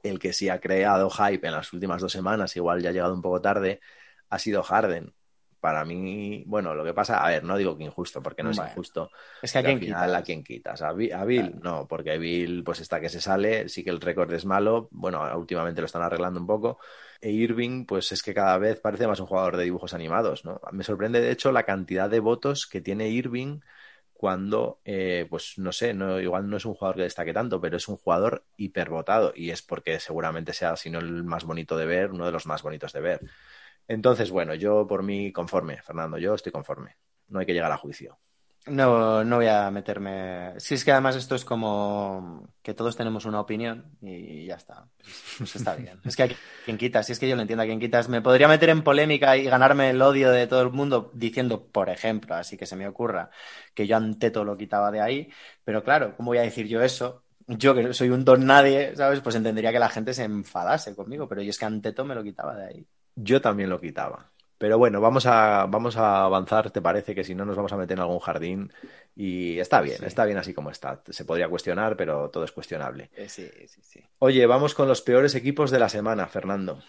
El 0.02 0.18
que 0.18 0.32
sí 0.32 0.48
ha 0.48 0.60
creado 0.60 1.10
hype 1.10 1.46
en 1.46 1.52
las 1.54 1.72
últimas 1.72 2.00
dos 2.02 2.12
semanas, 2.12 2.56
igual 2.56 2.82
ya 2.82 2.90
ha 2.90 2.92
llegado 2.92 3.14
un 3.14 3.22
poco 3.22 3.40
tarde, 3.42 3.80
ha 4.30 4.38
sido 4.38 4.62
Harden. 4.62 5.14
Para 5.60 5.84
mí, 5.84 6.44
bueno, 6.46 6.74
lo 6.74 6.84
que 6.84 6.94
pasa, 6.94 7.24
a 7.24 7.28
ver, 7.30 7.44
no 7.44 7.56
digo 7.56 7.76
que 7.76 7.84
injusto, 7.84 8.22
porque 8.22 8.42
no 8.42 8.50
es 8.50 8.58
injusto. 8.58 9.10
es 9.42 9.52
que 9.52 9.58
a 9.58 9.62
Pero 9.62 9.68
al 9.68 9.76
quién 9.76 9.80
final, 9.80 10.14
quita. 10.14 10.14
¿a 10.14 10.22
quién 10.22 10.42
quitas? 10.44 10.80
¿A, 10.82 10.92
Bi- 10.92 11.12
a 11.12 11.24
Bill? 11.24 11.58
No, 11.62 11.86
porque 11.88 12.18
Bill 12.18 12.64
pues 12.64 12.80
está 12.80 13.00
que 13.00 13.08
se 13.10 13.20
sale, 13.20 13.68
sí 13.68 13.84
que 13.84 13.90
el 13.90 14.00
récord 14.00 14.32
es 14.32 14.44
malo, 14.46 14.88
bueno, 14.92 15.22
últimamente 15.38 15.80
lo 15.82 15.86
están 15.86 16.02
arreglando 16.02 16.40
un 16.40 16.46
poco, 16.46 16.78
e 17.20 17.30
Irving 17.30 17.84
pues 17.86 18.12
es 18.12 18.22
que 18.22 18.32
cada 18.34 18.56
vez 18.58 18.80
parece 18.80 19.06
más 19.06 19.20
un 19.20 19.26
jugador 19.26 19.56
de 19.56 19.64
dibujos 19.64 19.92
animados, 19.94 20.44
¿no? 20.44 20.60
Me 20.72 20.84
sorprende 20.84 21.20
de 21.20 21.30
hecho 21.32 21.52
la 21.52 21.64
cantidad 21.64 22.08
de 22.08 22.20
votos 22.20 22.66
que 22.66 22.80
tiene 22.80 23.08
Irving 23.10 23.60
cuando, 24.12 24.80
eh, 24.84 25.26
pues 25.30 25.54
no 25.58 25.72
sé, 25.72 25.94
no, 25.94 26.20
igual 26.20 26.48
no 26.50 26.56
es 26.58 26.66
un 26.66 26.74
jugador 26.74 26.96
que 26.96 27.02
destaque 27.04 27.32
tanto, 27.32 27.60
pero 27.60 27.76
es 27.78 27.88
un 27.88 27.96
jugador 27.96 28.44
hipervotado 28.56 29.32
y 29.34 29.50
es 29.50 29.62
porque 29.62 29.98
seguramente 29.98 30.52
sea, 30.52 30.76
si 30.76 30.90
no 30.90 30.98
el 30.98 31.24
más 31.24 31.44
bonito 31.44 31.76
de 31.76 31.86
ver, 31.86 32.10
uno 32.12 32.26
de 32.26 32.32
los 32.32 32.46
más 32.46 32.62
bonitos 32.62 32.92
de 32.92 33.00
ver. 33.00 33.24
Entonces, 33.88 34.30
bueno, 34.30 34.54
yo 34.54 34.86
por 34.86 35.02
mí 35.02 35.32
conforme, 35.32 35.82
Fernando, 35.82 36.18
yo 36.18 36.34
estoy 36.34 36.52
conforme. 36.52 36.96
No 37.28 37.40
hay 37.40 37.46
que 37.46 37.54
llegar 37.54 37.72
a 37.72 37.76
juicio. 37.76 38.18
No, 38.66 39.24
no 39.24 39.36
voy 39.36 39.46
a 39.46 39.70
meterme. 39.70 40.52
Si 40.58 40.74
es 40.74 40.84
que 40.84 40.92
además 40.92 41.16
esto 41.16 41.34
es 41.34 41.46
como 41.46 42.52
que 42.62 42.74
todos 42.74 42.94
tenemos 42.94 43.24
una 43.24 43.40
opinión 43.40 43.96
y 44.02 44.44
ya 44.44 44.56
está. 44.56 44.86
Pues, 45.38 45.56
está 45.56 45.74
bien. 45.76 45.98
Es 46.04 46.14
que 46.14 46.22
a 46.24 46.28
quien 46.64 46.76
quita, 46.76 47.02
si 47.02 47.12
es 47.12 47.18
que 47.18 47.26
yo 47.26 47.36
lo 47.36 47.42
entiendo, 47.42 47.62
a 47.62 47.66
quien 47.66 47.80
quitas. 47.80 48.10
Me 48.10 48.20
podría 48.20 48.48
meter 48.48 48.68
en 48.68 48.82
polémica 48.82 49.36
y 49.38 49.44
ganarme 49.44 49.90
el 49.90 50.02
odio 50.02 50.30
de 50.30 50.46
todo 50.46 50.60
el 50.60 50.70
mundo 50.70 51.10
diciendo, 51.14 51.68
por 51.68 51.88
ejemplo, 51.88 52.34
así 52.34 52.58
que 52.58 52.66
se 52.66 52.76
me 52.76 52.86
ocurra, 52.86 53.30
que 53.74 53.86
yo 53.86 53.96
Anteto 53.96 54.44
lo 54.44 54.58
quitaba 54.58 54.90
de 54.90 55.00
ahí. 55.00 55.30
Pero 55.64 55.82
claro, 55.82 56.14
¿cómo 56.16 56.30
voy 56.30 56.38
a 56.38 56.42
decir 56.42 56.68
yo 56.68 56.82
eso? 56.82 57.22
Yo 57.46 57.74
que 57.74 57.94
soy 57.94 58.10
un 58.10 58.24
don 58.26 58.44
nadie, 58.44 58.94
¿sabes? 58.94 59.20
Pues 59.20 59.36
entendería 59.36 59.72
que 59.72 59.78
la 59.78 59.88
gente 59.88 60.12
se 60.12 60.24
enfadase 60.24 60.94
conmigo, 60.94 61.26
pero 61.26 61.40
yo 61.40 61.50
es 61.50 61.58
que 61.58 61.64
Anteto 61.64 62.04
me 62.04 62.14
lo 62.14 62.22
quitaba 62.22 62.54
de 62.54 62.66
ahí. 62.66 62.86
Yo 63.22 63.40
también 63.40 63.70
lo 63.70 63.80
quitaba. 63.80 64.30
Pero 64.58 64.76
bueno, 64.76 65.00
vamos 65.00 65.24
a, 65.24 65.64
vamos 65.66 65.96
a 65.96 66.24
avanzar, 66.24 66.70
¿te 66.70 66.82
parece? 66.82 67.14
Que 67.14 67.24
si 67.24 67.34
no 67.34 67.46
nos 67.46 67.56
vamos 67.56 67.72
a 67.72 67.76
meter 67.78 67.96
en 67.96 68.02
algún 68.02 68.18
jardín. 68.18 68.70
Y 69.16 69.58
está 69.58 69.80
bien, 69.80 69.98
Sí. 69.98 70.04
está 70.04 70.24
bien 70.26 70.36
así 70.36 70.52
como 70.52 70.70
está. 70.70 71.02
Se 71.08 71.24
podría 71.24 71.48
cuestionar, 71.48 71.96
pero 71.96 72.28
todo 72.30 72.44
es 72.44 72.52
cuestionable. 72.52 73.10
Eh, 73.16 73.28
sí, 73.28 73.48
sí, 73.66 73.80
sí. 73.82 74.04
Oye, 74.18 74.44
vamos 74.46 74.74
con 74.74 74.86
los 74.86 75.00
peores 75.00 75.34
equipos 75.34 75.70
de 75.70 75.78
la 75.78 75.88
semana, 75.88 76.26
Fernando. 76.26 76.82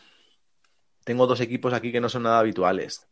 Tengo 1.05 1.27
dos 1.27 1.39
equipos 1.39 1.73
aquí 1.73 1.91
que 1.91 2.01
no 2.01 2.09
son 2.09 2.23
nada 2.23 2.39
habituales. 2.39 3.07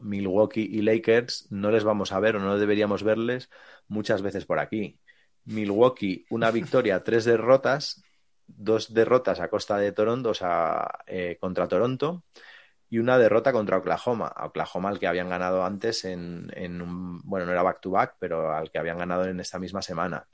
Milwaukee 0.00 0.68
y 0.70 0.80
Lakers 0.82 1.48
no 1.50 1.70
les 1.70 1.84
vamos 1.84 2.12
a 2.12 2.20
ver 2.20 2.36
o 2.36 2.40
no 2.40 2.56
deberíamos 2.58 3.02
verles 3.02 3.50
muchas 3.88 4.22
veces 4.22 4.44
por 4.46 4.58
aquí. 4.58 4.98
Milwaukee, 5.44 6.24
una 6.30 6.50
victoria, 6.50 7.02
tres 7.04 7.24
derrotas, 7.24 8.02
dos 8.46 8.94
derrotas 8.94 9.40
a 9.40 9.48
costa 9.48 9.76
de 9.78 9.92
Toronto, 9.92 10.30
o 10.30 10.34
sea, 10.34 10.88
eh, 11.06 11.36
contra 11.40 11.68
Toronto, 11.68 12.24
y 12.90 12.98
una 12.98 13.18
derrota 13.18 13.52
contra 13.52 13.78
Oklahoma. 13.78 14.32
Oklahoma 14.44 14.88
al 14.88 14.98
que 14.98 15.06
habían 15.06 15.28
ganado 15.28 15.64
antes 15.64 16.04
en, 16.04 16.50
en 16.54 16.80
un, 16.80 17.20
bueno, 17.22 17.46
no 17.46 17.52
era 17.52 17.62
back-to-back, 17.62 18.16
pero 18.18 18.52
al 18.52 18.70
que 18.70 18.78
habían 18.78 18.98
ganado 18.98 19.24
en 19.24 19.40
esta 19.40 19.58
misma 19.58 19.82
semana. 19.82 20.26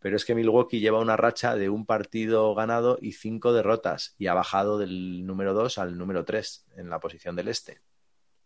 Pero 0.00 0.16
es 0.16 0.24
que 0.24 0.34
Milwaukee 0.34 0.80
lleva 0.80 1.00
una 1.00 1.16
racha 1.16 1.56
de 1.56 1.68
un 1.68 1.84
partido 1.84 2.54
ganado 2.54 2.98
y 3.00 3.12
cinco 3.12 3.52
derrotas 3.52 4.14
y 4.16 4.28
ha 4.28 4.34
bajado 4.34 4.78
del 4.78 5.26
número 5.26 5.54
2 5.54 5.78
al 5.78 5.98
número 5.98 6.24
3 6.24 6.66
en 6.76 6.88
la 6.88 7.00
posición 7.00 7.34
del 7.34 7.48
este. 7.48 7.80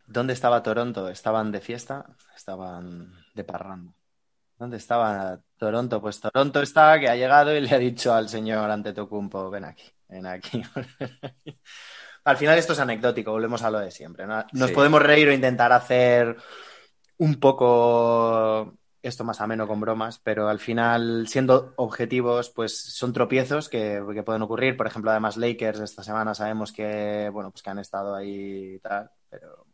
¿Dónde 0.06 0.32
estaba 0.32 0.62
Toronto? 0.62 1.08
¿Estaban 1.08 1.52
de 1.52 1.60
fiesta? 1.60 2.06
Estaban 2.34 3.12
de 3.34 3.44
parranda. 3.44 3.92
¿Dónde 4.58 4.76
estaba 4.78 5.40
Toronto? 5.58 6.00
Pues 6.00 6.20
Toronto 6.20 6.62
está 6.62 6.98
que 6.98 7.08
ha 7.08 7.16
llegado 7.16 7.54
y 7.54 7.60
le 7.60 7.74
ha 7.74 7.78
dicho 7.78 8.14
al 8.14 8.28
señor 8.28 8.70
Antetokounmpo, 8.70 9.50
ven 9.50 9.64
aquí, 9.64 9.84
ven 10.08 10.26
aquí. 10.26 10.62
al 12.24 12.36
final 12.36 12.58
esto 12.58 12.72
es 12.74 12.80
anecdótico, 12.80 13.32
volvemos 13.32 13.62
a 13.62 13.70
lo 13.70 13.78
de 13.80 13.90
siempre. 13.90 14.26
¿no? 14.26 14.44
Nos 14.52 14.70
Sí. 14.70 14.74
podemos 14.74 15.02
reír 15.02 15.28
o 15.28 15.32
intentar 15.32 15.72
hacer 15.72 16.36
un 17.18 17.36
poco 17.40 18.74
esto 19.02 19.24
más 19.24 19.40
ameno 19.40 19.66
con 19.66 19.80
bromas, 19.80 20.20
pero 20.20 20.48
al 20.48 20.60
final, 20.60 21.26
siendo 21.28 21.74
objetivos, 21.76 22.50
pues 22.50 22.78
son 22.94 23.12
tropiezos 23.12 23.68
que, 23.68 24.02
que 24.14 24.22
pueden 24.22 24.42
ocurrir. 24.42 24.76
Por 24.76 24.86
ejemplo, 24.86 25.10
además 25.10 25.36
Lakers 25.36 25.80
esta 25.80 26.04
semana 26.04 26.34
sabemos 26.34 26.72
que, 26.72 27.28
bueno, 27.32 27.50
pues 27.50 27.62
que 27.62 27.70
han 27.70 27.80
estado 27.80 28.14
ahí 28.14 28.74
y 28.76 28.78
tal, 28.80 29.10
pero 29.28 29.66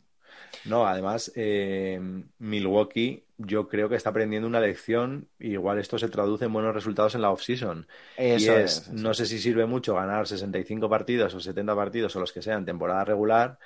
No, 0.65 0.87
además, 0.87 1.33
eh, 1.37 2.01
Milwaukee 2.39 3.28
yo 3.39 3.69
creo 3.69 3.89
que 3.89 3.97
está 3.97 4.11
aprendiendo 4.11 4.49
una 4.49 4.61
lección. 4.61 5.29
Igual 5.39 5.79
esto 5.79 5.99
se 5.99 6.09
traduce 6.09 6.47
en 6.47 6.53
buenos 6.53 6.75
resultados 6.75 7.15
en 7.15 7.23
la 7.23 7.31
off-season. 7.31 7.87
Eso 8.17 8.53
y 8.53 8.55
es, 8.57 8.89
es, 8.89 8.89
no 8.91 9.15
sé 9.15 9.27
si 9.27 9.39
sirve 9.39 9.67
mucho 9.67 9.95
ganar 9.95 10.27
65 10.27 10.89
partidos 10.91 11.35
o 11.35 11.41
70 11.41 11.75
partidos 11.75 12.15
o 12.17 12.21
los 12.21 12.33
que 12.33 12.43
sean 12.43 12.65
temporada 12.67 13.05
regular 13.05 13.59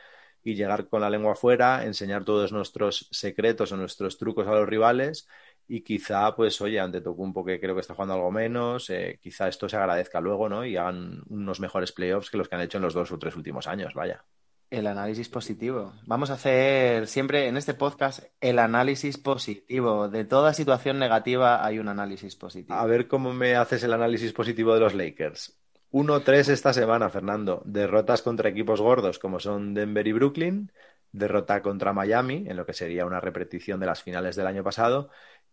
y 0.44 0.54
llegar 0.54 0.88
con 0.88 1.00
la 1.00 1.11
lengua 1.11 1.32
afuera, 1.32 1.85
enseñar 1.85 2.24
todos 2.24 2.52
nuestros 2.52 3.08
secretos 3.12 3.72
o 3.72 3.76
nuestros 3.76 4.18
trucos 4.18 4.46
a 4.46 4.52
los 4.52 4.68
rivales 4.68 5.28
y 5.68 5.82
quizá, 5.82 6.35
pues, 6.35 6.61
oye, 6.61 6.80
ante 6.80 7.00
Tocumpo 7.00 7.44
que 7.44 7.61
creo 7.61 7.74
que 7.74 7.80
está 7.80 7.94
jugando 7.94 8.14
algo 8.14 8.30
menos, 8.30 8.90
eh, 8.90 9.18
quizá 9.22 9.48
esto 9.48 9.68
se 9.68 9.76
agradezca 9.76 10.20
luego, 10.20 10.48
¿no? 10.48 10.66
Y 10.66 10.76
hagan 10.76 11.22
unos 11.28 11.61
mejores 11.61 11.92
playoffs 11.92 12.30
que 12.30 12.37
los 12.37 12.48
que 12.48 12.56
han 12.56 12.62
hecho 12.62 12.78
en 12.78 12.82
los 12.82 12.94
dos 12.94 13.12
o 13.12 13.18
tres 13.18 13.37
últimos 13.37 13.66
años, 13.66 13.94
vaya. 13.94 14.24
El 14.72 14.87
análisis 14.87 15.28
positivo. 15.28 15.92
Vamos 16.06 16.30
a 16.30 16.32
hacer 16.32 17.06
siempre 17.06 17.46
en 17.46 17.58
este 17.58 17.74
podcast 17.74 18.20
el 18.40 18.58
análisis 18.58 19.18
positivo. 19.18 20.08
De 20.08 20.24
toda 20.24 20.54
situación 20.54 20.98
negativa 20.98 21.62
hay 21.62 21.78
un 21.78 21.88
análisis 21.88 22.37
positivo. 22.37 22.72
A 22.78 22.87
ver 22.87 23.06
cómo 23.06 23.35
me 23.35 23.54
haces 23.54 23.85
el 23.85 23.92
análisis 23.92 24.32
positivo 24.32 24.72
de 24.72 24.80
los 24.80 24.94
Lakers. 24.94 25.58
1-3 25.90 26.48
esta 26.48 26.72
semana, 26.72 27.11
Fernando. 27.11 27.61
Derrotas 27.66 28.22
contra 28.22 28.48
equipos 28.48 28.80
gordos 28.80 29.18
como 29.18 29.38
son 29.40 29.74
Denver 29.74 30.06
y 30.08 30.12
Brooklyn. 30.12 30.72
Derrota 31.12 31.61
contra 31.61 31.92
Miami, 31.92 32.46
en 32.48 32.56
lo 32.56 32.64
que 32.64 32.72
sería 32.72 33.04
una 33.04 33.20
repetición 33.20 33.78
de 33.78 33.85
las 33.85 34.02
finales 34.02 34.37
del 34.37 34.46
año 34.46 34.64
pasado. 34.64 35.11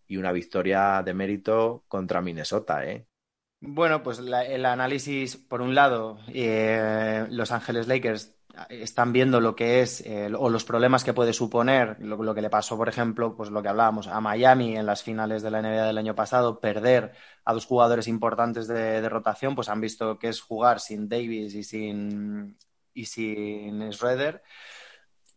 Y 0.08 0.16
una 0.16 0.32
victoria 0.32 1.04
de 1.04 1.14
mérito 1.14 1.84
contra 1.90 2.22
Minnesota, 2.22 2.86
¿eh? 2.86 3.06
Bueno, 3.60 4.02
pues 4.02 4.20
la- 4.20 4.46
el 4.46 4.66
análisis, 4.66 5.36
por 5.36 5.60
un 5.62 5.76
lado, 5.76 6.20
eh, 6.30 7.28
Los 7.30 7.52
Ángeles 7.52 7.90
Lakers 7.90 8.39
están 8.70 9.14
viendo 9.14 9.40
lo 9.40 9.56
que 9.56 9.82
es 9.82 10.02
eh, 10.02 10.32
o 10.38 10.50
los 10.50 10.64
problemas 10.64 11.04
que 11.04 11.14
puede 11.14 11.34
suponer 11.34 11.98
lo, 12.00 12.34
que 12.34 12.42
le 12.42 12.50
pasó, 12.50 12.78
por 12.78 12.90
ejemplo, 12.90 13.36
pues 13.36 13.50
lo 13.52 13.62
que 13.62 13.70
hablábamos 13.70 14.08
a 14.08 14.20
Miami 14.22 14.76
en 14.76 14.86
las 14.86 15.04
finales 15.04 15.44
de 15.44 15.52
la 15.52 15.62
NBA 15.62 15.86
del 15.86 15.98
año 15.98 16.16
pasado, 16.16 16.60
perder 16.60 17.14
a 17.46 17.54
dos 17.54 17.66
jugadores 17.66 18.08
importantes 18.08 18.68
de, 18.68 19.02
de 19.02 19.10
rotación, 19.10 19.56
pues 19.56 19.70
han 19.70 19.82
visto 19.82 20.18
que 20.20 20.30
es 20.30 20.42
jugar 20.42 20.80
sin 20.80 21.08
Davis 21.08 21.56
y 21.56 21.64
sin 21.64 22.58
y 22.94 23.06
sin 23.06 23.92
Schroeder. 23.94 24.44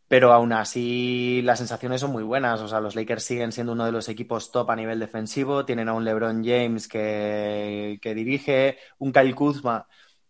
Pero 0.08 0.32
aún 0.32 0.52
así 0.52 1.40
las 1.42 1.58
sensaciones 1.58 2.02
son 2.02 2.12
muy 2.12 2.22
buenas. 2.22 2.60
O 2.60 2.68
sea, 2.68 2.80
los 2.80 2.94
Lakers 2.96 3.24
siguen 3.24 3.52
siendo 3.52 3.72
uno 3.72 3.86
de 3.86 3.92
los 3.92 4.08
equipos 4.10 4.52
top 4.52 4.70
a 4.70 4.76
nivel 4.76 4.98
defensivo. 4.98 5.64
Tienen 5.64 5.88
a 5.88 5.94
un 5.94 6.04
LeBron 6.04 6.44
James 6.44 6.86
que, 6.86 7.98
que 8.02 8.14
dirige, 8.14 8.78
un 8.98 9.12
Kyle 9.12 9.34
Kuzma 9.34 9.86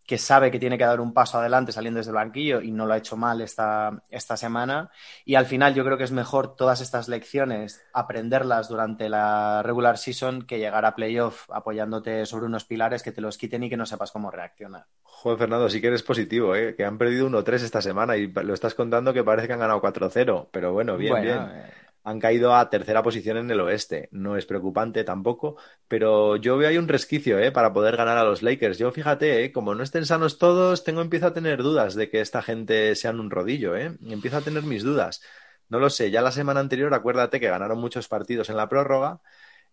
que 0.06 0.18
sabe 0.18 0.50
que 0.50 0.58
tiene 0.58 0.76
que 0.78 0.84
dar 0.84 1.00
un 1.00 1.12
paso 1.14 1.38
adelante 1.38 1.72
saliendo 1.72 1.98
desde 1.98 2.10
el 2.10 2.16
banquillo 2.16 2.60
y 2.60 2.72
no 2.72 2.86
lo 2.86 2.94
ha 2.94 2.98
hecho 2.98 3.16
mal 3.16 3.40
esta, 3.40 4.02
esta 4.10 4.36
semana. 4.36 4.90
Y 5.24 5.34
al 5.36 5.46
final 5.46 5.74
yo 5.74 5.84
creo 5.84 5.96
que 5.98 6.04
es 6.04 6.12
mejor 6.12 6.56
todas 6.56 6.80
estas 6.80 7.08
lecciones 7.08 7.82
aprenderlas 7.92 8.68
durante 8.68 9.08
la 9.08 9.62
regular 9.62 9.98
season 9.98 10.42
que 10.42 10.58
llegar 10.58 10.84
a 10.84 10.94
playoff 10.96 11.48
apoyándote 11.50 12.26
sobre 12.26 12.46
unos 12.46 12.64
pilares 12.64 13.02
que 13.02 13.12
te 13.12 13.20
los 13.20 13.38
quiten 13.38 13.62
y 13.64 13.70
que 13.70 13.76
no 13.76 13.86
sepas 13.86 14.12
cómo 14.12 14.30
reaccionar. 14.30 14.86
Joder, 15.04 15.38
Fernando, 15.38 15.68
sí 15.68 15.80
que 15.80 15.86
eres 15.88 16.02
positivo, 16.02 16.56
¿eh? 16.56 16.74
Que 16.76 16.84
han 16.84 16.98
perdido 16.98 17.26
1-3 17.26 17.62
esta 17.62 17.80
semana 17.80 18.16
y 18.16 18.26
lo 18.32 18.54
estás 18.54 18.74
contando 18.74 19.12
que 19.12 19.22
parece 19.22 19.46
que 19.46 19.52
han 19.52 19.60
ganado 19.60 19.80
4-0. 19.80 20.48
Pero 20.52 20.72
bueno, 20.72 20.96
bien, 20.96 21.10
Bueno, 21.10 21.20
bien. 21.20 21.52
eh, 21.52 21.72
Han 22.04 22.18
caído 22.18 22.54
a 22.54 22.68
tercera 22.68 23.02
posición 23.02 23.36
en 23.36 23.50
el 23.50 23.60
oeste. 23.60 24.08
No 24.12 24.36
es 24.36 24.44
preocupante 24.46 25.04
tampoco, 25.04 25.56
pero 25.88 26.36
yo 26.36 26.56
veo 26.56 26.68
ahí 26.68 26.78
un 26.78 26.88
resquicio, 26.88 27.38
¿eh? 27.38 27.52
Para 27.52 27.72
poder 27.72 27.96
ganar 27.96 28.18
a 28.18 28.24
los 28.24 28.42
Lakers. 28.42 28.78
Yo 28.78 28.90
fíjate, 28.90 29.44
¿eh? 29.44 29.52
Como 29.52 29.74
no 29.74 29.82
estén 29.84 30.04
sanos 30.06 30.38
todos, 30.38 30.82
tengo 30.84 31.00
empiezo 31.00 31.26
a 31.28 31.34
tener 31.34 31.62
dudas 31.62 31.94
de 31.94 32.10
que 32.10 32.20
esta 32.20 32.42
gente 32.42 32.94
sean 32.96 33.20
un 33.20 33.30
rodillo, 33.30 33.76
¿eh? 33.76 33.96
Empiezo 34.06 34.38
a 34.38 34.42
tener 34.42 34.64
mis 34.64 34.82
dudas. 34.82 35.22
No 35.68 35.78
lo 35.78 35.90
sé, 35.90 36.10
ya 36.10 36.22
la 36.22 36.32
semana 36.32 36.60
anterior, 36.60 36.92
acuérdate 36.92 37.40
que 37.40 37.48
ganaron 37.48 37.78
muchos 37.78 38.08
partidos 38.08 38.50
en 38.50 38.56
la 38.56 38.68
prórroga 38.68 39.20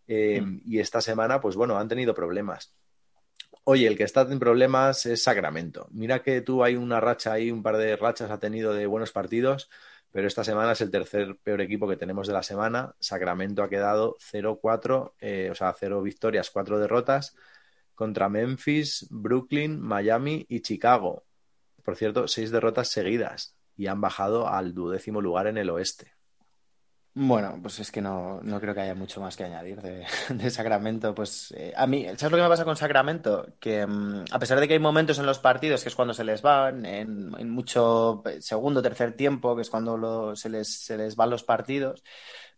eh, 0.07 0.41
Mm. 0.41 0.61
y 0.65 0.79
esta 0.79 1.01
semana, 1.01 1.39
pues 1.41 1.55
bueno, 1.55 1.77
han 1.77 1.87
tenido 1.87 2.13
problemas. 2.15 2.73
Oye, 3.63 3.87
el 3.87 3.97
que 3.97 4.03
está 4.03 4.21
en 4.21 4.39
problemas 4.39 5.05
es 5.05 5.23
Sacramento. 5.23 5.87
Mira 5.91 6.23
que 6.23 6.41
tú 6.41 6.63
hay 6.63 6.75
una 6.75 6.99
racha 6.99 7.33
ahí, 7.33 7.51
un 7.51 7.61
par 7.63 7.77
de 7.77 7.95
rachas 7.95 8.31
ha 8.31 8.39
tenido 8.39 8.73
de 8.73 8.87
buenos 8.87 9.11
partidos, 9.11 9.69
Pero 10.11 10.27
esta 10.27 10.43
semana 10.43 10.71
es 10.71 10.81
el 10.81 10.91
tercer 10.91 11.37
peor 11.37 11.61
equipo 11.61 11.87
que 11.87 11.97
tenemos 11.97 12.27
de 12.27 12.33
la 12.33 12.43
semana. 12.43 12.95
Sacramento 12.99 13.63
ha 13.63 13.69
quedado 13.69 14.17
0-4, 14.19 15.13
eh, 15.19 15.49
o 15.51 15.55
sea, 15.55 15.73
0 15.77 16.01
victorias, 16.01 16.49
4 16.49 16.79
derrotas 16.79 17.35
contra 17.93 18.29
Memphis, 18.29 19.07
Brooklyn, 19.10 19.79
Miami 19.79 20.45
y 20.49 20.62
Chicago. 20.62 21.25
Por 21.83 21.95
cierto, 21.95 22.27
6 22.27 22.49
derrotas 22.51 22.87
seguidas 22.87 23.55
y 23.75 23.87
han 23.87 24.01
bajado 24.01 24.47
al 24.47 24.73
duodécimo 24.73 25.21
lugar 25.21 25.47
en 25.47 25.57
el 25.57 25.69
oeste. 25.69 26.18
Bueno, 27.21 27.59
pues 27.61 27.77
es 27.79 27.91
que 27.91 28.01
no, 28.01 28.39
no 28.43 28.61
creo 28.61 28.73
que 28.73 28.79
haya 28.79 28.95
mucho 28.95 29.19
más 29.19 29.35
que 29.35 29.43
añadir 29.43 29.81
de, 30.29 30.49
Sacramento. 30.49 31.13
Pues 31.13 31.51
eh, 31.57 31.73
a 31.75 31.85
mí, 31.85 32.05
¿sabes 32.15 32.31
lo 32.31 32.37
que 32.37 32.43
me 32.43 32.47
pasa 32.49 32.63
con 32.63 32.77
Sacramento? 32.77 33.45
Que 33.59 33.85
mm, 33.85 34.25
a 34.31 34.39
pesar 34.39 34.57
de 34.59 34.67
que 34.69 34.75
hay 34.75 34.79
momentos 34.79 35.19
en 35.19 35.25
los 35.25 35.37
partidos 35.39 35.83
que 35.83 35.89
es 35.89 35.95
cuando 35.95 36.13
se 36.13 36.23
les 36.23 36.41
van, 36.41 36.85
en, 36.85 37.33
en 37.37 37.49
mucho 37.49 38.23
segundo, 38.39 38.81
tercer 38.81 39.17
tiempo, 39.17 39.53
que 39.55 39.63
es 39.63 39.69
cuando 39.69 39.97
lo- 39.97 40.35
se, 40.37 40.47
les, 40.49 40.73
se 40.85 40.95
les 40.97 41.17
van 41.17 41.29
los 41.29 41.43
partidos, 41.43 42.03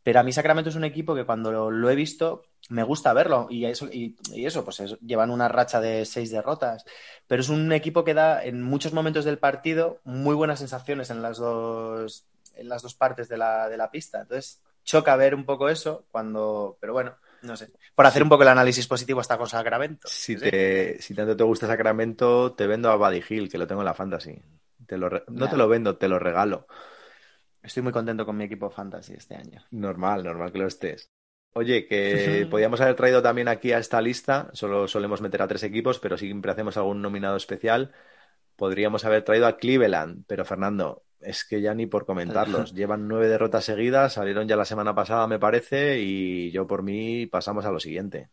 pero 0.03 0.19
a 0.19 0.23
mí 0.23 0.31
Sacramento 0.33 0.69
es 0.69 0.75
un 0.75 0.83
equipo 0.83 1.15
que 1.15 1.25
cuando 1.25 1.51
lo, 1.71 1.89
he 1.89 1.95
visto 1.95 2.43
me 2.69 2.83
gusta 2.83 3.13
verlo 3.13 3.47
y 3.49 3.65
eso, 3.65 3.87
y, 3.91 4.15
y 4.33 4.45
eso 4.45 4.63
pues 4.65 4.79
es- 4.79 4.99
llevan 5.01 5.31
una 5.31 5.47
racha 5.47 5.81
de 5.81 6.05
seis 6.05 6.31
derrotas, 6.31 6.85
pero 7.27 7.41
es 7.41 7.49
un 7.49 7.71
equipo 7.73 8.03
que 8.03 8.13
da 8.13 8.43
en 8.43 8.61
muchos 8.63 8.93
momentos 8.93 9.25
del 9.25 9.39
partido 9.39 9.99
muy 10.03 10.35
buenas 10.35 10.59
sensaciones 10.59 11.09
en 11.09 11.21
las 11.21 11.37
dos, 11.37 12.25
en 12.61 12.69
las 12.69 12.81
dos 12.81 12.95
partes 12.95 13.27
de 13.27 13.37
la, 13.37 13.69
de 13.69 13.77
la 13.77 13.91
pista. 13.91 14.21
Entonces 14.21 14.61
choca 14.83 15.15
ver 15.15 15.35
un 15.35 15.45
poco 15.45 15.69
eso 15.69 16.05
cuando, 16.11 16.77
pero 16.79 16.93
bueno, 16.93 17.15
no 17.41 17.55
sé. 17.57 17.71
Por 17.95 18.05
hacer 18.05 18.23
un 18.23 18.29
poco 18.29 18.43
el 18.43 18.49
análisis 18.49 18.87
positivo 18.87 19.21
está 19.21 19.37
con 19.37 19.47
Sacramento. 19.47 20.07
Si, 20.07 20.35
¿sí? 20.35 20.49
te, 20.49 21.01
si 21.01 21.13
tanto 21.13 21.35
te 21.37 21.43
gusta 21.43 21.67
Sacramento, 21.67 22.53
te 22.53 22.67
vendo 22.67 22.89
a 22.89 22.95
Buddy 22.95 23.23
Hill, 23.29 23.49
que 23.49 23.57
lo 23.57 23.67
tengo 23.67 23.81
en 23.81 23.85
la 23.85 23.93
fantasy. 23.93 24.41
Te 24.85 24.97
lo 24.97 25.09
re- 25.09 25.23
no 25.27 25.47
te 25.49 25.57
lo 25.57 25.67
vendo, 25.67 25.97
te 25.97 26.07
lo 26.07 26.19
regalo. 26.19 26.67
Estoy 27.61 27.83
muy 27.83 27.91
contento 27.91 28.25
con 28.25 28.35
mi 28.37 28.45
equipo 28.45 28.69
fantasy 28.69 29.13
este 29.13 29.35
año. 29.35 29.63
Normal, 29.71 30.23
normal 30.23 30.51
que 30.51 30.59
lo 30.59 30.67
estés. 30.67 31.11
Oye, 31.53 31.85
que 31.87 32.47
podíamos 32.49 32.79
haber 32.81 32.95
traído 32.95 33.21
también 33.21 33.47
aquí 33.47 33.71
a 33.73 33.77
esta 33.77 34.01
lista, 34.01 34.49
solo 34.53 34.87
solemos 34.87 35.21
meter 35.21 35.41
a 35.41 35.47
tres 35.47 35.63
equipos, 35.63 35.99
pero 35.99 36.17
siempre 36.17 36.51
hacemos 36.51 36.77
algún 36.77 37.01
nominado 37.01 37.35
especial. 37.37 37.91
Podríamos 38.55 39.05
haber 39.05 39.23
traído 39.23 39.47
a 39.47 39.57
Cleveland, 39.57 40.25
pero 40.27 40.45
Fernando, 40.45 41.03
es 41.21 41.43
que 41.45 41.61
ya 41.61 41.73
ni 41.73 41.85
por 41.85 42.05
comentarlos. 42.05 42.73
Llevan 42.75 43.07
nueve 43.07 43.27
derrotas 43.27 43.65
seguidas, 43.65 44.13
salieron 44.13 44.47
ya 44.47 44.55
la 44.55 44.65
semana 44.65 44.95
pasada, 44.95 45.27
me 45.27 45.39
parece, 45.39 45.99
y 45.99 46.51
yo 46.51 46.67
por 46.67 46.83
mí 46.83 47.25
pasamos 47.25 47.65
a 47.65 47.71
lo 47.71 47.79
siguiente. 47.79 48.29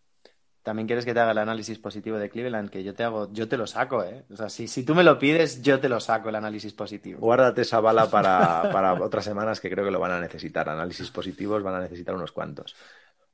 También 0.63 0.87
quieres 0.87 1.05
que 1.05 1.15
te 1.15 1.21
haga 1.21 1.31
el 1.31 1.39
análisis 1.39 1.79
positivo 1.79 2.19
de 2.19 2.29
Cleveland, 2.29 2.69
que 2.69 2.85
yo 2.85 2.95
te 2.95 3.03
hago, 3.03 3.33
yo 3.33 3.49
te 3.49 3.57
lo 3.57 3.67
saco, 3.67 4.05
¿eh? 4.05 4.25
O 4.31 4.37
sea, 4.37 4.51
si, 4.51 4.69
si 4.69 4.85
tú 4.85 4.95
me 4.95 5.03
lo 5.03 5.19
pides, 5.19 5.63
yo 5.63 5.81
te 5.81 5.89
lo 5.89 5.99
saco 5.99 6.29
el 6.29 6.35
análisis 6.35 6.75
positivo. 6.75 7.21
Guárdate 7.21 7.63
esa 7.63 7.81
bala 7.81 8.07
para, 8.11 8.71
para 8.71 8.93
otras 8.95 9.25
semanas 9.25 9.61
que 9.61 9.71
creo 9.71 9.85
que 9.85 9.91
lo 9.91 10.01
van 10.01 10.13
a 10.13 10.21
necesitar. 10.21 10.69
Análisis 10.69 11.11
positivos 11.11 11.63
van 11.63 11.77
a 11.77 11.81
necesitar 11.81 12.15
unos 12.15 12.33
cuantos. 12.33 12.77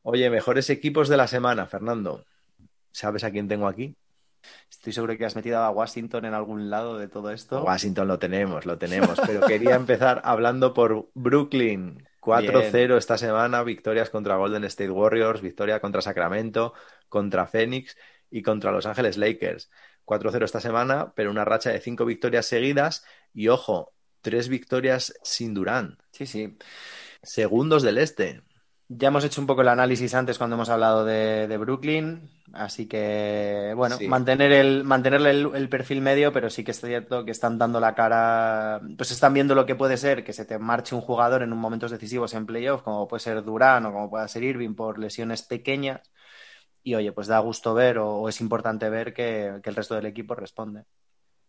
Oye, 0.02 0.30
mejores 0.30 0.70
equipos 0.70 1.08
de 1.08 1.16
la 1.16 1.26
semana, 1.26 1.66
Fernando. 1.66 2.24
¿Sabes 2.92 3.24
a 3.24 3.32
quién 3.32 3.48
tengo 3.48 3.66
aquí? 3.66 3.96
Estoy 4.70 4.92
seguro 4.92 5.16
que 5.16 5.24
has 5.24 5.36
metido 5.36 5.58
a 5.58 5.70
Washington 5.70 6.24
en 6.24 6.34
algún 6.34 6.70
lado 6.70 6.98
de 6.98 7.08
todo 7.08 7.30
esto. 7.30 7.62
Washington 7.62 8.08
lo 8.08 8.18
tenemos, 8.18 8.66
lo 8.66 8.78
tenemos, 8.78 9.20
pero 9.26 9.40
quería 9.46 9.74
empezar 9.74 10.20
hablando 10.24 10.74
por 10.74 11.08
Brooklyn. 11.14 12.06
4-0 12.20 12.96
esta 12.96 13.18
semana, 13.18 13.62
victorias 13.62 14.08
contra 14.08 14.36
Golden 14.36 14.64
State 14.64 14.90
Warriors, 14.90 15.42
victoria 15.42 15.80
contra 15.80 16.00
Sacramento, 16.00 16.72
contra 17.08 17.46
Phoenix 17.46 17.96
y 18.30 18.42
contra 18.42 18.72
Los 18.72 18.86
Ángeles 18.86 19.18
Lakers. 19.18 19.70
4-0 20.06 20.44
esta 20.44 20.60
semana, 20.60 21.12
pero 21.14 21.30
una 21.30 21.44
racha 21.44 21.70
de 21.70 21.80
cinco 21.80 22.04
victorias 22.04 22.46
seguidas 22.46 23.04
y 23.32 23.48
ojo, 23.48 23.92
tres 24.22 24.48
victorias 24.48 25.14
sin 25.22 25.54
Durán. 25.54 25.98
Sí, 26.12 26.26
sí. 26.26 26.56
Segundos 27.22 27.82
del 27.82 27.98
este. 27.98 28.42
Ya 28.88 29.08
hemos 29.08 29.24
hecho 29.24 29.40
un 29.40 29.46
poco 29.46 29.62
el 29.62 29.68
análisis 29.68 30.14
antes 30.14 30.36
cuando 30.36 30.56
hemos 30.56 30.68
hablado 30.68 31.04
de, 31.06 31.48
de 31.48 31.56
Brooklyn, 31.56 32.30
así 32.52 32.86
que, 32.86 33.72
bueno, 33.74 33.98
Sí. 33.98 34.04
mantener 34.04 34.52
el, 34.52 34.84
mantenerle 34.84 35.30
el, 35.30 35.50
el 35.54 35.68
perfil 35.70 36.02
medio, 36.02 36.32
pero 36.34 36.50
sí 36.50 36.64
que 36.64 36.72
es 36.72 36.80
cierto 36.80 37.24
que 37.24 37.30
están 37.30 37.58
dando 37.58 37.80
la 37.80 37.94
cara, 37.94 38.80
pues 38.96 39.10
están 39.10 39.32
viendo 39.32 39.54
lo 39.54 39.64
que 39.64 39.74
puede 39.74 39.96
ser 39.96 40.22
que 40.22 40.34
se 40.34 40.44
te 40.44 40.58
marche 40.58 40.94
un 40.94 41.00
jugador 41.00 41.42
en 41.42 41.52
un 41.54 41.58
momentos 41.60 41.90
decisivos 41.90 42.34
en 42.34 42.44
playoff, 42.46 42.82
como 42.82 43.08
puede 43.08 43.20
ser 43.20 43.42
Durán 43.42 43.86
o 43.86 43.92
como 43.92 44.10
pueda 44.10 44.28
ser 44.28 44.42
Irving 44.44 44.74
por 44.74 44.98
lesiones 44.98 45.42
pequeñas, 45.42 46.02
y 46.82 46.94
oye, 46.96 47.12
pues 47.12 47.28
da 47.28 47.38
gusto 47.40 47.74
ver 47.74 47.98
o, 47.98 48.08
o 48.16 48.28
es 48.28 48.40
importante 48.40 48.90
ver 48.90 49.14
que, 49.14 49.60
que 49.62 49.70
el 49.70 49.76
resto 49.76 49.94
del 49.96 50.06
equipo 50.06 50.34
responde. 50.34 50.84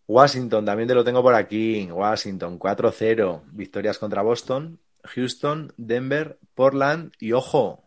Washington, 0.08 0.66
también 0.66 0.88
te 0.88 0.96
lo 0.96 1.04
tengo 1.04 1.22
por 1.24 1.34
aquí. 1.34 1.90
Washington, 1.92 2.60
4-0. 2.60 3.44
Victorias 3.52 3.98
contra 3.98 4.22
Boston, 4.22 4.80
Houston, 5.08 5.74
Denver, 5.78 6.40
Portland 6.54 7.14
y 7.20 7.32
ojo, 7.34 7.84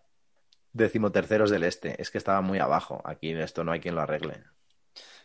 decimoterceros 0.73 1.51
del 1.51 1.65
este. 1.65 2.01
Es 2.01 2.11
que 2.11 2.19
estaba 2.19 2.41
muy 2.41 2.59
abajo. 2.59 3.01
Aquí 3.05 3.31
en 3.31 3.41
esto 3.41 3.65
no 3.65 3.73
hay 3.73 3.81
quien 3.81 3.95
lo 3.95 4.03
arregle. 4.03 4.43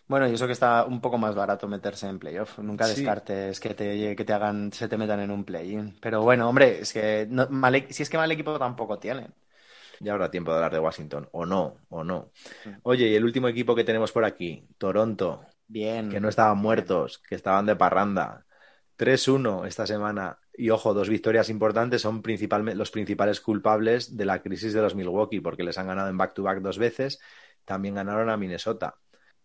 Bueno, 0.05 0.27
y 0.27 0.33
eso 0.33 0.47
que 0.47 0.53
está 0.53 0.83
un 0.83 0.99
poco 0.99 1.17
más 1.17 1.33
barato 1.33 1.67
meterse 1.67 2.07
en 2.07 2.19
playoff. 2.19 2.59
Nunca 2.59 2.85
Sí. 2.85 2.95
descartes 2.95 3.59
que 3.59 3.73
te, 3.73 4.15
que 4.15 4.25
te 4.25 4.33
hagan, 4.33 4.71
se 4.73 4.87
te 4.89 4.97
metan 4.97 5.21
en 5.21 5.31
un 5.31 5.45
play-in. 5.45 5.97
Pero 6.01 6.21
bueno, 6.21 6.49
hombre, 6.49 6.81
es 6.81 6.91
que 6.91 7.25
no- 7.29 7.47
mal 7.49 7.75
e- 7.75 7.87
si 7.93 8.03
es 8.03 8.09
que 8.09 8.17
mal 8.17 8.31
equipo 8.31 8.57
tampoco 8.59 8.99
tienen. 8.99 9.33
Ya 10.01 10.11
habrá 10.11 10.29
tiempo 10.29 10.51
de 10.51 10.57
hablar 10.57 10.73
de 10.73 10.79
Washington. 10.79 11.29
O 11.31 11.45
no, 11.45 11.77
o 11.89 12.03
no. 12.03 12.31
Oye, 12.83 13.07
y 13.07 13.15
el 13.15 13.23
último 13.23 13.47
equipo 13.47 13.75
que 13.75 13.85
tenemos 13.85 14.11
por 14.11 14.25
aquí, 14.25 14.67
Toronto, 14.77 15.45
Bien. 15.67 16.09
que 16.09 16.19
no 16.19 16.27
estaban 16.27 16.57
muertos, 16.57 17.19
que 17.19 17.35
estaban 17.35 17.65
de 17.65 17.75
parranda. 17.77 18.45
3-1 18.97 19.65
esta 19.65 19.87
semana. 19.87 20.37
Y 20.55 20.69
ojo, 20.69 20.93
dos 20.93 21.09
victorias 21.09 21.49
importantes 21.49 22.01
son 22.01 22.21
principalmente 22.21 22.77
los 22.77 22.91
principales 22.91 23.41
culpables 23.41 24.15
de 24.15 24.25
la 24.25 24.41
crisis 24.41 24.73
de 24.73 24.81
los 24.81 24.95
Milwaukee, 24.95 25.41
porque 25.41 25.63
les 25.63 25.77
han 25.77 25.87
ganado 25.87 26.09
en 26.09 26.17
back-to-back 26.17 26.61
dos 26.61 26.77
veces. 26.77 27.19
También 27.65 27.95
ganaron 27.95 28.29
a 28.29 28.37
Minnesota. 28.37 28.95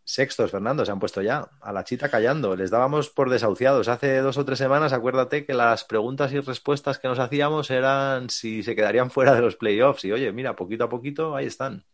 Sextos, 0.04 0.50
Fernando, 0.50 0.86
se 0.86 0.90
han 0.90 0.98
puesto 0.98 1.20
ya 1.20 1.50
a 1.60 1.70
la 1.70 1.84
chita 1.84 2.08
callando. 2.08 2.56
Les 2.56 2.70
dábamos 2.70 3.10
por 3.10 3.28
desahuciados. 3.28 3.88
Hace 3.88 4.18
dos 4.18 4.38
o 4.38 4.44
tres 4.44 4.58
semanas, 4.58 4.94
acuérdate 4.94 5.44
que 5.44 5.52
las 5.52 5.84
preguntas 5.84 6.32
y 6.32 6.40
respuestas 6.40 6.98
que 6.98 7.08
nos 7.08 7.18
hacíamos 7.18 7.70
eran 7.70 8.30
si 8.30 8.62
se 8.62 8.74
quedarían 8.74 9.10
fuera 9.10 9.34
de 9.34 9.42
los 9.42 9.56
playoffs. 9.56 10.06
Y 10.06 10.12
oye, 10.12 10.32
mira, 10.32 10.56
poquito 10.56 10.84
a 10.84 10.88
poquito 10.88 11.36
ahí 11.36 11.44
están. 11.44 11.84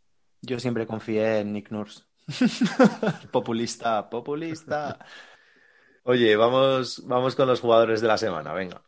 Yo 0.43 0.61
siempre 0.61 0.87
confié 0.87 1.41
en 1.41 1.53
Nick 1.53 1.73
Nurse. 1.73 2.05
populista, 3.33 4.09
populista. 4.09 4.99
Oye, 6.05 6.37
vamos, 6.37 7.03
vamos 7.07 7.35
con 7.35 7.49
los 7.49 7.61
jugadores 7.61 8.01
de 8.01 8.09
la 8.09 8.17
semana. 8.19 8.53
Venga. 8.53 8.81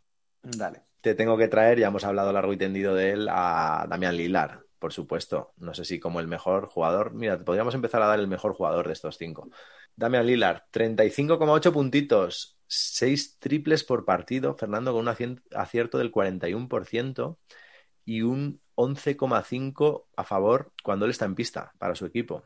Dale. 0.49 0.83
te 1.01 1.15
tengo 1.15 1.37
que 1.37 1.49
traer, 1.49 1.81
ya 1.81 1.89
hemos 1.89 2.05
hablado 2.05 2.33
largo 2.33 2.53
y 2.53 2.57
tendido 2.57 2.95
de 2.95 3.11
él, 3.11 3.29
a 3.29 3.87
Damián 3.89 4.17
Lilar, 4.17 4.61
por 4.79 4.93
supuesto. 4.93 5.53
No 5.57 5.75
sé 5.75 5.85
si 5.85 5.99
como 5.99 6.21
el 6.21 6.29
mejor 6.29 6.67
jugador. 6.67 7.13
Mira, 7.15 7.39
podríamos 7.39 7.75
empezar 7.75 8.01
a 8.03 8.07
dar 8.07 8.21
el 8.21 8.29
mejor 8.29 8.55
jugador 8.55 8.87
de 8.87 8.93
estos 8.93 9.19
cinco. 9.19 9.51
Damián 9.97 10.27
Lilar, 10.27 10.67
35,8 10.73 11.73
puntitos, 11.73 12.59
6 12.69 13.39
triples 13.41 13.83
por 13.83 14.05
partido, 14.05 14.55
Fernando 14.57 14.93
con 14.93 15.09
un 15.09 15.43
acierto 15.53 15.99
del 15.99 16.13
41% 16.13 17.39
y 18.05 18.23
un 18.23 18.61
11,5 18.77 20.05
a 20.17 20.25
favor 20.25 20.73
cuando 20.85 21.07
él 21.07 21.11
está 21.11 21.25
en 21.25 21.35
pista 21.35 21.73
para 21.79 21.97
su 21.97 22.07
equipo. 22.07 22.45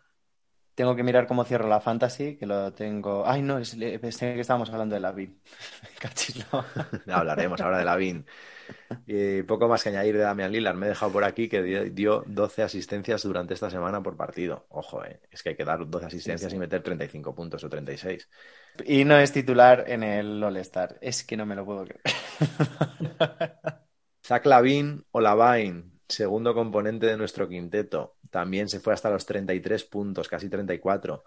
Tengo 0.80 0.96
que 0.96 1.02
mirar 1.02 1.26
cómo 1.26 1.44
cierro 1.44 1.68
la 1.68 1.78
fantasy, 1.80 2.36
que 2.38 2.46
lo 2.46 2.72
tengo. 2.72 3.26
Ay, 3.26 3.42
no, 3.42 3.58
es, 3.58 3.76
pensé 4.00 4.32
que 4.34 4.40
estábamos 4.40 4.70
hablando 4.70 4.94
de 4.94 5.00
la. 5.00 5.14
Cachis, 6.00 6.46
no. 6.50 6.64
Hablaremos 7.14 7.60
ahora 7.60 7.78
de 7.78 7.84
Lavin. 7.84 8.24
Eh, 9.06 9.44
poco 9.46 9.68
más 9.68 9.82
que 9.82 9.90
añadir 9.90 10.16
de 10.16 10.22
Damian 10.22 10.52
Lillard. 10.52 10.76
Me 10.76 10.86
he 10.86 10.88
dejado 10.90 11.12
por 11.12 11.24
aquí 11.24 11.48
que 11.48 11.62
dio, 11.62 11.84
dio 11.90 12.24
12 12.26 12.62
asistencias 12.62 13.22
durante 13.24 13.54
esta 13.54 13.70
semana 13.70 14.02
por 14.02 14.16
partido. 14.16 14.66
Ojo, 14.70 15.04
eh, 15.04 15.20
es 15.30 15.42
que 15.42 15.50
hay 15.50 15.56
que 15.56 15.64
dar 15.64 15.88
12 15.88 16.06
asistencias 16.06 16.52
Sí, 16.52 16.54
sí. 16.54 16.56
y 16.56 16.58
meter 16.58 16.82
35 16.82 17.34
puntos 17.34 17.64
o 17.64 17.68
36. 17.70 18.28
Y 18.84 19.04
no 19.04 19.16
es 19.18 19.32
titular 19.32 19.84
en 19.88 20.02
el 20.02 20.42
All-Star. 20.42 20.98
Es 21.00 21.24
que 21.24 21.36
no 21.36 21.46
me 21.46 21.54
lo 21.56 21.64
puedo 21.64 21.84
creer. 21.84 22.02
Zach 24.22 24.46
Lavin 24.46 25.04
o 25.12 25.20
Lavine, 25.20 25.89
segundo 26.10 26.54
componente 26.54 27.06
de 27.06 27.16
nuestro 27.16 27.48
quinteto, 27.48 28.16
también 28.30 28.68
se 28.68 28.80
fue 28.80 28.92
hasta 28.92 29.10
los 29.10 29.26
33 29.26 29.84
puntos, 29.84 30.28
casi 30.28 30.48
34. 30.48 31.24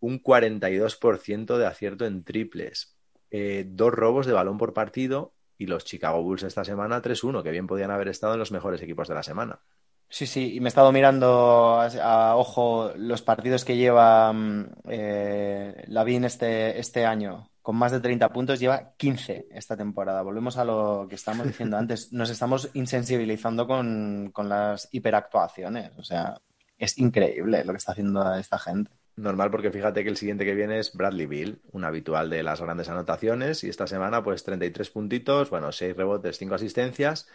Un 0.00 0.22
42% 0.22 1.56
de 1.56 1.66
acierto 1.66 2.06
en 2.06 2.24
triples. 2.24 2.96
Eh, 3.30 3.64
dos 3.66 3.92
robos 3.92 4.26
de 4.26 4.32
balón 4.32 4.58
por 4.58 4.72
partido 4.72 5.34
y 5.58 5.66
los 5.66 5.84
Chicago 5.84 6.22
Bulls 6.22 6.42
esta 6.42 6.64
semana 6.64 7.02
3-1, 7.02 7.42
que 7.42 7.50
bien 7.50 7.66
podían 7.66 7.90
haber 7.90 8.08
estado 8.08 8.34
en 8.34 8.38
los 8.38 8.52
mejores 8.52 8.82
equipos 8.82 9.08
de 9.08 9.14
la 9.14 9.22
semana. 9.22 9.60
Sí, 10.08 10.26
sí, 10.26 10.54
y 10.54 10.60
me 10.60 10.66
he 10.66 10.68
estado 10.68 10.92
mirando 10.92 11.80
a, 11.80 12.36
ojo 12.36 12.92
los 12.96 13.22
partidos 13.22 13.64
que 13.64 13.76
lleva 13.76 14.32
mm, 14.32 14.66
eh, 14.88 15.84
Lavín 15.88 16.24
este, 16.24 16.78
este 16.78 17.04
año. 17.04 17.50
Con 17.66 17.74
más 17.74 17.90
de 17.90 17.98
30 17.98 18.28
puntos, 18.28 18.60
lleva 18.60 18.92
15 18.96 19.48
esta 19.50 19.76
temporada. 19.76 20.22
Volvemos 20.22 20.56
a 20.56 20.64
lo 20.64 21.06
que 21.08 21.16
estábamos 21.16 21.46
diciendo 21.48 21.76
antes. 21.76 22.12
Nos 22.12 22.30
estamos 22.30 22.70
insensibilizando 22.74 23.66
con, 23.66 24.30
con 24.32 24.48
las 24.48 24.88
hiperactuaciones. 24.92 25.90
O 25.96 26.04
sea, 26.04 26.40
es 26.78 26.96
increíble 26.96 27.64
lo 27.64 27.72
que 27.72 27.78
está 27.78 27.90
haciendo 27.90 28.32
esta 28.36 28.60
gente. 28.60 28.92
Normal 29.16 29.50
porque 29.50 29.72
fíjate 29.72 30.04
que 30.04 30.10
el 30.10 30.16
siguiente 30.16 30.44
que 30.44 30.54
viene 30.54 30.78
es 30.78 30.92
Bradley 30.92 31.26
Bill, 31.26 31.60
un 31.72 31.82
habitual 31.82 32.30
de 32.30 32.44
las 32.44 32.60
grandes 32.60 32.88
anotaciones, 32.88 33.64
y 33.64 33.68
esta 33.68 33.88
semana 33.88 34.22
pues 34.22 34.44
33 34.44 34.88
puntitos, 34.90 35.50
bueno, 35.50 35.72
6 35.72 35.96
rebotes, 35.96 36.38
5 36.38 36.54
asistencias, 36.54 37.26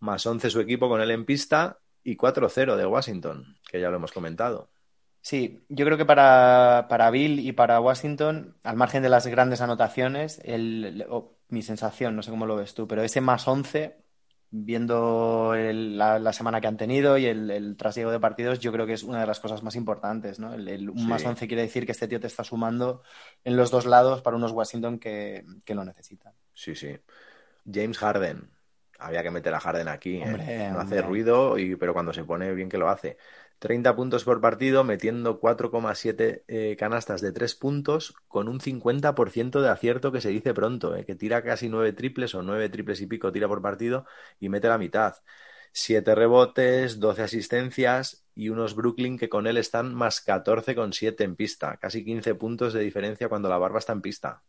más 0.00 0.26
11 0.26 0.50
su 0.50 0.58
equipo 0.58 0.88
con 0.88 1.00
él 1.00 1.12
en 1.12 1.24
pista 1.24 1.78
y 2.02 2.16
4-0 2.16 2.74
de 2.74 2.86
Washington, 2.86 3.56
que 3.70 3.80
ya 3.80 3.90
lo 3.90 3.98
hemos 3.98 4.10
comentado. 4.10 4.68
Sí, 5.26 5.64
yo 5.68 5.84
creo 5.84 5.98
que 5.98 6.04
para, 6.06 6.86
para 6.88 7.10
Bill 7.10 7.40
y 7.40 7.50
para 7.50 7.80
Washington, 7.80 8.56
al 8.62 8.76
margen 8.76 9.02
de 9.02 9.08
las 9.08 9.26
grandes 9.26 9.60
anotaciones, 9.60 10.40
el, 10.44 11.04
mi 11.48 11.62
sensación, 11.62 12.14
no 12.14 12.22
sé 12.22 12.30
cómo 12.30 12.46
lo 12.46 12.54
ves 12.54 12.74
tú, 12.74 12.86
pero 12.86 13.02
ese 13.02 13.20
más 13.20 13.48
11, 13.48 13.96
viendo 14.50 15.54
el- 15.56 15.98
la, 15.98 16.20
la 16.20 16.32
semana 16.32 16.60
que 16.60 16.68
han 16.68 16.76
tenido 16.76 17.18
y 17.18 17.26
el, 17.26 17.50
el 17.50 17.76
trasiego 17.76 18.12
de 18.12 18.20
partidos, 18.20 18.60
yo 18.60 18.70
creo 18.72 18.86
que 18.86 18.92
es 18.92 19.02
una 19.02 19.20
de 19.20 19.26
las 19.26 19.40
cosas 19.40 19.64
más 19.64 19.74
importantes, 19.74 20.38
¿no? 20.38 20.54
El, 20.54 20.88
un 20.90 20.96
Sí. 20.96 21.08
más 21.08 21.24
11 21.26 21.48
quiere 21.48 21.62
decir 21.62 21.86
que 21.86 21.92
este 21.92 22.06
tío 22.06 22.20
te 22.20 22.28
está 22.28 22.44
sumando 22.44 23.02
en 23.42 23.56
los 23.56 23.72
dos 23.72 23.84
lados 23.84 24.22
para 24.22 24.36
unos 24.36 24.52
Washington 24.52 25.00
que, 25.00 25.44
que 25.64 25.74
lo 25.74 25.84
necesitan. 25.84 26.34
Sí, 26.54 26.74
sí. 26.74 26.96
James 27.70 27.98
Harden. 27.98 28.50
Había 28.98 29.22
que 29.22 29.30
meter 29.30 29.54
a 29.54 29.60
Harden 29.60 29.88
aquí. 29.88 30.16
¿eh? 30.18 30.24
Hombre, 30.24 30.70
No 30.70 30.80
hombre. 30.80 30.96
hace 30.96 31.02
ruido, 31.02 31.58
y, 31.58 31.76
pero 31.76 31.92
cuando 31.94 32.12
se 32.12 32.24
pone 32.24 32.52
bien 32.54 32.68
que 32.68 32.78
lo 32.78 32.88
hace. 32.88 33.18
30 33.58 33.96
puntos 33.96 34.24
por 34.24 34.40
partido, 34.40 34.84
metiendo 34.84 35.40
4,7 35.40 36.44
eh, 36.48 36.76
canastas 36.78 37.20
de 37.20 37.32
3 37.32 37.54
puntos, 37.54 38.14
con 38.28 38.48
un 38.48 38.60
50% 38.60 39.60
de 39.60 39.68
acierto 39.68 40.12
que 40.12 40.20
se 40.20 40.28
dice 40.28 40.54
pronto, 40.54 40.94
¿eh? 40.94 41.04
que 41.04 41.14
tira 41.14 41.42
casi 41.42 41.68
9 41.68 41.92
triples 41.92 42.34
o 42.34 42.42
9 42.42 42.68
triples 42.68 43.00
y 43.00 43.06
pico 43.06 43.32
tira 43.32 43.48
por 43.48 43.62
partido 43.62 44.04
y 44.38 44.48
mete 44.48 44.68
la 44.68 44.78
mitad. 44.78 45.16
7 45.72 46.14
rebotes, 46.14 47.00
12 47.00 47.22
asistencias 47.22 48.26
y 48.34 48.48
unos 48.48 48.74
Brooklyn 48.74 49.18
que 49.18 49.28
con 49.28 49.46
él 49.46 49.56
están 49.58 49.94
más 49.94 50.24
14,7 50.26 51.22
en 51.24 51.36
pista. 51.36 51.76
Casi 51.78 52.04
15 52.04 52.34
puntos 52.34 52.72
de 52.72 52.80
diferencia 52.80 53.28
cuando 53.28 53.48
la 53.48 53.58
barba 53.58 53.78
está 53.78 53.92
en 53.92 54.02
pista. 54.02 54.42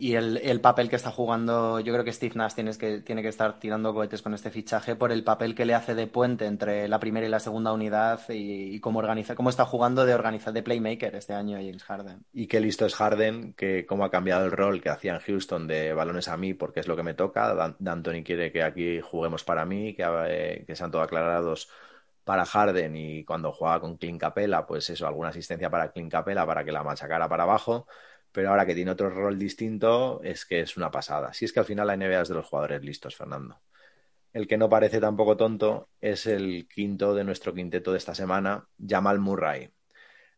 Y 0.00 0.14
el, 0.14 0.36
el 0.36 0.60
papel 0.60 0.88
que 0.88 0.94
está 0.94 1.10
jugando, 1.10 1.80
yo 1.80 1.92
creo 1.92 2.04
que 2.04 2.12
Steve 2.12 2.36
Nash 2.36 2.54
tienes 2.54 2.78
que, 2.78 3.00
tiene 3.00 3.20
que 3.20 3.28
estar 3.28 3.58
tirando 3.58 3.92
cohetes 3.92 4.22
con 4.22 4.32
este 4.32 4.50
fichaje 4.52 4.94
por 4.94 5.10
el 5.10 5.24
papel 5.24 5.56
que 5.56 5.64
le 5.64 5.74
hace 5.74 5.96
de 5.96 6.06
puente 6.06 6.46
entre 6.46 6.86
la 6.86 7.00
primera 7.00 7.26
y 7.26 7.30
la 7.30 7.40
segunda 7.40 7.72
unidad 7.72 8.20
y, 8.28 8.78
cómo 8.78 9.00
organiza, 9.00 9.34
cómo 9.34 9.50
está 9.50 9.64
jugando 9.64 10.06
de 10.06 10.14
organizar 10.14 10.52
de 10.52 10.62
playmaker 10.62 11.16
este 11.16 11.34
año 11.34 11.56
James 11.56 11.82
Harden. 11.82 12.24
Y 12.32 12.46
qué 12.46 12.60
listo 12.60 12.86
es 12.86 12.94
Harden, 12.94 13.54
que 13.54 13.86
cómo 13.86 14.04
ha 14.04 14.10
cambiado 14.10 14.44
el 14.44 14.52
rol 14.52 14.80
que 14.80 14.90
hacía 14.90 15.14
en 15.14 15.20
Houston 15.20 15.66
de 15.66 15.92
balones 15.92 16.28
a 16.28 16.36
mí, 16.36 16.54
porque 16.54 16.78
es 16.78 16.86
lo 16.86 16.94
que 16.94 17.02
me 17.02 17.14
toca. 17.14 17.52
Dan- 17.54 18.02
quiere 18.22 18.52
que 18.52 18.62
aquí 18.62 19.00
juguemos 19.00 19.42
para 19.42 19.64
mí, 19.64 19.94
que, 19.94 20.04
eh, 20.28 20.64
que 20.64 20.76
sean 20.76 20.92
todo 20.92 21.02
aclarados 21.02 21.68
para 22.24 22.44
Harden 22.44 22.94
y 22.96 23.24
cuando 23.24 23.52
jugaba 23.52 23.80
con 23.80 23.96
Clint 23.96 24.20
Capella, 24.20 24.66
pues 24.66 24.88
eso, 24.90 25.06
alguna 25.06 25.30
asistencia 25.30 25.70
para 25.70 25.90
Clint 25.90 26.12
Capella 26.12 26.46
para 26.46 26.64
que 26.64 26.72
la 26.72 26.84
machacara 26.84 27.28
para 27.28 27.44
abajo. 27.44 27.86
Pero 28.38 28.50
ahora 28.50 28.66
que 28.66 28.74
tiene 28.76 28.92
otro 28.92 29.10
rol 29.10 29.36
distinto, 29.36 30.20
es 30.22 30.46
que 30.46 30.60
es 30.60 30.76
una 30.76 30.92
pasada. 30.92 31.32
Si 31.32 31.44
es 31.44 31.52
que 31.52 31.58
al 31.58 31.66
final 31.66 31.88
la 31.88 31.96
NBA 31.96 32.22
de 32.22 32.34
los 32.34 32.46
jugadores 32.46 32.84
listos, 32.84 33.16
Fernando. 33.16 33.60
El 34.32 34.46
que 34.46 34.56
no 34.56 34.68
parece 34.68 35.00
tampoco 35.00 35.36
tonto 35.36 35.88
es 36.00 36.24
el 36.24 36.68
quinto 36.72 37.16
de 37.16 37.24
nuestro 37.24 37.52
quinteto 37.52 37.90
de 37.90 37.98
esta 37.98 38.14
semana, 38.14 38.68
Jamal 38.78 39.18
Murray. 39.18 39.72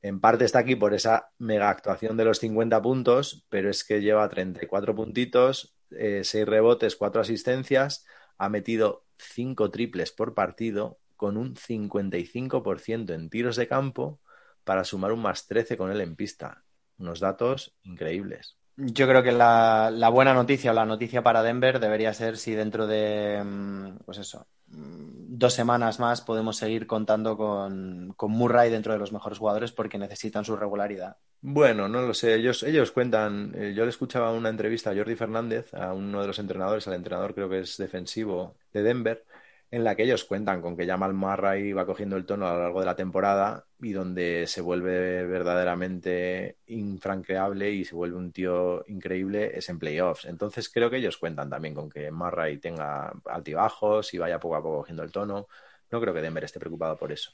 En 0.01 0.19
parte 0.19 0.47
está 0.47 0.61
aquí 0.61 0.77
por 0.77 0.95
esa 0.95 1.29
mega 1.37 1.69
actuación 1.69 2.17
de 2.17 2.25
los 2.25 2.39
50 2.39 2.81
puntos, 2.81 3.45
pero 3.51 3.69
es 3.69 3.85
que 3.85 4.01
lleva 4.01 4.27
34 4.31 4.95
puntitos, 4.95 5.77
6 5.91 6.47
rebotes, 6.47 6.97
4 6.97 7.21
asistencias, 7.21 8.07
ha 8.39 8.49
metido 8.49 9.05
5 9.19 9.71
triples 9.71 10.11
por 10.11 10.33
partido 10.33 10.99
con 11.19 11.37
un 11.37 11.55
55% 11.55 13.13
en 13.13 13.29
tiros 13.29 13.57
de 13.57 13.69
campo 13.69 14.23
para 14.65 14.85
sumar 14.85 15.13
un 15.13 15.21
más 15.21 15.47
13 15.47 15.77
con 15.77 15.91
él 15.93 16.01
en 16.01 16.17
pista. 16.17 16.65
Unos 17.01 17.19
datos 17.21 17.75
increíbles. 17.83 18.57
Yo 18.77 19.07
creo 19.07 19.23
que 19.23 19.33
la, 19.33 19.91
la 19.93 20.09
buena 20.09 20.33
noticia 20.33 20.71
o 20.71 20.75
la 20.75 20.87
noticia 20.87 21.23
para 21.23 21.43
Denver 21.43 21.79
debería 21.81 22.15
ser 22.15 22.39
si 22.39 22.55
dentro 22.55 22.87
de, 22.87 23.43
mm, 23.45 23.99
pues 24.07 24.19
eso, 24.19 24.47
mm, 24.69 25.37
dos 25.39 25.53
semanas 25.53 26.01
más 26.01 26.23
podemos 26.23 26.57
seguir 26.57 26.87
contando 26.87 27.37
con, 27.37 28.15
con 28.17 28.31
Murray 28.33 28.71
dentro 28.71 28.93
de 28.95 28.99
los 28.99 29.13
mejores 29.13 29.39
jugadores 29.39 29.73
porque 29.73 29.99
necesitan 29.99 30.45
su 30.47 30.57
regularidad. 30.57 31.19
Bueno, 31.43 31.89
no 31.89 32.03
lo 32.03 32.13
sé. 32.15 32.35
Ellos, 32.35 32.63
ellos 32.63 32.93
cuentan. 32.93 33.53
eh, 33.57 33.73
yo 33.75 33.85
le 33.85 33.91
escuchaba 33.91 34.33
una 34.33 34.51
entrevista 34.51 34.91
a 34.91 34.95
Jordi 34.95 35.17
Fernández, 35.17 35.73
a 35.75 35.93
uno 35.95 36.21
de 36.21 36.27
los 36.27 36.39
entrenadores, 36.39 36.87
al 36.87 36.95
entrenador 36.95 37.35
creo 37.35 37.49
que 37.49 37.61
es 37.61 37.77
defensivo 37.79 38.57
de 38.73 38.83
Denver, 38.83 39.25
en 39.71 39.85
la 39.85 39.95
que 39.95 40.03
ellos 40.03 40.25
cuentan 40.25 40.61
con 40.63 40.77
que 40.77 40.87
Jamal 40.87 41.15
Murray 41.15 41.73
va 41.73 41.87
cogiendo 41.87 42.17
el 42.17 42.27
tono 42.27 42.49
a 42.49 42.55
lo 42.55 42.61
largo 42.63 42.81
de 42.81 42.87
la 42.87 42.97
temporada 42.97 43.67
y 43.81 43.93
donde 43.93 44.47
se 44.49 44.61
vuelve 44.61 45.25
verdaderamente 45.27 46.59
infranqueable 46.67 47.71
y 47.71 47.85
se 47.85 47.95
vuelve 47.95 48.17
un 48.17 48.33
tío 48.33 48.85
increíble 48.89 49.53
es 49.57 49.69
en 49.69 49.79
playoffs. 49.79 50.25
Entonces 50.25 50.69
creo 50.69 50.91
que 50.91 50.97
ellos 50.97 51.19
cuentan 51.19 51.51
también 51.51 51.75
con 51.75 51.89
que 51.89 52.11
Murray 52.11 52.59
tenga 52.59 53.13
altibajos 53.27 54.13
y 54.15 54.19
vaya 54.19 54.41
poco 54.41 54.57
a 54.57 54.63
poco 54.63 54.79
cogiendo 54.79 55.03
el 55.05 55.13
tono. 55.13 55.47
No 55.91 56.01
creo 56.01 56.15
que 56.15 56.23
Denver 56.23 56.45
esté 56.45 56.59
preocupado 56.61 56.97
por 56.97 57.13
eso. 57.13 57.31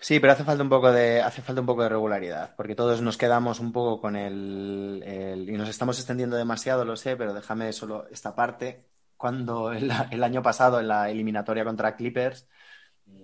Sí, 0.00 0.18
pero 0.18 0.32
hace 0.32 0.44
falta 0.44 0.62
un 0.64 0.68
poco 0.68 0.90
de, 0.90 1.20
hace 1.22 1.42
falta 1.42 1.60
un 1.60 1.66
poco 1.66 1.82
de 1.84 1.88
regularidad, 1.88 2.56
porque 2.56 2.74
todos 2.74 3.00
nos 3.02 3.16
quedamos 3.16 3.60
un 3.60 3.72
poco 3.72 4.00
con 4.00 4.16
el, 4.16 5.02
el- 5.06 5.48
y 5.48 5.52
nos 5.52 5.68
estamos 5.68 5.96
extendiendo 5.98 6.36
demasiado, 6.36 6.84
lo 6.84 6.96
sé, 6.96 7.16
pero 7.16 7.32
déjame 7.34 7.72
solo 7.72 8.06
esta 8.10 8.34
parte. 8.34 8.84
Cuando 9.22 9.72
el, 9.72 9.90
el 10.10 10.24
año 10.24 10.42
pasado 10.42 10.80
en 10.80 10.88
la 10.88 11.10
eliminatoria 11.10 11.64
contra 11.64 11.96
Clippers 11.96 12.48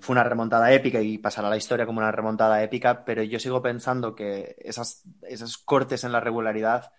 fue 0.01 0.15
una 0.15 0.25
remontada 0.25 0.73
épica 0.73 1.01
y 1.03 1.19
pasará 1.19 1.51
la 1.51 1.57
historia 1.57 1.87
como 1.87 2.01
una 2.01 2.13
remontada 2.13 2.63
épica, 2.63 3.05
pero 3.05 3.23
yo 3.23 3.41
sigo 3.41 3.63
pensando 3.63 4.15
que 4.15 4.57
esas, 4.61 5.05
esos 5.23 5.59
cortes 5.59 6.05
en 6.05 6.13
la 6.13 6.21
regularidad 6.21 6.93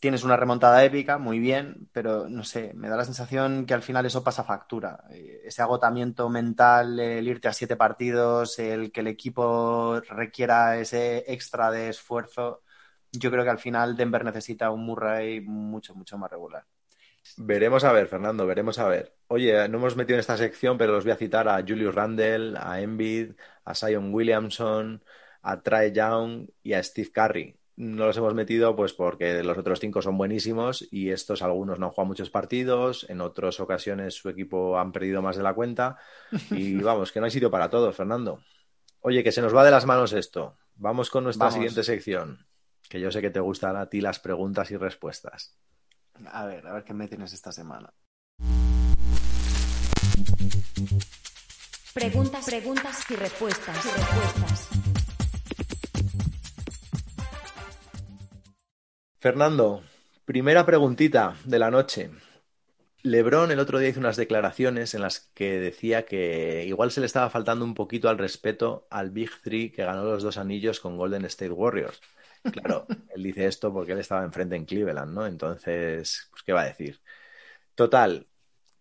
tienes 0.00 0.24
una 0.24 0.36
remontada 0.36 0.82
épica, 0.84 1.18
muy 1.18 1.38
bien, 1.40 1.88
pero 1.92 2.28
no 2.28 2.44
sé, 2.44 2.72
me 2.74 2.88
da 2.88 2.96
la 2.96 3.04
sensación 3.04 3.66
que 3.66 3.74
al 3.74 3.82
final 3.82 4.06
eso 4.06 4.24
pasa 4.24 4.44
factura. 4.44 5.04
Eh, 5.10 5.42
Ese 5.44 5.62
agotamiento 5.62 6.28
mental, 6.30 6.98
el 7.00 7.28
irte 7.28 7.48
a 7.48 7.52
siete 7.52 7.76
partidos, 7.76 8.58
el 8.58 8.92
que 8.92 9.00
el 9.00 9.08
equipo 9.08 10.00
requiera 10.08 10.78
ese 10.78 11.24
extra 11.32 11.70
de 11.70 11.90
esfuerzo, 11.90 12.62
yo 13.12 13.30
creo 13.30 13.44
que 13.44 13.50
al 13.50 13.58
final 13.58 13.96
Denver 13.96 14.24
necesita 14.24 14.70
un 14.70 14.84
Murray 14.86 15.40
mucho, 15.42 15.94
mucho 15.94 16.16
más 16.18 16.30
regular. 16.30 16.64
Veremos 17.36 17.84
a 17.84 17.92
ver, 17.92 18.06
Fernando, 18.06 18.46
veremos 18.46 18.78
a 18.78 18.88
ver. 18.88 19.14
Oye, 19.28 19.68
no 19.68 19.78
hemos 19.78 19.96
metido 19.96 20.16
en 20.16 20.20
esta 20.20 20.36
sección, 20.36 20.78
pero 20.78 20.92
los 20.92 21.04
voy 21.04 21.12
a 21.12 21.16
citar 21.16 21.48
a 21.48 21.60
Julius 21.60 21.94
Randle, 21.94 22.54
a 22.58 22.80
Embiid, 22.80 23.32
a 23.64 23.74
Zion 23.74 24.12
Williamson, 24.12 25.02
a 25.42 25.62
Trae 25.62 25.92
Young 25.92 26.48
y 26.62 26.72
a 26.74 26.82
Steve 26.82 27.10
Curry. 27.12 27.56
No 27.76 28.04
los 28.04 28.16
hemos 28.18 28.34
metido 28.34 28.76
pues 28.76 28.92
porque 28.92 29.42
los 29.42 29.56
otros 29.56 29.80
cinco 29.80 30.02
son 30.02 30.18
buenísimos 30.18 30.86
y 30.90 31.10
estos 31.10 31.40
algunos 31.40 31.78
no 31.78 31.86
han 31.86 31.92
jugado 31.92 32.08
muchos 32.08 32.28
partidos, 32.28 33.06
en 33.08 33.22
otras 33.22 33.58
ocasiones 33.58 34.14
su 34.14 34.28
equipo 34.28 34.78
han 34.78 34.92
perdido 34.92 35.22
más 35.22 35.36
de 35.36 35.42
la 35.42 35.54
cuenta 35.54 35.96
y 36.50 36.74
vamos, 36.82 37.10
que 37.10 37.20
no 37.20 37.24
hay 37.24 37.30
sitio 37.30 37.50
para 37.50 37.70
todos, 37.70 37.96
Fernando. 37.96 38.42
Oye, 39.00 39.24
que 39.24 39.32
se 39.32 39.40
nos 39.40 39.56
va 39.56 39.64
de 39.64 39.70
las 39.70 39.86
manos 39.86 40.12
esto. 40.12 40.58
Vamos 40.74 41.08
con 41.08 41.24
nuestra 41.24 41.46
Vamos. 41.46 41.54
siguiente 41.54 41.82
sección, 41.82 42.46
que 42.88 43.00
yo 43.00 43.10
sé 43.10 43.22
que 43.22 43.30
te 43.30 43.40
gustan 43.40 43.76
a 43.76 43.88
ti 43.88 44.02
las 44.02 44.18
preguntas 44.20 44.70
y 44.70 44.76
respuestas. 44.76 45.56
A 46.32 46.46
ver, 46.46 46.66
a 46.66 46.72
ver 46.72 46.84
qué 46.84 46.94
me 46.94 47.08
tienes 47.08 47.32
esta 47.32 47.52
semana. 47.52 47.92
Preguntas, 51.94 52.46
preguntas 52.46 53.10
y 53.10 53.16
respuestas. 53.16 53.84
Y 53.84 53.88
respuestas. 53.88 54.68
Fernando, 59.18 59.82
primera 60.24 60.64
preguntita 60.64 61.36
de 61.44 61.58
la 61.58 61.70
noche. 61.70 62.10
Lebron 63.02 63.50
el 63.50 63.58
otro 63.60 63.78
día 63.78 63.88
hizo 63.88 64.00
unas 64.00 64.16
declaraciones 64.16 64.94
en 64.94 65.02
las 65.02 65.20
que 65.34 65.58
decía 65.58 66.06
que 66.06 66.64
igual 66.66 66.90
se 66.90 67.00
le 67.00 67.06
estaba 67.06 67.28
faltando 67.28 67.64
un 67.64 67.74
poquito 67.74 68.08
al 68.08 68.18
respeto 68.18 68.86
al 68.90 69.10
Big 69.10 69.30
Three 69.42 69.72
que 69.72 69.84
ganó 69.84 70.04
los 70.04 70.22
dos 70.22 70.38
anillos 70.38 70.80
con 70.80 70.96
Golden 70.96 71.24
State 71.24 71.50
Warriors. 71.50 72.00
Claro, 72.42 72.86
él 73.14 73.22
dice 73.22 73.46
esto 73.46 73.72
porque 73.72 73.92
él 73.92 73.98
estaba 73.98 74.24
enfrente 74.24 74.56
en 74.56 74.64
Cleveland, 74.64 75.12
¿no? 75.12 75.26
Entonces, 75.26 76.28
pues, 76.30 76.42
¿qué 76.42 76.52
va 76.52 76.62
a 76.62 76.66
decir? 76.66 77.00
Total, 77.74 78.26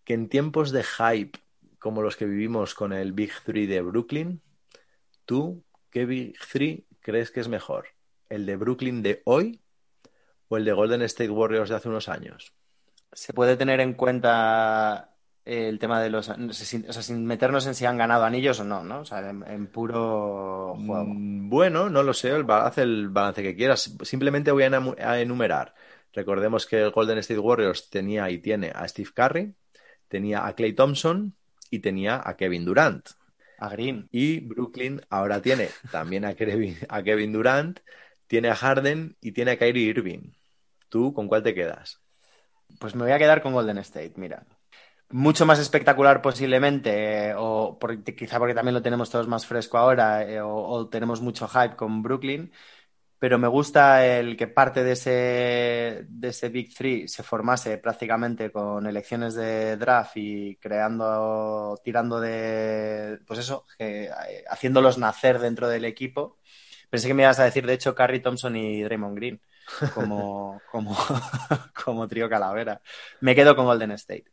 que 0.04 0.14
en 0.14 0.30
tiempos 0.30 0.72
de 0.72 0.84
hype 0.84 1.40
como 1.80 2.02
los 2.02 2.18
que 2.18 2.26
vivimos 2.26 2.76
con 2.76 2.94
el 2.94 3.14
Big 3.14 3.32
Three 3.46 3.66
de 3.66 3.82
Brooklyn, 3.82 4.42
¿tú 5.26 5.64
qué 5.90 6.06
Big 6.06 6.38
Three 6.52 6.86
crees 7.00 7.32
que 7.32 7.40
es 7.40 7.48
mejor? 7.48 7.88
¿El 8.28 8.46
de 8.46 8.58
Brooklyn 8.58 9.02
de 9.02 9.22
hoy 9.26 9.62
o 10.50 10.58
el 10.58 10.66
de 10.66 10.74
Golden 10.74 11.02
State 11.04 11.30
Warriors 11.30 11.70
de 11.70 11.76
hace 11.76 11.90
unos 11.90 12.10
años? 12.10 12.54
¿Se 13.14 13.34
puede 13.34 13.58
tener 13.58 13.80
en 13.80 13.94
cuenta 13.94 15.16
el 15.50 15.80
tema 15.80 16.02
de 16.02 16.10
los... 16.10 16.30
o 16.30 16.54
sea, 16.54 17.04
sin 17.04 17.26
meternos 17.26 17.66
en 17.68 17.76
si 17.76 17.86
han 17.86 17.98
ganado 17.98 18.24
anillos 18.26 18.60
o 18.60 18.64
no, 18.66 18.84
¿no? 18.84 19.02
O 19.02 19.06
sea, 19.06 19.30
en, 19.30 19.44
en 19.48 19.68
puro 19.68 20.78
juego. 20.86 21.16
Mm, 21.16 21.50
Bueno, 21.50 21.90
no 21.90 22.04
lo 22.04 22.14
sé, 22.14 22.30
el 22.30 22.50
haz 22.50 22.78
el 22.78 23.10
balance 23.10 23.42
que 23.44 23.56
quieras. 23.56 23.96
Simplemente 24.04 24.52
voy 24.52 24.64
a 24.64 25.20
enumerar. 25.22 25.74
Recordemos 26.14 26.66
que 26.66 26.82
el 26.82 26.92
Golden 26.92 27.18
State 27.20 27.40
Warriors 27.40 27.90
tenía 27.90 28.30
y 28.30 28.40
tiene 28.40 28.72
a 28.74 28.88
Steve 28.88 29.10
Curry, 29.14 29.56
tenía 30.08 30.46
a 30.48 30.56
Clay 30.56 30.74
Thompson 30.74 31.36
y 31.70 31.80
tenía 31.80 32.22
a 32.24 32.36
Kevin 32.38 32.66
Durant. 32.66 33.10
A 33.58 33.70
Green. 33.70 34.10
Y 34.12 34.40
Brooklyn 34.42 35.02
ahora 35.10 35.42
tiene 35.42 35.70
también 35.92 36.26
a 36.26 36.34
Kevin, 36.36 36.78
a 36.90 37.04
Kevin 37.04 37.34
Durant, 37.34 37.80
tiene 38.28 38.50
a 38.50 38.56
Harden 38.56 39.18
y 39.22 39.32
tiene 39.34 39.52
a 39.52 39.58
Kyrie 39.58 39.88
Irving. 39.90 40.32
¿Tú 40.90 41.14
con 41.14 41.28
cuál 41.28 41.44
te 41.44 41.54
quedas? 41.54 42.02
Pues 42.80 42.96
me 42.96 43.04
voy 43.04 43.12
a 43.12 43.18
quedar 43.20 43.42
con 43.44 43.54
Golden 43.54 43.78
State, 43.80 44.14
mira. 44.18 44.46
Mucho 45.12 45.46
más 45.46 45.58
espectacular 45.58 46.22
posiblemente, 46.22 47.30
eh, 47.30 47.34
o 47.36 47.80
quizá 48.16 48.38
porque 48.38 48.54
también 48.54 48.76
lo 48.76 48.82
tenemos 48.82 49.10
todos 49.10 49.28
más 49.28 49.44
fresco 49.46 49.80
ahora, 49.80 50.24
eh, 50.24 50.40
o, 50.40 50.88
tenemos 50.88 51.20
mucho 51.20 51.48
hype 51.48 51.76
con 51.76 52.04
Brooklyn, 52.04 52.52
pero 53.18 53.40
me 53.40 53.48
gusta 53.48 54.06
el 54.06 54.38
que 54.38 54.48
parte 54.48 54.84
de 54.84 54.92
ese, 54.94 56.06
de 56.08 56.28
ese 56.30 56.50
Big 56.50 56.74
Three 56.76 57.08
se 57.08 57.24
formase 57.24 57.80
prácticamente 57.80 58.52
con 58.52 58.86
elecciones 58.88 59.34
de 59.36 59.78
draft 59.78 60.14
y 60.16 60.58
creando, 60.58 61.80
tirando 61.84 62.20
de, 62.20 63.20
pues 63.26 63.40
eso, 63.40 63.66
eh, 63.80 64.10
haciéndolos 64.50 65.00
nacer 65.00 65.40
dentro 65.40 65.68
del 65.70 65.86
equipo. 65.86 66.38
Pensé 66.90 67.08
que 67.08 67.14
me 67.16 67.24
ibas 67.24 67.40
a 67.40 67.46
decir, 67.46 67.66
de 67.66 67.74
hecho, 67.74 67.96
Carrie 67.96 68.20
Thompson 68.20 68.56
y 68.56 68.84
Draymond 68.84 69.16
Green 69.16 69.42
como, 69.94 70.62
como, 70.72 70.96
como 71.84 72.08
trío 72.08 72.30
calavera. 72.30 72.82
Me 73.22 73.36
quedo 73.36 73.56
con 73.56 73.66
Golden 73.66 73.92
State. 73.92 74.26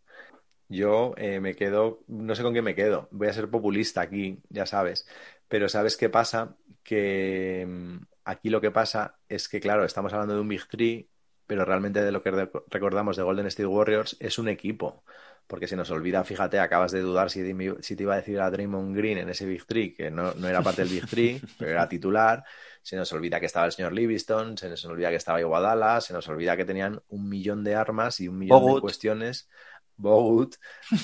Yo 0.69 1.15
eh, 1.17 1.41
me 1.41 1.55
quedo, 1.55 2.03
no 2.09 2.35
sé 2.35 2.43
con 2.43 2.53
qué 2.53 2.63
me 2.63 2.75
quedo, 2.75 3.09
voy 3.13 3.29
a 3.29 3.33
ser 3.33 3.49
populista 3.49 4.01
aquí, 4.01 4.41
ya 4.49 4.67
sabes, 4.67 5.07
pero 5.49 5.69
¿sabes 5.69 5.97
qué 5.97 6.09
pasa? 6.09 6.57
Que 6.83 7.65
mm, 7.69 7.99
aquí 8.25 8.51
lo 8.51 8.61
que 8.61 8.73
pasa 8.73 9.19
es 9.29 9.49
que, 9.49 9.61
claro, 9.61 9.85
estamos 9.85 10.13
hablando 10.13 10.35
de 10.35 10.41
un 10.41 10.49
Big 10.49 10.67
Three, 10.69 11.09
pero 11.47 11.65
realmente 11.65 12.03
de 12.03 12.11
lo 12.11 12.23
que 12.23 12.49
recordamos 12.69 13.17
de 13.17 13.23
Golden 13.23 13.47
State 13.47 13.67
Warriors 13.67 14.17
es 14.19 14.39
un 14.39 14.49
equipo, 14.49 15.05
porque 15.47 15.69
se 15.69 15.77
nos 15.77 15.91
olvida, 15.93 16.25
fíjate, 16.25 16.59
acabas 16.59 16.91
de 16.91 17.01
dudar 17.01 17.31
si, 17.31 17.43
si 17.81 17.95
te 17.95 18.03
iba 18.03 18.15
a 18.15 18.17
decir 18.17 18.41
a 18.41 18.51
Draymond 18.51 18.97
Green 18.97 19.19
en 19.19 19.29
ese 19.29 19.47
Big 19.47 19.65
Three, 19.65 19.95
que 19.95 20.11
no, 20.11 20.35
no 20.35 20.49
era 20.49 20.63
parte 20.63 20.83
del 20.83 20.91
Big 20.91 21.07
Three, 21.07 21.41
pero 21.59 21.71
era 21.71 21.89
titular, 21.89 22.43
se 22.83 22.97
nos 22.97 23.13
olvida 23.13 23.39
que 23.39 23.47
estaba 23.47 23.67
el 23.67 23.73
señor 23.73 23.93
Livingston, 23.93 24.59
se 24.59 24.69
nos 24.69 24.85
olvida 24.85 25.11
que 25.11 25.17
estaba 25.17 25.41
Iguadala, 25.41 26.01
se 26.01 26.13
nos 26.13 26.27
olvida 26.29 26.57
que 26.57 26.65
tenían 26.65 27.01
un 27.09 27.29
millón 27.29 27.63
de 27.63 27.77
armas 27.77 28.21
y 28.21 28.27
un 28.27 28.39
millón 28.39 28.75
de 28.75 28.81
cuestiones 28.81 29.49
Bogut 29.97 30.57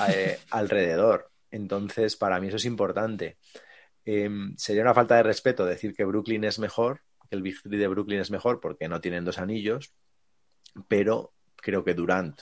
eh, 0.08 0.38
alrededor. 0.50 1.30
Entonces, 1.50 2.16
para 2.16 2.40
mí 2.40 2.48
eso 2.48 2.56
es 2.56 2.64
importante. 2.64 3.38
Em, 4.04 4.56
sería 4.56 4.82
una 4.82 4.94
falta 4.94 5.16
de 5.16 5.22
respeto 5.22 5.64
decir 5.64 5.94
que 5.94 6.04
Brooklyn 6.04 6.44
es 6.44 6.58
mejor, 6.58 7.02
que 7.28 7.36
el 7.36 7.42
Big 7.42 7.62
Three 7.62 7.78
de 7.78 7.88
Brooklyn 7.88 8.20
es 8.20 8.30
mejor 8.30 8.60
porque 8.60 8.88
no 8.88 9.00
tienen 9.00 9.24
dos 9.24 9.38
anillos, 9.38 9.94
pero 10.88 11.34
creo 11.56 11.84
que 11.84 11.94
Durant 11.94 12.40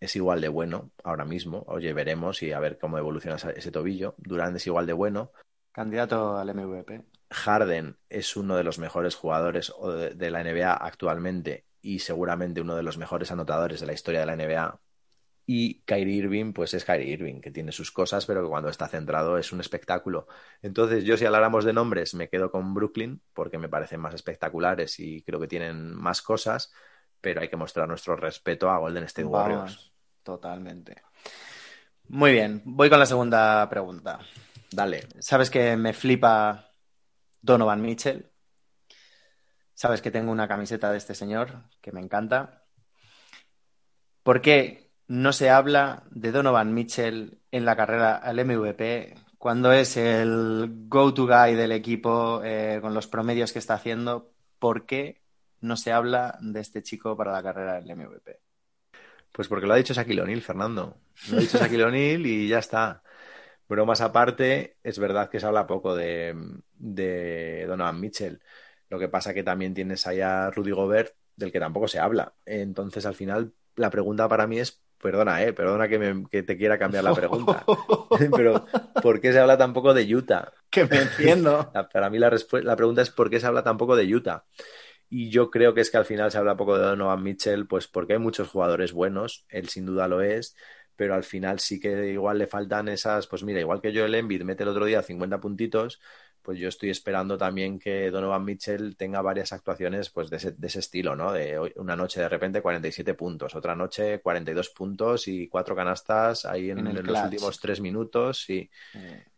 es 0.00 0.16
igual 0.16 0.40
de 0.40 0.48
bueno 0.48 0.90
ahora 1.04 1.24
mismo. 1.24 1.64
Oye, 1.68 1.92
veremos 1.92 2.42
y 2.42 2.52
a 2.52 2.60
ver 2.60 2.78
cómo 2.78 2.98
evoluciona 2.98 3.36
ese 3.36 3.70
tobillo. 3.70 4.14
Durant 4.18 4.56
es 4.56 4.66
igual 4.66 4.86
de 4.86 4.92
bueno. 4.92 5.30
Candidato 5.70 6.36
al 6.36 6.54
MVP. 6.54 7.02
Harden 7.30 7.96
es 8.10 8.36
uno 8.36 8.56
de 8.56 8.64
los 8.64 8.78
mejores 8.78 9.14
jugadores 9.14 9.72
de 10.14 10.30
la 10.30 10.42
NBA 10.42 10.74
actualmente 10.74 11.64
y 11.80 12.00
seguramente 12.00 12.60
uno 12.60 12.76
de 12.76 12.82
los 12.82 12.98
mejores 12.98 13.30
anotadores 13.32 13.80
de 13.80 13.86
la 13.86 13.92
historia 13.92 14.20
de 14.20 14.26
la 14.26 14.36
NBA 14.36 14.80
y 15.46 15.82
Kyrie 15.82 16.16
Irving, 16.16 16.52
pues 16.52 16.74
es 16.74 16.84
Kyrie 16.84 17.12
Irving, 17.12 17.40
que 17.40 17.50
tiene 17.50 17.72
sus 17.72 17.90
cosas, 17.90 18.26
pero 18.26 18.42
que 18.42 18.48
cuando 18.48 18.68
está 18.68 18.88
centrado 18.88 19.38
es 19.38 19.52
un 19.52 19.60
espectáculo. 19.60 20.28
Entonces, 20.62 21.04
yo 21.04 21.16
si 21.16 21.24
habláramos 21.24 21.64
de 21.64 21.72
nombres, 21.72 22.14
me 22.14 22.28
quedo 22.28 22.50
con 22.50 22.74
Brooklyn, 22.74 23.20
porque 23.32 23.58
me 23.58 23.68
parecen 23.68 24.00
más 24.00 24.14
espectaculares 24.14 24.98
y 25.00 25.22
creo 25.22 25.40
que 25.40 25.48
tienen 25.48 25.94
más 25.94 26.22
cosas, 26.22 26.72
pero 27.20 27.40
hay 27.40 27.48
que 27.48 27.56
mostrar 27.56 27.88
nuestro 27.88 28.16
respeto 28.16 28.70
a 28.70 28.78
Golden 28.78 29.04
State 29.04 29.26
Warriors. 29.26 29.92
totalmente. 30.22 31.02
Muy 32.08 32.32
bien, 32.32 32.62
voy 32.64 32.88
con 32.88 32.98
la 32.98 33.06
segunda 33.06 33.68
pregunta. 33.68 34.20
Dale. 34.70 35.08
¿Sabes 35.18 35.50
que 35.50 35.76
me 35.76 35.92
flipa 35.92 36.70
Donovan 37.40 37.82
Mitchell? 37.82 38.30
¿Sabes 39.74 40.00
que 40.00 40.10
tengo 40.10 40.30
una 40.30 40.46
camiseta 40.46 40.92
de 40.92 40.98
este 40.98 41.14
señor 41.14 41.64
que 41.80 41.92
me 41.92 42.00
encanta? 42.00 42.64
¿Por 44.22 44.40
qué 44.40 44.81
no 45.12 45.34
se 45.34 45.50
habla 45.50 46.04
de 46.10 46.32
Donovan 46.32 46.72
Mitchell 46.72 47.38
en 47.50 47.66
la 47.66 47.76
carrera 47.76 48.16
al 48.16 48.42
MVP 48.46 49.14
cuando 49.36 49.70
es 49.70 49.98
el 49.98 50.86
go-to 50.88 51.26
guy 51.26 51.54
del 51.54 51.72
equipo 51.72 52.40
eh, 52.42 52.78
con 52.80 52.94
los 52.94 53.08
promedios 53.08 53.52
que 53.52 53.58
está 53.58 53.74
haciendo. 53.74 54.32
¿Por 54.58 54.86
qué 54.86 55.20
no 55.60 55.76
se 55.76 55.92
habla 55.92 56.38
de 56.40 56.60
este 56.60 56.82
chico 56.82 57.14
para 57.14 57.30
la 57.30 57.42
carrera 57.42 57.74
del 57.74 57.94
MVP? 57.94 58.40
Pues 59.32 59.48
porque 59.48 59.66
lo 59.66 59.74
ha 59.74 59.76
dicho 59.76 59.92
Shaquille 59.92 60.22
O'Neal, 60.22 60.40
Fernando. 60.40 60.96
Lo 61.30 61.36
ha 61.36 61.40
dicho 61.40 61.58
Shaquille 61.58 61.84
O'Neal 61.84 62.24
y 62.24 62.48
ya 62.48 62.60
está. 62.60 63.02
más 63.68 64.00
aparte, 64.00 64.78
es 64.82 64.98
verdad 64.98 65.28
que 65.28 65.40
se 65.40 65.44
habla 65.46 65.66
poco 65.66 65.94
de, 65.94 66.34
de 66.72 67.66
Donovan 67.66 68.00
Mitchell. 68.00 68.40
Lo 68.88 68.98
que 68.98 69.08
pasa 69.08 69.34
que 69.34 69.42
también 69.42 69.74
tienes 69.74 70.06
allá 70.06 70.46
a 70.46 70.50
Rudy 70.50 70.70
Gobert, 70.70 71.14
del 71.36 71.52
que 71.52 71.60
tampoco 71.60 71.86
se 71.86 71.98
habla. 71.98 72.32
Entonces, 72.46 73.04
al 73.04 73.14
final, 73.14 73.52
la 73.76 73.90
pregunta 73.90 74.26
para 74.26 74.46
mí 74.46 74.58
es 74.58 74.80
perdona, 75.02 75.42
eh, 75.42 75.52
perdona 75.52 75.88
que, 75.88 76.42
te 76.44 76.56
quiera 76.56 76.78
cambiar 76.78 77.04
la 77.04 77.12
pregunta, 77.12 77.64
pero 78.36 78.64
¿por 79.02 79.20
qué 79.20 79.32
se 79.32 79.40
habla 79.40 79.58
tampoco 79.58 79.92
de 79.92 80.14
Utah? 80.14 80.52
Que 80.70 80.86
me 80.86 81.02
entiendo. 81.02 81.70
Para 81.92 82.08
mí 82.08 82.18
la, 82.18 82.34
la 82.62 82.76
pregunta 82.76 83.02
es 83.02 83.10
¿por 83.10 83.28
qué 83.28 83.40
se 83.40 83.46
habla 83.46 83.64
tampoco 83.64 83.96
de 83.96 84.14
Utah? 84.14 84.44
Y 85.10 85.28
yo 85.28 85.50
creo 85.50 85.74
que 85.74 85.82
es 85.82 85.90
que 85.90 85.98
al 85.98 86.06
final 86.06 86.30
se 86.30 86.38
habla 86.38 86.56
poco 86.56 86.78
de 86.78 86.84
Donovan 86.84 87.22
Mitchell, 87.22 87.66
pues 87.66 87.86
porque 87.86 88.14
hay 88.14 88.18
muchos 88.18 88.48
jugadores 88.48 88.92
buenos, 88.92 89.44
él 89.50 89.68
sin 89.68 89.84
duda 89.84 90.08
lo 90.08 90.22
es, 90.22 90.56
pero 90.96 91.14
al 91.14 91.24
final 91.24 91.58
sí 91.58 91.80
que 91.80 92.12
igual 92.12 92.38
le 92.38 92.46
faltan 92.46 92.88
esas, 92.88 93.26
pues 93.26 93.42
mira, 93.42 93.60
igual 93.60 93.82
que 93.82 93.92
Joel 93.94 94.14
Embiid 94.14 94.42
mete 94.42 94.62
el 94.62 94.70
otro 94.70 94.86
día 94.86 95.02
50 95.02 95.40
puntitos, 95.40 96.00
pues 96.42 96.58
yo 96.58 96.68
estoy 96.68 96.90
esperando 96.90 97.38
también 97.38 97.78
que 97.78 98.10
Donovan 98.10 98.44
Mitchell 98.44 98.96
tenga 98.96 99.22
varias 99.22 99.52
actuaciones 99.52 100.10
pues 100.10 100.28
de 100.28 100.36
ese, 100.36 100.52
de 100.52 100.66
ese 100.66 100.80
estilo, 100.80 101.14
¿no? 101.14 101.32
De 101.32 101.58
una 101.76 101.94
noche 101.94 102.20
de 102.20 102.28
repente 102.28 102.60
47 102.60 103.14
puntos, 103.14 103.54
otra 103.54 103.76
noche 103.76 104.20
42 104.20 104.70
puntos 104.70 105.28
y 105.28 105.48
cuatro 105.48 105.76
canastas 105.76 106.44
ahí 106.44 106.70
en, 106.70 106.84
los 106.84 107.24
últimos 107.24 107.60
tres 107.60 107.80
minutos. 107.80 108.50
Y, 108.50 108.68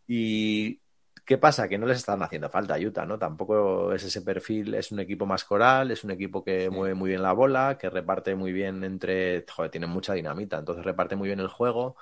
y 0.07 0.79
¿qué 1.25 1.37
pasa? 1.37 1.67
Que 1.67 1.77
no 1.77 1.85
les 1.85 1.97
están 1.97 2.21
haciendo 2.23 2.49
falta 2.49 2.75
a 2.75 2.79
Utah, 2.79 3.05
¿no? 3.05 3.19
Tampoco 3.19 3.93
es 3.93 4.03
ese 4.03 4.21
perfil, 4.21 4.73
es 4.73 4.91
un 4.91 4.99
equipo 4.99 5.25
más 5.25 5.43
coral, 5.43 5.91
es 5.91 6.03
un 6.03 6.11
equipo 6.11 6.43
que 6.43 6.69
mueve 6.69 6.95
muy 6.95 7.09
bien 7.09 7.21
la 7.21 7.33
bola, 7.33 7.77
que 7.79 7.89
reparte 7.89 8.35
muy 8.35 8.51
bien 8.51 8.83
entre, 8.83 9.45
joder, 9.47 9.71
tiene 9.71 9.87
mucha 9.87 10.13
dinamita, 10.13 10.57
entonces 10.57 10.83
reparte 10.83 11.15
muy 11.15 11.27
bien 11.27 11.39
el 11.39 11.47
juego, 11.47 11.95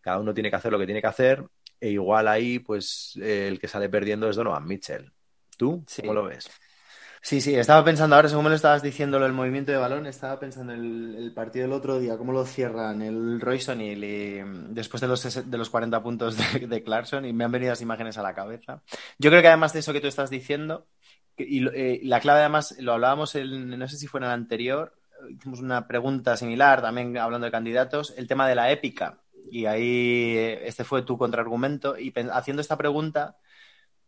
cada 0.00 0.18
uno 0.18 0.32
tiene 0.34 0.50
que 0.50 0.56
hacer 0.56 0.70
lo 0.70 0.78
que 0.78 0.86
tiene 0.86 1.00
que 1.00 1.06
hacer 1.08 1.44
e 1.84 1.90
igual 1.90 2.28
ahí, 2.28 2.60
pues 2.60 3.12
eh, 3.20 3.48
el 3.48 3.58
que 3.58 3.68
sale 3.68 3.90
perdiendo 3.90 4.26
es 4.26 4.36
Donovan 4.36 4.66
Mitchell. 4.66 5.12
¿Tú 5.58 5.84
cómo 6.00 6.14
lo 6.14 6.24
ves? 6.24 6.50
Sí, 7.20 7.42
sí, 7.42 7.54
estaba 7.54 7.84
pensando 7.84 8.16
ahora, 8.16 8.30
según 8.30 8.44
me 8.44 8.50
lo 8.50 8.56
estabas 8.56 8.82
diciendo, 8.82 9.20
del 9.20 9.34
movimiento 9.34 9.70
de 9.70 9.76
balón, 9.76 10.06
estaba 10.06 10.40
pensando 10.40 10.72
en 10.72 11.14
el, 11.14 11.32
partido 11.34 11.66
del 11.66 11.74
otro 11.74 11.98
día, 11.98 12.16
cómo 12.16 12.32
lo 12.32 12.46
cierran 12.46 13.02
el 13.02 13.38
Royson 13.38 13.82
y, 13.82 13.94
después 14.70 15.02
de 15.02 15.08
los, 15.08 15.50
de 15.50 15.58
los 15.58 15.68
40 15.68 16.02
puntos 16.02 16.36
de, 16.36 16.82
Clarkson 16.82 17.26
y 17.26 17.34
me 17.34 17.44
han 17.44 17.52
venido 17.52 17.70
las 17.70 17.82
imágenes 17.82 18.16
a 18.16 18.22
la 18.22 18.34
cabeza. 18.34 18.82
Yo 19.18 19.28
creo 19.28 19.42
que 19.42 19.48
además 19.48 19.74
de 19.74 19.80
eso 19.80 19.92
que 19.92 20.00
tú 20.00 20.06
estás 20.06 20.30
diciendo, 20.30 20.86
y 21.36 21.66
eh, 21.68 22.00
la 22.04 22.20
clave 22.20 22.40
además, 22.40 22.76
lo 22.78 22.94
hablábamos, 22.94 23.34
en, 23.34 23.78
no 23.78 23.88
sé 23.88 23.98
si 23.98 24.06
fue 24.06 24.20
en 24.20 24.24
el 24.24 24.30
anterior, 24.30 24.94
hicimos 25.28 25.60
una 25.60 25.86
pregunta 25.86 26.36
similar 26.38 26.80
también 26.80 27.18
hablando 27.18 27.44
de 27.44 27.52
candidatos, 27.52 28.14
el 28.16 28.26
tema 28.26 28.48
de 28.48 28.54
la 28.54 28.70
épica 28.70 29.18
y 29.50 29.66
ahí 29.66 30.36
este 30.62 30.84
fue 30.84 31.02
tu 31.02 31.18
contraargumento. 31.18 31.98
Y 31.98 32.12
haciendo 32.32 32.60
esta 32.60 32.76
pregunta, 32.76 33.36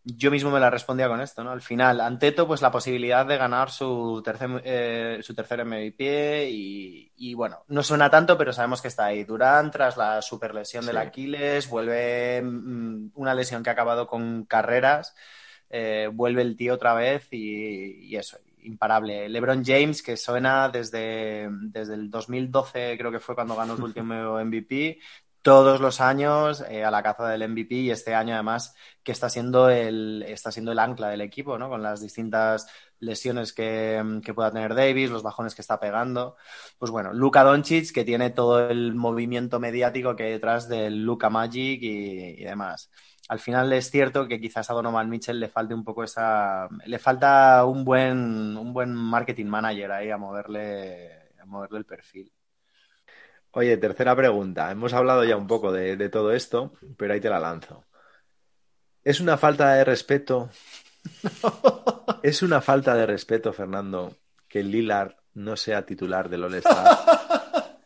yo 0.08 0.30
mismo 0.30 0.52
me 0.52 0.60
la 0.60 0.70
respondía 0.70 1.08
con 1.08 1.20
esto, 1.20 1.42
¿no? 1.42 1.50
Al 1.50 1.60
final, 1.60 2.00
Anteto, 2.00 2.46
pues 2.46 2.62
la 2.62 2.70
posibilidad 2.70 3.26
de 3.26 3.36
ganar 3.36 3.70
su 3.70 4.22
tercer, 4.24 4.62
eh, 4.64 5.18
su 5.20 5.34
tercer 5.34 5.64
MVP 5.64 6.48
y, 6.48 7.34
bueno, 7.34 7.64
no 7.66 7.82
suena 7.82 8.08
tanto, 8.08 8.38
pero 8.38 8.52
sabemos 8.52 8.80
que 8.80 8.86
está 8.86 9.06
ahí. 9.06 9.24
Durán, 9.24 9.72
tras 9.72 9.96
la 9.96 10.22
super 10.22 10.54
lesión 10.54 10.86
del 10.86 10.98
Aquiles, 10.98 11.68
vuelve 11.68 12.40
mm, 12.40 13.10
una 13.14 13.34
lesión 13.34 13.64
que 13.64 13.70
ha 13.70 13.72
acabado 13.72 14.06
con 14.06 14.44
carreras, 14.44 15.16
eh, 15.70 16.08
vuelve 16.12 16.42
el 16.42 16.56
tío 16.56 16.74
otra 16.74 16.94
vez 16.94 17.26
y, 17.32 18.06
y, 18.06 18.16
eso, 18.16 18.38
imparable. 18.62 19.28
LeBron 19.28 19.64
James, 19.64 20.02
que 20.02 20.16
suena 20.16 20.68
desde, 20.68 21.48
desde 21.50 21.94
el 21.94 22.10
2012, 22.10 22.96
creo 22.96 23.10
que 23.10 23.20
fue 23.20 23.34
cuando 23.34 23.56
ganó 23.56 23.76
su 23.76 23.84
último 23.84 24.38
MVP, 24.44 25.00
todos 25.46 25.80
los 25.80 26.00
años 26.00 26.64
eh, 26.68 26.82
a 26.82 26.90
la 26.90 27.04
caza 27.04 27.28
del 27.28 27.48
MVP 27.48 27.76
y 27.76 27.90
este 27.92 28.16
año 28.16 28.34
además 28.34 28.74
que 29.04 29.12
está 29.12 29.28
siendo 29.28 29.70
el, 29.70 30.24
está 30.26 30.50
siendo 30.50 30.72
el 30.72 30.80
ancla 30.80 31.08
del 31.08 31.20
equipo, 31.20 31.56
¿no? 31.56 31.68
Con 31.68 31.84
las 31.84 32.00
distintas 32.00 32.66
lesiones 32.98 33.52
que, 33.52 34.02
pueda 34.34 34.50
tener 34.50 34.74
Davis, 34.74 35.08
los 35.08 35.22
bajones 35.22 35.54
que 35.54 35.62
está 35.62 35.78
pegando. 35.78 36.36
Pues 36.78 36.90
bueno, 36.90 37.12
Luka 37.12 37.44
Doncic 37.44 37.92
que 37.92 38.02
tiene 38.04 38.30
todo 38.30 38.68
el 38.68 38.96
movimiento 38.96 39.60
mediático 39.60 40.16
que 40.16 40.24
hay 40.24 40.32
detrás 40.32 40.68
del 40.68 41.04
Luka 41.04 41.30
Magic 41.30 41.78
y, 41.80 42.42
demás. 42.42 42.90
Al 43.28 43.38
final 43.38 43.72
es 43.72 43.88
cierto 43.88 44.26
que 44.26 44.40
quizás 44.40 44.68
a 44.68 44.74
Donovan 44.74 45.08
Mitchell 45.08 45.38
le 45.38 45.48
falte 45.48 45.74
un 45.74 45.84
poco 45.84 46.02
esa, 46.02 46.68
le 46.86 46.98
falta 46.98 47.64
un 47.64 47.84
buen, 47.84 48.56
un 48.56 48.72
buen 48.72 48.92
marketing 48.92 49.46
manager 49.46 49.92
ahí 49.92 50.10
a 50.10 50.18
moverle, 50.18 51.30
a 51.40 51.44
moverle 51.46 51.78
el 51.78 51.84
perfil. 51.86 52.32
Oye, 53.58 53.78
tercera 53.78 54.14
pregunta. 54.14 54.70
Hemos 54.70 54.92
hablado 54.92 55.24
ya 55.24 55.34
un 55.34 55.46
poco 55.46 55.72
de, 55.72 56.10
todo 56.10 56.30
esto, 56.32 56.74
pero 56.98 57.14
ahí 57.14 57.22
te 57.22 57.30
la 57.30 57.40
lanzo. 57.40 57.86
¿Es 59.02 59.18
una 59.18 59.38
falta 59.38 59.72
de 59.72 59.82
respeto 59.82 60.50
Es 62.22 62.42
una 62.42 62.60
falta 62.60 62.94
de 62.94 63.06
respeto, 63.06 63.54
Fernando, 63.54 64.14
que 64.46 64.62
Lillard 64.62 65.14
no 65.32 65.56
sea 65.56 65.86
titular 65.86 66.28
del 66.28 66.44
All-Star. 66.44 66.98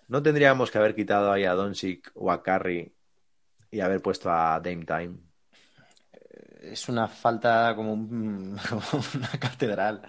¿No 0.09 0.21
tendríamos 0.21 0.73
que 0.73 0.79
haber 0.79 0.97
quitado 0.97 1.31
ahí 1.31 1.45
a 1.45 1.55
Doncic 1.55 2.11
o 2.15 2.33
a 2.33 2.43
Curry 2.43 2.93
y 3.71 3.79
haber 3.79 4.03
puesto 4.03 4.29
a 4.29 4.59
Dame 4.59 4.85
Time? 4.85 5.19
Es 6.63 6.89
una 6.89 7.07
falta 7.07 7.75
como, 7.77 7.93
un- 7.93 8.59
como 8.69 9.05
una 9.15 9.31
catedral. 9.39 10.03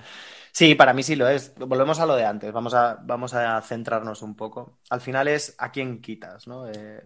Sí, 0.53 0.75
para 0.75 0.93
mí 0.93 1.03
sí 1.03 1.15
lo 1.15 1.27
es. 1.29 1.53
Volvemos 1.55 1.99
a 1.99 2.05
lo 2.05 2.15
de 2.15 2.25
antes. 2.25 2.51
Vamos 2.51 2.73
a, 2.73 2.95
vamos 3.01 3.33
a 3.33 3.61
centrarnos 3.61 4.21
un 4.21 4.35
poco. 4.35 4.79
Al 4.89 5.01
final 5.01 5.27
es 5.27 5.55
a 5.57 5.71
quién 5.71 6.01
quitas, 6.01 6.47
¿no? 6.47 6.67
Eh, 6.67 7.03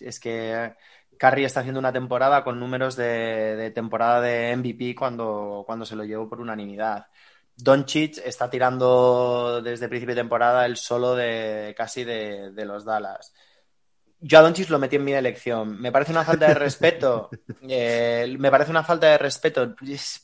es 0.00 0.20
que 0.20 0.74
Curry 1.18 1.44
está 1.44 1.60
haciendo 1.60 1.80
una 1.80 1.92
temporada 1.92 2.44
con 2.44 2.60
números 2.60 2.96
de, 2.96 3.56
de 3.56 3.70
temporada 3.70 4.20
de 4.20 4.56
MVP 4.56 4.94
cuando, 4.94 5.62
cuando 5.66 5.86
se 5.86 5.96
lo 5.96 6.04
llevó 6.04 6.28
por 6.28 6.40
unanimidad. 6.40 7.06
Doncic 7.56 8.18
está 8.24 8.50
tirando 8.50 9.60
desde 9.62 9.88
principio 9.88 10.14
de 10.14 10.20
temporada 10.22 10.66
el 10.66 10.76
solo 10.76 11.14
de 11.14 11.74
casi 11.76 12.04
de, 12.04 12.50
de 12.52 12.64
los 12.64 12.84
Dallas. 12.84 13.32
Yo 14.24 14.38
a 14.38 14.42
Doncic 14.42 14.70
lo 14.70 14.78
metí 14.78 14.96
en 14.96 15.04
mi 15.04 15.12
elección. 15.12 15.80
Me 15.80 15.90
parece 15.90 16.12
una 16.12 16.24
falta 16.24 16.46
de 16.48 16.54
respeto. 16.54 17.30
eh, 17.68 18.36
me 18.38 18.50
parece 18.50 18.70
una 18.70 18.84
falta 18.84 19.08
de 19.08 19.18
respeto. 19.18 19.74
Es- 19.86 20.20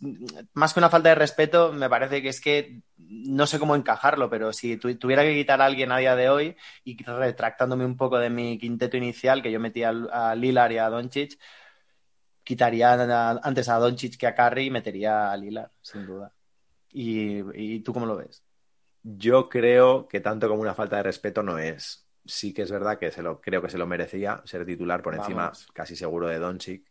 más 0.55 0.73
que 0.73 0.81
una 0.81 0.89
falta 0.91 1.09
de 1.09 1.15
respeto, 1.17 1.73
me 1.73 1.89
parece 1.89 2.23
que 2.23 2.29
es 2.29 2.41
que 2.41 2.81
no 2.97 3.47
sé 3.47 3.59
cómo 3.59 3.75
encajarlo, 3.75 4.31
pero 4.31 4.53
si 4.53 4.77
tu- 4.77 4.97
tuviera 4.97 5.23
que 5.25 5.35
quitar 5.35 5.61
a 5.61 5.67
alguien 5.67 5.91
a 5.91 5.99
día 5.99 6.15
de 6.15 6.29
hoy 6.31 6.57
y 6.85 7.03
retractándome 7.03 7.85
un 7.85 7.97
poco 7.97 8.19
de 8.19 8.31
mi 8.31 8.57
quinteto 8.59 8.97
inicial, 8.97 9.43
que 9.43 9.51
yo 9.51 9.59
metía 9.61 9.91
a, 10.13 10.31
a 10.31 10.35
Lillard 10.37 10.73
y 10.73 10.79
a 10.79 10.89
Doncic, 10.89 11.39
quitaría 12.45 12.93
a- 12.95 13.41
antes 13.43 13.69
a 13.69 13.79
Doncic 13.79 14.17
que 14.17 14.27
a 14.27 14.35
Curry 14.35 14.67
y 14.67 14.71
metería 14.71 15.31
a 15.33 15.37
Lillard, 15.37 15.71
sin 15.83 16.07
duda. 16.07 16.33
¿Y, 16.91 17.41
y 17.55 17.81
tú 17.81 17.93
cómo 17.93 18.07
lo 18.07 18.17
ves? 18.17 18.43
Yo 19.03 19.49
creo 19.49 20.09
que 20.09 20.21
tanto 20.21 20.49
como 20.49 20.63
una 20.63 20.75
falta 20.75 20.97
de 20.97 21.03
respeto 21.05 21.43
no 21.43 21.59
es. 21.59 22.08
Sí 22.29 22.53
que 22.53 22.63
es 22.63 22.71
verdad 22.71 22.99
que 22.99 23.11
se 23.11 23.23
lo, 23.23 23.41
creo 23.41 23.63
que 23.63 23.71
se 23.71 23.79
lo 23.79 23.87
merecía 23.87 24.43
ser 24.45 24.65
titular 24.67 25.03
por 25.03 25.15
encima, 25.15 25.45
Vamos. 25.45 25.67
casi 25.73 25.97
seguro, 25.97 26.29
de 26.29 26.39
Doncic. 26.39 26.85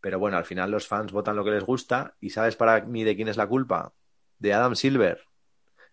Pero 0.00 0.18
bueno, 0.18 0.36
al 0.36 0.44
final 0.44 0.70
los 0.70 0.86
fans 0.86 1.12
votan 1.12 1.34
lo 1.36 1.44
que 1.44 1.50
les 1.50 1.64
gusta. 1.64 2.14
¿Y 2.20 2.30
sabes 2.30 2.56
para 2.56 2.80
mí 2.82 3.04
de 3.04 3.16
quién 3.16 3.28
es 3.28 3.36
la 3.36 3.46
culpa? 3.46 3.92
De 4.38 4.54
Adam 4.54 4.76
Silver. 4.76 5.26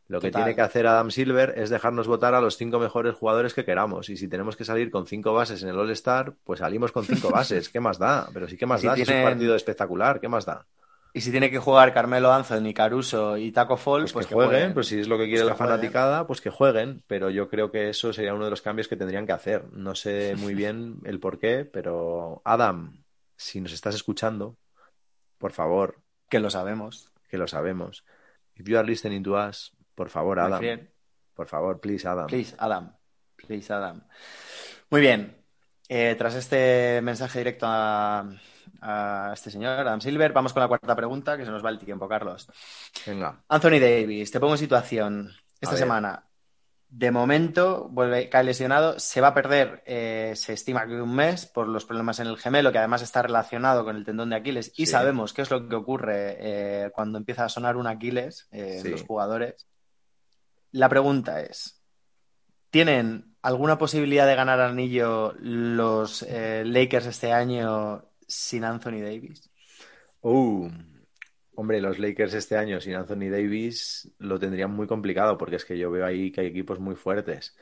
Lo 0.07 0.19
que 0.19 0.29
tiene 0.29 0.53
que 0.53 0.61
hacer 0.61 0.85
Adam 0.87 1.09
Silver 1.09 1.53
es 1.57 1.69
dejarnos 1.69 2.07
votar 2.07 2.35
a 2.35 2.41
los 2.41 2.57
cinco 2.57 2.79
mejores 2.79 3.15
jugadores 3.15 3.53
que 3.53 3.63
queramos. 3.63 4.09
Y 4.09 4.17
si 4.17 4.27
tenemos 4.27 4.57
que 4.57 4.65
salir 4.65 4.91
con 4.91 5.07
cinco 5.07 5.33
bases 5.33 5.63
en 5.63 5.69
el 5.69 5.79
All-Star, 5.79 6.35
pues 6.43 6.59
salimos 6.59 6.91
con 6.91 7.05
cinco 7.05 7.29
bases. 7.31 7.69
¿Qué 7.69 7.79
más 7.79 7.97
da? 7.97 8.29
Pero 8.33 8.47
sí 8.47 8.57
que 8.57 8.65
más 8.65 8.81
Si 8.81 8.87
da. 8.87 8.95
si 8.95 9.03
Es 9.03 9.09
un 9.09 9.23
partido 9.23 9.55
espectacular. 9.55 10.19
¿Qué 10.19 10.27
más 10.27 10.45
da? 10.45 10.67
Y 11.13 11.21
si 11.21 11.31
tiene 11.31 11.51
que 11.51 11.59
jugar 11.59 11.93
Carmelo 11.93 12.31
Anthony, 12.31 12.73
Caruso 12.73 13.35
y 13.37 13.51
Taco 13.51 13.75
Fall, 13.75 14.01
Pues, 14.03 14.13
pues, 14.13 14.27
que 14.27 14.33
jueguen, 14.33 14.51
jueguen. 14.53 14.73
pues 14.73 14.87
si 14.87 14.99
es 14.99 15.07
lo 15.09 15.17
que 15.17 15.25
quiere 15.25 15.41
Pues 15.41 15.47
la 15.47 15.51
que 15.53 15.57
jueguen. 15.57 15.75
fanaticada, 15.77 16.25
pues 16.27 16.39
que 16.41 16.49
jueguen, 16.49 17.03
pero 17.07 17.29
yo 17.29 17.49
creo 17.49 17.69
que 17.69 17.89
eso 17.89 18.13
sería 18.13 18.33
uno 18.33 18.45
de 18.45 18.49
los 18.51 18.61
cambios 18.61 18.87
que 18.87 18.95
tendrían 18.95 19.25
que 19.25 19.33
hacer. 19.33 19.65
No 19.73 19.93
sé 19.93 20.35
muy 20.37 20.53
bien 20.55 20.99
el 21.03 21.19
por 21.19 21.37
qué, 21.37 21.65
pero 21.65 22.41
Adam, 22.45 23.03
si 23.35 23.59
nos 23.59 23.73
estás 23.73 23.93
escuchando, 23.95 24.55
por 25.37 25.51
favor, 25.51 25.97
Que 26.29 26.39
lo 26.39 26.49
sabemos. 26.49 27.11
que 27.29 27.37
lo 27.37 27.47
sabemos. 27.47 28.05
If 28.55 28.67
you 28.67 28.77
are 28.77 28.87
listening 28.87 29.23
to 29.23 29.33
us, 29.33 29.73
por 29.95 30.09
favor, 30.09 30.39
Adam, 30.39 30.87
por 31.33 31.47
favor, 31.47 31.79
please, 31.81 32.07
Adam. 32.07 32.27
Please, 32.27 32.55
Adam. 32.57 32.93
Please, 33.35 33.73
Adam. 33.73 34.03
Muy 34.89 35.01
bien. 35.01 35.35
Eh, 35.89 36.15
tras 36.17 36.35
este 36.35 37.01
mensaje 37.01 37.39
directo 37.39 37.65
a, 37.67 38.29
a 38.81 39.31
este 39.33 39.51
señor, 39.51 39.79
Adam 39.79 40.01
Silver, 40.01 40.33
vamos 40.33 40.53
con 40.53 40.61
la 40.61 40.67
cuarta 40.67 40.95
pregunta, 40.95 41.37
que 41.37 41.45
se 41.45 41.51
nos 41.51 41.63
va 41.63 41.69
el 41.69 41.79
tiempo, 41.79 42.07
Carlos. 42.07 42.47
Venga, 43.05 43.43
Anthony 43.47 43.79
Davis, 43.79 44.31
te 44.31 44.39
pongo 44.39 44.53
en 44.53 44.59
situación. 44.59 45.31
Esta 45.59 45.77
semana, 45.77 46.23
de 46.91 47.09
momento, 47.09 47.87
vuelve, 47.89 48.27
cae 48.27 48.43
lesionado, 48.43 48.99
se 48.99 49.21
va 49.21 49.29
a 49.29 49.33
perder, 49.33 49.81
eh, 49.85 50.33
se 50.35 50.51
estima 50.51 50.85
que 50.85 51.01
un 51.01 51.15
mes 51.15 51.45
por 51.45 51.65
los 51.69 51.85
problemas 51.85 52.19
en 52.19 52.27
el 52.27 52.37
gemelo, 52.37 52.73
que 52.73 52.79
además 52.79 53.01
está 53.01 53.21
relacionado 53.21 53.85
con 53.85 53.95
el 53.95 54.03
tendón 54.03 54.31
de 54.31 54.35
Aquiles, 54.35 54.73
y 54.75 54.87
sabemos 54.87 55.31
qué 55.31 55.43
es 55.43 55.49
lo 55.49 55.69
que 55.69 55.75
ocurre 55.75 56.35
eh, 56.39 56.91
cuando 56.93 57.17
empieza 57.17 57.45
a 57.45 57.49
sonar 57.49 57.77
un 57.77 57.87
Aquiles 57.87 58.49
eh, 58.51 58.81
en 58.83 58.91
los 58.91 59.03
jugadores. 59.03 59.67
La 60.71 60.89
pregunta 60.89 61.39
es, 61.39 61.81
¿tienen 62.71 63.37
alguna 63.41 63.77
posibilidad 63.77 64.27
de 64.27 64.35
ganar 64.35 64.59
anillo 64.59 65.33
los 65.39 66.25
Lakers 66.29 67.05
este 67.05 67.31
año 67.31 68.03
sin 68.31 68.63
Anthony 68.63 69.01
Davis? 69.01 69.49
Uh, 70.21 70.69
hombre, 71.55 71.81
los 71.81 71.99
Lakers 71.99 72.33
este 72.33 72.57
año 72.57 72.79
sin 72.79 72.95
Anthony 72.95 73.29
Davis 73.29 74.11
lo 74.19 74.39
tendrían 74.39 74.71
muy 74.71 74.87
complicado 74.87 75.37
porque 75.37 75.57
es 75.57 75.65
que 75.65 75.77
yo 75.77 75.91
veo 75.91 76.05
ahí 76.05 76.31
que 76.31 76.41
hay 76.41 76.47
equipos 76.47 76.79
muy 76.79 76.95
fuertes. 76.95 77.55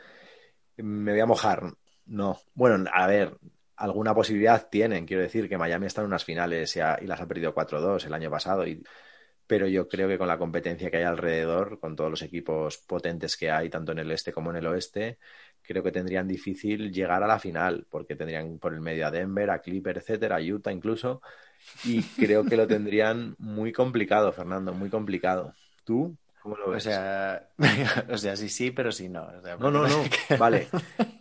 Me 0.77 1.11
voy 1.11 1.21
a 1.21 1.25
mojar. 1.25 1.73
No. 2.05 2.39
Bueno, 2.53 2.89
a 2.91 3.07
ver, 3.07 3.37
alguna 3.75 4.13
posibilidad 4.13 4.69
tienen. 4.69 5.05
Quiero 5.05 5.23
decir 5.23 5.49
que 5.49 5.57
Miami 5.57 5.87
está 5.87 6.01
en 6.01 6.07
unas 6.07 6.23
finales 6.23 6.75
y, 6.75 6.79
las 6.79 7.21
ha 7.21 7.27
perdido 7.27 7.53
4-2 7.53 8.05
el 8.05 8.13
año 8.13 8.29
pasado. 8.29 8.63
Pero 9.47 9.67
yo 9.67 9.87
creo 9.87 10.07
que 10.07 10.17
con 10.17 10.27
la 10.27 10.37
competencia 10.37 10.91
que 10.91 10.97
hay 10.97 11.03
alrededor, 11.03 11.79
con 11.79 11.95
todos 11.95 12.11
los 12.11 12.21
equipos 12.21 12.77
potentes 12.77 13.35
que 13.35 13.49
hay, 13.49 13.69
tanto 13.69 13.91
en 13.93 13.99
el 13.99 14.11
este 14.11 14.31
como 14.31 14.51
en 14.51 14.57
el 14.57 14.67
oeste, 14.67 15.17
creo 15.69 15.83
que 15.83 15.93
tendrían 15.93 16.27
difícil 16.27 16.91
llegar 16.93 17.23
a 17.23 17.27
la 17.27 17.39
final, 17.39 17.87
porque 17.91 18.17
tendrían 18.17 18.59
por 18.59 18.73
el 18.75 18.81
medio 18.81 19.07
a 19.07 19.11
Denver, 19.11 19.51
a 19.51 19.61
Clipper, 19.61 19.99
etcétera, 19.99 20.37
a 20.37 20.41
Utah 20.41 20.73
incluso. 20.73 21.21
Y 21.83 22.11
creo 22.15 22.45
que 22.47 22.57
lo 22.57 22.67
tendrían 22.67 23.35
muy 23.39 23.73
complicado, 23.73 24.33
Fernando, 24.33 24.73
muy 24.73 24.89
complicado. 24.91 25.55
¿Tú? 25.85 26.17
¿Cómo 26.39 26.57
lo 26.57 26.69
O 26.71 26.79
ves? 26.79 26.85
sea, 26.85 27.49
o 28.09 28.17
sea, 28.17 28.35
sí, 28.35 28.49
sí, 28.49 28.71
pero 28.71 28.91
sí, 28.91 29.09
no. 29.09 29.25
O 29.25 29.41
sea, 29.41 29.57
No, 29.57 29.71
no, 29.71 29.87
no. 29.87 30.09
Vale. 30.35 30.73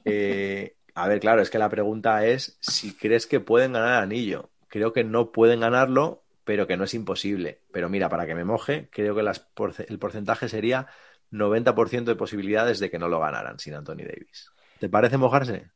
Eh, 0.05 0.77
a 0.95 1.09
ver, 1.09 1.21
claro, 1.21 1.43
es 1.43 1.51
que 1.51 1.59
la 1.59 1.69
pregunta 1.71 2.27
es 2.27 2.57
si 2.61 2.97
crees 2.97 3.27
que 3.27 3.41
pueden 3.41 3.73
ganar 3.73 3.99
el 3.99 4.03
anillo. 4.05 4.51
Creo 4.69 4.93
que 4.93 5.05
no 5.05 5.33
pueden 5.33 5.61
ganarlo, 5.61 6.25
pero 6.45 6.67
que 6.67 6.77
no 6.77 6.85
es 6.85 6.95
imposible. 6.95 7.63
Pero 7.73 7.89
mira, 7.89 8.09
para 8.09 8.27
que 8.27 8.35
me 8.35 8.45
moje, 8.45 8.89
creo 8.93 9.15
que 9.15 9.23
las 9.23 9.41
porce- 9.55 9.87
el 9.89 9.99
porcentaje 9.99 10.49
sería 10.49 10.89
90% 11.31 12.13
de 12.13 12.17
posibilidades 12.17 12.79
de 12.81 12.91
que 12.91 12.99
no 12.99 13.09
lo 13.09 13.21
ganaran 13.21 13.59
sin 13.59 13.75
Anthony 13.75 14.05
Davis. 14.07 14.51
¿Te 14.79 14.89
parece 14.89 15.17
mojarse? 15.17 15.71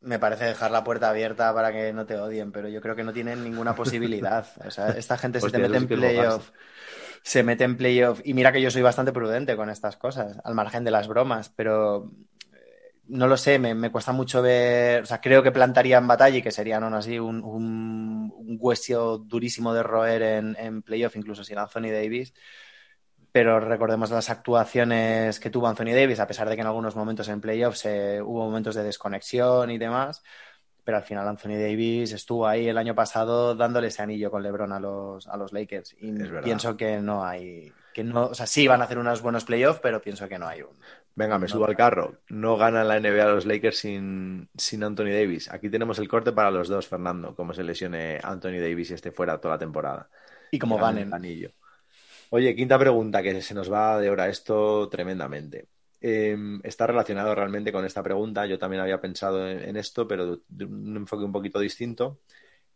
Me 0.00 0.18
parece 0.18 0.44
dejar 0.44 0.70
la 0.70 0.84
puerta 0.84 1.10
abierta 1.10 1.52
para 1.54 1.72
que 1.72 1.92
no 1.92 2.06
te 2.06 2.16
odien, 2.16 2.52
pero 2.52 2.68
yo 2.68 2.80
creo 2.80 2.94
que 2.94 3.02
no 3.02 3.12
tienen 3.12 3.42
ninguna 3.42 3.74
posibilidad. 3.74 4.46
O 4.66 4.70
sea, 4.70 4.90
esta 4.90 5.16
gente 5.18 5.40
se 5.40 5.50
te 5.50 5.58
mete 5.58 5.78
en 5.78 5.88
playoff. 5.88 6.50
Se 7.22 7.42
mete 7.42 7.64
en 7.64 7.76
playoff. 7.76 8.20
Y 8.24 8.34
mira 8.34 8.52
que 8.52 8.62
yo 8.62 8.70
soy 8.70 8.82
bastante 8.82 9.12
prudente 9.12 9.56
con 9.56 9.70
estas 9.70 9.96
cosas, 9.96 10.38
al 10.44 10.54
margen 10.54 10.84
de 10.84 10.90
las 10.92 11.08
bromas, 11.08 11.48
pero 11.48 12.12
eh, 12.52 12.92
no 13.08 13.26
lo 13.26 13.36
sé, 13.36 13.58
me, 13.58 13.74
me 13.74 13.90
cuesta 13.90 14.12
mucho 14.12 14.42
ver. 14.42 15.02
O 15.02 15.06
sea, 15.06 15.20
creo 15.20 15.42
que 15.42 15.50
plantarían 15.50 16.06
batalla 16.06 16.38
y 16.38 16.42
que 16.42 16.52
serían 16.52 16.84
aún 16.84 16.94
así 16.94 17.18
un, 17.18 17.42
un, 17.42 18.32
un 18.36 18.56
hueso 18.60 19.18
durísimo 19.18 19.74
de 19.74 19.82
roer 19.82 20.22
en, 20.22 20.56
en 20.58 20.82
playoff, 20.82 21.16
incluso 21.16 21.42
sin 21.42 21.58
Anthony 21.58 21.90
Davis. 21.90 22.32
Pero 23.36 23.60
recordemos 23.60 24.10
las 24.10 24.30
actuaciones 24.30 25.38
que 25.40 25.50
tuvo 25.50 25.68
Anthony 25.68 25.92
Davis, 25.92 26.20
a 26.20 26.26
pesar 26.26 26.48
de 26.48 26.54
que 26.54 26.62
en 26.62 26.68
algunos 26.68 26.96
momentos 26.96 27.28
en 27.28 27.42
playoffs 27.42 27.84
eh, 27.84 28.18
hubo 28.22 28.46
momentos 28.46 28.74
de 28.74 28.82
desconexión 28.82 29.70
y 29.70 29.76
demás. 29.76 30.22
Pero 30.82 30.96
al 30.96 31.02
final 31.02 31.28
Anthony 31.28 31.58
Davis 31.58 32.14
estuvo 32.14 32.46
ahí 32.46 32.66
el 32.66 32.78
año 32.78 32.94
pasado 32.94 33.54
dándole 33.54 33.88
ese 33.88 34.00
anillo 34.00 34.30
con 34.30 34.42
LeBron 34.42 34.72
a 34.72 34.80
los, 34.80 35.28
a 35.28 35.36
los 35.36 35.52
Lakers. 35.52 35.94
Y 36.00 36.12
pienso 36.42 36.78
que 36.78 36.96
no 37.02 37.26
hay. 37.26 37.74
Que 37.92 38.02
no, 38.02 38.28
o 38.28 38.34
sea, 38.34 38.46
sí 38.46 38.66
van 38.66 38.80
a 38.80 38.84
hacer 38.84 38.96
unos 38.96 39.20
buenos 39.20 39.44
playoffs, 39.44 39.80
pero 39.80 40.00
pienso 40.00 40.26
que 40.30 40.38
no 40.38 40.48
hay 40.48 40.62
un. 40.62 40.74
Venga, 41.14 41.36
me 41.36 41.42
No, 41.42 41.48
subo 41.48 41.66
al 41.66 41.76
carro. 41.76 42.20
No 42.30 42.56
ganan 42.56 42.88
la 42.88 42.98
NBA 42.98 43.26
los 43.26 43.44
Lakers 43.44 43.76
sin, 43.76 44.48
sin 44.56 44.82
Anthony 44.82 45.12
Davis. 45.12 45.52
Aquí 45.52 45.68
tenemos 45.68 45.98
el 45.98 46.08
corte 46.08 46.32
para 46.32 46.50
los 46.50 46.68
dos, 46.68 46.88
Fernando, 46.88 47.34
como 47.34 47.52
se 47.52 47.64
lesione 47.64 48.18
Anthony 48.22 48.60
Davis 48.62 48.92
y 48.92 48.94
esté 48.94 49.12
fuera 49.12 49.38
toda 49.38 49.56
la 49.56 49.58
temporada. 49.58 50.08
Y 50.50 50.58
como 50.58 50.78
ganen 50.78 50.94
ganen. 50.94 51.08
el 51.08 51.12
anillo. 51.12 51.50
Oye, 52.30 52.54
quinta 52.54 52.78
pregunta, 52.78 53.22
que 53.22 53.40
se 53.40 53.54
nos 53.54 53.72
va 53.72 54.00
de 54.00 54.10
hora 54.10 54.28
esto 54.28 54.88
tremendamente. 54.88 55.68
Eh, 56.00 56.36
está 56.64 56.86
relacionado 56.86 57.34
realmente 57.34 57.72
con 57.72 57.84
esta 57.84 58.02
pregunta. 58.02 58.46
Yo 58.46 58.58
también 58.58 58.82
había 58.82 59.00
pensado 59.00 59.48
en, 59.48 59.76
esto, 59.76 60.06
pero 60.06 60.36
de, 60.36 60.42
de 60.48 60.64
un 60.64 60.96
enfoque 60.96 61.24
un 61.24 61.32
poquito 61.32 61.58
distinto. 61.60 62.20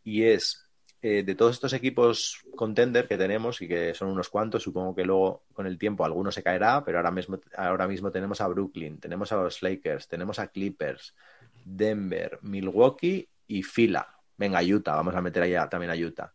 Y 0.04 0.22
es, 0.24 0.70
eh, 1.02 1.22
de 1.22 1.34
todos 1.34 1.52
estos 1.52 1.72
equipos 1.72 2.44
contender 2.54 3.08
que 3.08 3.16
tenemos, 3.16 3.62
y 3.62 3.68
que 3.68 3.94
son 3.94 4.08
unos 4.08 4.28
cuantos, 4.28 4.62
supongo 4.62 4.94
que 4.94 5.04
luego 5.04 5.44
con 5.52 5.66
el 5.66 5.78
tiempo 5.78 6.04
alguno 6.04 6.30
se 6.30 6.42
caerá, 6.42 6.84
pero 6.84 6.98
ahora 6.98 7.10
mismo, 7.10 7.40
ahora 7.56 7.88
mismo 7.88 8.10
tenemos 8.10 8.40
a 8.42 8.48
Brooklyn, 8.48 8.98
tenemos 9.00 9.32
a 9.32 9.36
los 9.36 9.62
Lakers, 9.62 10.08
tenemos 10.08 10.38
a 10.38 10.48
Clippers, 10.48 11.14
Denver, 11.64 12.38
Milwaukee 12.42 13.26
y 13.46 13.62
Fila. 13.62 14.06
Venga, 14.36 14.60
Utah, 14.62 14.96
vamos 14.96 15.14
a 15.14 15.22
meter 15.22 15.42
allá 15.42 15.68
también 15.70 15.90
a 15.90 15.96
Utah. 15.96 16.34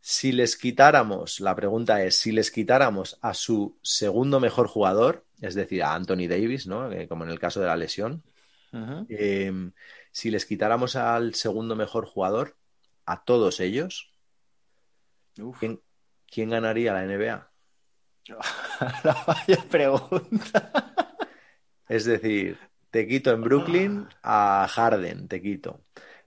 Si 0.00 0.32
les 0.32 0.56
quitáramos, 0.56 1.40
la 1.40 1.54
pregunta 1.54 2.02
es, 2.04 2.16
si 2.16 2.32
les 2.32 2.50
quitáramos 2.50 3.18
a 3.20 3.34
su 3.34 3.78
segundo 3.82 4.40
mejor 4.40 4.68
jugador, 4.68 5.24
es 5.40 5.54
decir, 5.54 5.82
a 5.82 5.94
Anthony 5.94 6.28
Davis, 6.28 6.66
¿no? 6.66 6.90
Eh, 6.92 7.08
como 7.08 7.24
en 7.24 7.30
el 7.30 7.38
caso 7.38 7.60
de 7.60 7.66
la 7.66 7.76
lesión, 7.76 8.22
eh, 9.08 9.52
si 10.10 10.30
les 10.30 10.46
quitáramos 10.46 10.96
al 10.96 11.34
segundo 11.34 11.74
mejor 11.76 12.06
jugador, 12.06 12.56
a 13.06 13.24
todos 13.24 13.60
ellos, 13.60 14.12
Uf. 15.40 15.58
¿quién, 15.58 15.80
¿quién 16.26 16.50
ganaría 16.50 16.92
la 16.92 17.04
NBA? 17.04 17.50
La 19.04 19.24
vaya 19.26 19.64
pregunta. 19.70 20.70
Es 21.88 22.04
decir, 22.04 22.58
te 22.90 23.06
quito 23.06 23.30
en 23.32 23.42
Brooklyn 23.42 24.08
a 24.22 24.68
Harden, 24.68 25.28
te 25.28 25.40
quito. 25.40 25.80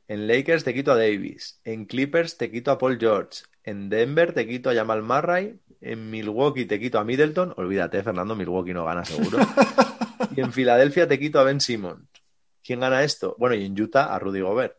En 0.08 0.28
Lakers 0.28 0.64
te 0.64 0.74
quito 0.74 0.92
a 0.92 0.96
Davis. 0.96 1.62
En 1.64 1.86
Clippers 1.86 2.38
te 2.38 2.52
quito 2.52 2.72
a 2.72 2.78
Paul 2.78 2.98
George. 3.00 3.44
En 3.64 3.90
Denver 3.90 4.34
te 4.34 4.48
quito 4.48 4.70
a 4.70 4.76
Jamal 4.76 5.04
Murray. 5.04 5.60
En 5.82 6.10
Milwaukee 6.10 6.66
te 6.66 6.80
quito 6.80 7.00
a 7.00 7.04
Middleton. 7.04 7.54
Olvídate, 7.58 8.04
Fernando, 8.04 8.36
Milwaukee 8.36 8.74
no 8.74 8.86
gana 8.86 9.06
seguro. 9.06 9.38
y 10.36 10.42
en 10.42 10.54
Filadelfia 10.54 11.08
te 11.08 11.20
quito 11.20 11.40
a 11.40 11.44
Ben 11.44 11.60
Simmons. 11.60 12.08
¿Quién 12.64 12.80
gana 12.80 13.04
esto? 13.04 13.36
Bueno, 13.40 13.56
y 13.56 13.66
en 13.66 13.80
Utah 13.80 14.14
a 14.14 14.20
Rudy 14.20 14.42
Gobert. 14.42 14.76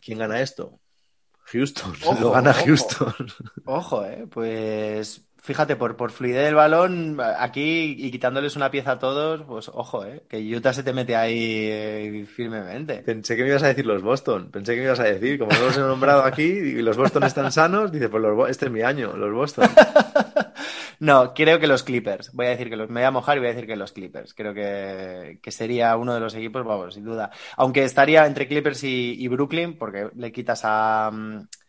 ¿Quién 0.00 0.18
gana 0.18 0.40
esto? 0.40 0.80
Houston. 1.46 1.92
Ojo, 2.04 2.20
Lo 2.20 2.30
gana 2.32 2.50
ojo. 2.50 2.64
Houston. 2.64 3.14
Ojo, 3.64 4.04
eh, 4.04 4.26
pues 4.30 5.22
fíjate, 5.42 5.76
por, 5.76 5.96
por 5.96 6.12
fluidez 6.12 6.44
del 6.44 6.54
balón, 6.54 7.18
aquí 7.20 7.96
y 7.98 8.10
quitándoles 8.10 8.56
una 8.56 8.70
pieza 8.70 8.92
a 8.92 8.98
todos, 8.98 9.42
pues 9.42 9.68
ojo, 9.68 10.04
eh, 10.04 10.22
que 10.28 10.38
Utah 10.38 10.72
se 10.72 10.84
te 10.84 10.92
mete 10.92 11.16
ahí 11.16 11.66
eh, 11.68 12.26
firmemente. 12.32 13.02
Pensé 13.02 13.36
que 13.36 13.42
me 13.42 13.48
ibas 13.48 13.64
a 13.64 13.68
decir 13.68 13.84
los 13.84 14.02
Boston. 14.02 14.50
Pensé 14.50 14.74
que 14.74 14.80
me 14.80 14.86
ibas 14.86 15.00
a 15.00 15.04
decir, 15.04 15.38
como 15.38 15.52
no 15.52 15.66
los 15.66 15.76
he 15.76 15.80
nombrado 15.80 16.22
aquí 16.22 16.42
y 16.44 16.82
los 16.82 16.96
Boston 16.96 17.24
están 17.24 17.50
sanos, 17.52 17.90
dice, 17.90 18.08
pues 18.08 18.22
los 18.22 18.48
este 18.48 18.66
es 18.66 18.72
mi 18.72 18.82
año, 18.82 19.16
los 19.16 19.32
Boston. 19.32 19.68
No, 21.02 21.34
creo 21.34 21.58
que 21.58 21.66
los 21.66 21.82
Clippers. 21.82 22.32
Voy 22.32 22.46
a 22.46 22.50
decir 22.50 22.70
que 22.70 22.76
los. 22.76 22.88
Me 22.88 23.00
voy 23.00 23.06
a 23.06 23.10
mojar 23.10 23.36
y 23.36 23.40
voy 23.40 23.48
a 23.48 23.52
decir 23.54 23.66
que 23.66 23.74
los 23.74 23.90
Clippers. 23.90 24.34
Creo 24.34 24.54
que, 24.54 25.40
que 25.42 25.50
sería 25.50 25.96
uno 25.96 26.14
de 26.14 26.20
los 26.20 26.32
equipos, 26.36 26.64
vamos, 26.64 26.94
sin 26.94 27.04
duda. 27.04 27.32
Aunque 27.56 27.82
estaría 27.82 28.24
entre 28.24 28.46
Clippers 28.46 28.84
y, 28.84 29.16
y 29.18 29.26
Brooklyn, 29.26 29.76
porque 29.76 30.10
le 30.14 30.30
quitas 30.30 30.60
a, 30.62 31.10
mm, 31.12 31.38
a 31.38 31.61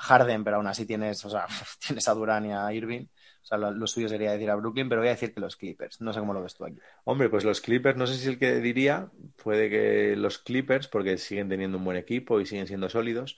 Harden, 0.00 0.44
pero 0.44 0.56
aún 0.56 0.66
así 0.66 0.86
tienes, 0.86 1.24
o 1.24 1.30
sea, 1.30 1.46
tienes 1.86 2.08
a 2.08 2.14
Durant 2.14 2.46
y 2.46 2.50
a 2.52 2.72
Irving. 2.72 3.06
O 3.42 3.46
sea, 3.46 3.58
lo, 3.58 3.70
lo 3.72 3.86
suyo 3.86 4.08
sería 4.08 4.32
decir 4.32 4.50
a 4.50 4.54
Brooklyn, 4.54 4.88
pero 4.88 5.02
voy 5.02 5.08
a 5.08 5.12
decir 5.12 5.34
que 5.34 5.40
los 5.40 5.56
Clippers. 5.56 6.00
No 6.00 6.12
sé 6.12 6.20
cómo 6.20 6.32
lo 6.32 6.42
ves 6.42 6.54
tú 6.54 6.64
aquí. 6.64 6.78
Hombre, 7.04 7.28
pues 7.28 7.44
los 7.44 7.60
Clippers, 7.60 7.96
no 7.98 8.06
sé 8.06 8.14
si 8.16 8.28
el 8.28 8.38
que 8.38 8.54
diría, 8.60 9.10
puede 9.42 9.68
que 9.68 10.16
los 10.16 10.38
Clippers, 10.38 10.88
porque 10.88 11.18
siguen 11.18 11.48
teniendo 11.48 11.76
un 11.78 11.84
buen 11.84 11.96
equipo 11.98 12.40
y 12.40 12.46
siguen 12.46 12.66
siendo 12.66 12.88
sólidos, 12.88 13.36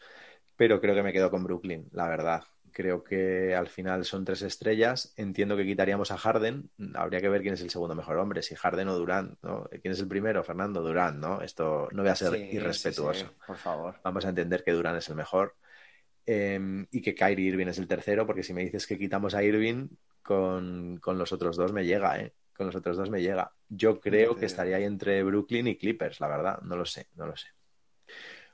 pero 0.56 0.80
creo 0.80 0.94
que 0.94 1.02
me 1.02 1.12
quedo 1.12 1.30
con 1.30 1.44
Brooklyn, 1.44 1.88
la 1.92 2.08
verdad. 2.08 2.44
Creo 2.72 3.02
que 3.02 3.54
al 3.54 3.68
final 3.68 4.04
son 4.04 4.24
tres 4.24 4.42
estrellas. 4.42 5.14
Entiendo 5.16 5.56
que 5.56 5.64
quitaríamos 5.64 6.10
a 6.10 6.18
Harden. 6.18 6.70
Habría 6.94 7.20
que 7.22 7.28
ver 7.30 7.40
quién 7.40 7.54
es 7.54 7.62
el 7.62 7.70
segundo 7.70 7.94
mejor 7.94 8.18
hombre, 8.18 8.42
si 8.42 8.54
Harden 8.54 8.88
o 8.88 8.96
Durant, 8.98 9.38
¿no? 9.42 9.64
¿Quién 9.80 9.92
es 9.92 10.00
el 10.00 10.08
primero? 10.08 10.44
Fernando 10.44 10.82
Durant, 10.82 11.18
¿no? 11.18 11.40
Esto 11.40 11.88
no 11.92 12.02
voy 12.02 12.10
a 12.10 12.16
ser 12.16 12.32
Sí, 12.32 12.48
irrespetuoso. 12.50 13.26
sí, 13.26 13.30
sí, 13.30 13.36
por 13.46 13.56
favor. 13.56 13.98
Vamos 14.04 14.26
a 14.26 14.28
entender 14.28 14.62
que 14.62 14.72
Durant 14.72 14.98
es 14.98 15.08
el 15.08 15.16
mejor 15.16 15.56
eh, 16.26 16.86
y 16.90 17.00
que 17.00 17.14
Kyrie 17.14 17.48
Irving 17.48 17.68
es 17.68 17.78
el 17.78 17.86
tercero, 17.86 18.26
porque 18.26 18.42
si 18.42 18.52
me 18.52 18.64
dices 18.64 18.86
que 18.86 18.98
quitamos 18.98 19.34
a 19.34 19.42
Irving, 19.42 19.88
con, 20.22 20.98
con 21.00 21.18
los 21.18 21.32
otros 21.32 21.56
dos 21.56 21.72
me 21.72 21.86
llega, 21.86 22.20
¿eh? 22.20 22.34
Con 22.54 22.66
los 22.66 22.76
otros 22.76 22.96
dos 22.96 23.10
me 23.10 23.22
llega. 23.22 23.52
Yo 23.68 24.00
creo 24.00 24.34
que 24.34 24.46
estaría 24.46 24.76
ahí 24.76 24.84
entre 24.84 25.22
Brooklyn 25.22 25.68
y 25.68 25.76
Clippers, 25.76 26.20
la 26.20 26.28
verdad. 26.28 26.60
No 26.62 26.76
lo 26.76 26.84
sé, 26.84 27.08
no 27.14 27.26
lo 27.26 27.36
sé. 27.36 27.48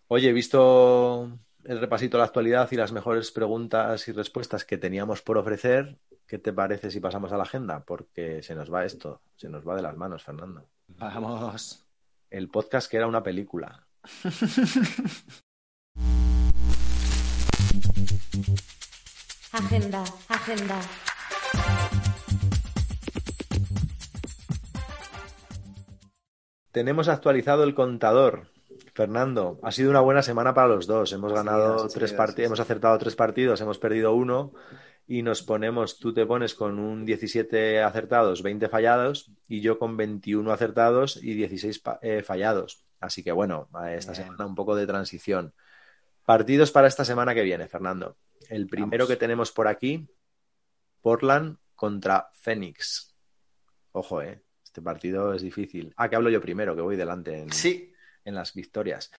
Oye, 0.09 0.29
he 0.29 0.33
visto 0.33 1.39
el 1.65 1.81
repasito 1.81 2.17
de 2.17 2.21
la 2.21 2.27
actualidad 2.27 2.69
y 2.73 2.77
las 2.77 2.93
mejores 2.93 3.31
preguntas 3.31 4.07
y 4.09 4.13
respuestas 4.13 4.65
que 4.65 4.77
teníamos 4.77 5.23
por 5.23 5.39
ofrecer. 5.39 5.99
¿Qué 6.27 6.39
te 6.39 6.53
parece 6.53 6.91
si 6.91 7.01
pasamos 7.01 7.33
a 7.33 7.37
la 7.37 7.45
agenda? 7.45 7.85
Porque 7.85 8.43
se 8.43 8.55
nos 8.55 8.73
va 8.73 8.85
esto, 8.85 9.23
se 9.37 9.49
nos 9.49 9.67
va 9.67 9.77
de 9.77 9.83
las 9.83 9.97
manos, 9.97 10.25
Fernando. 10.25 10.67
Vamos. 10.89 11.87
El 12.29 12.49
podcast 12.49 12.91
que 12.91 12.97
era 12.97 13.07
una 13.07 13.23
película. 13.23 13.87
Agenda, 19.53 20.03
agenda. 20.29 20.81
Tenemos 26.71 27.09
actualizado 27.09 27.65
el 27.65 27.75
contador. 27.75 28.47
Fernando, 28.95 29.59
ha 29.63 29.73
sido 29.73 29.91
una 29.91 30.01
buena 30.01 30.23
semana 30.23 30.53
para 30.55 30.69
los 30.69 30.87
dos. 30.87 31.13
Hemos 31.13 31.33
ganado 31.33 31.89
tres 31.89 32.13
partidos, 32.13 32.37
sí, 32.37 32.47
hemos 32.47 32.61
acertado 32.61 32.99
tres 32.99 33.17
partidos, 33.17 33.61
hemos 33.61 33.79
perdido 33.79 34.13
uno 34.15 34.53
y 35.07 35.23
nos 35.23 35.43
ponemos, 35.43 35.99
tú 35.99 36.13
te 36.13 36.27
pones 36.27 36.55
con 36.55 36.79
un 36.79 37.05
17 37.07 37.83
acertados, 37.83 38.43
20 38.43 38.69
fallados 38.69 39.31
y 39.49 39.61
yo 39.63 39.79
con 39.79 39.97
21 39.97 40.53
acertados 40.53 41.19
y 41.23 41.35
16 41.35 41.79
pa- 41.81 41.99
eh, 42.03 42.23
fallados. 42.23 42.85
Así 43.01 43.23
que 43.23 43.33
bueno, 43.33 43.69
a 43.73 43.93
esta 43.95 44.13
Bien. 44.13 44.25
semana 44.25 44.47
un 44.47 44.55
poco 44.55 44.77
de 44.77 44.87
transición. 44.87 45.55
Partidos 46.25 46.71
para 46.71 46.87
esta 46.87 47.05
semana 47.05 47.35
que 47.35 47.43
viene, 47.43 47.69
Fernando. 47.69 48.17
El 48.53 48.67
primero 48.67 49.05
Vamos. 49.05 49.09
que 49.09 49.17
tenemos 49.17 49.51
por 49.53 49.67
aquí, 49.69 50.07
Portland 51.01 51.57
contra 51.75 52.31
Phoenix. 52.35 53.15
Ojo, 53.93 54.23
eh. 54.23 54.43
Este 54.63 54.81
partido 54.83 55.35
es 55.35 55.43
difícil. 55.43 55.93
Ah, 55.97 56.09
que 56.09 56.17
hablo 56.17 56.31
yo 56.31 56.41
primero, 56.41 56.75
que 56.75 56.81
voy 56.83 56.97
delante 56.97 57.39
en, 57.39 57.53
Sí. 57.53 57.93
en 58.25 58.35
las 58.35 58.55
victorias. 58.55 59.11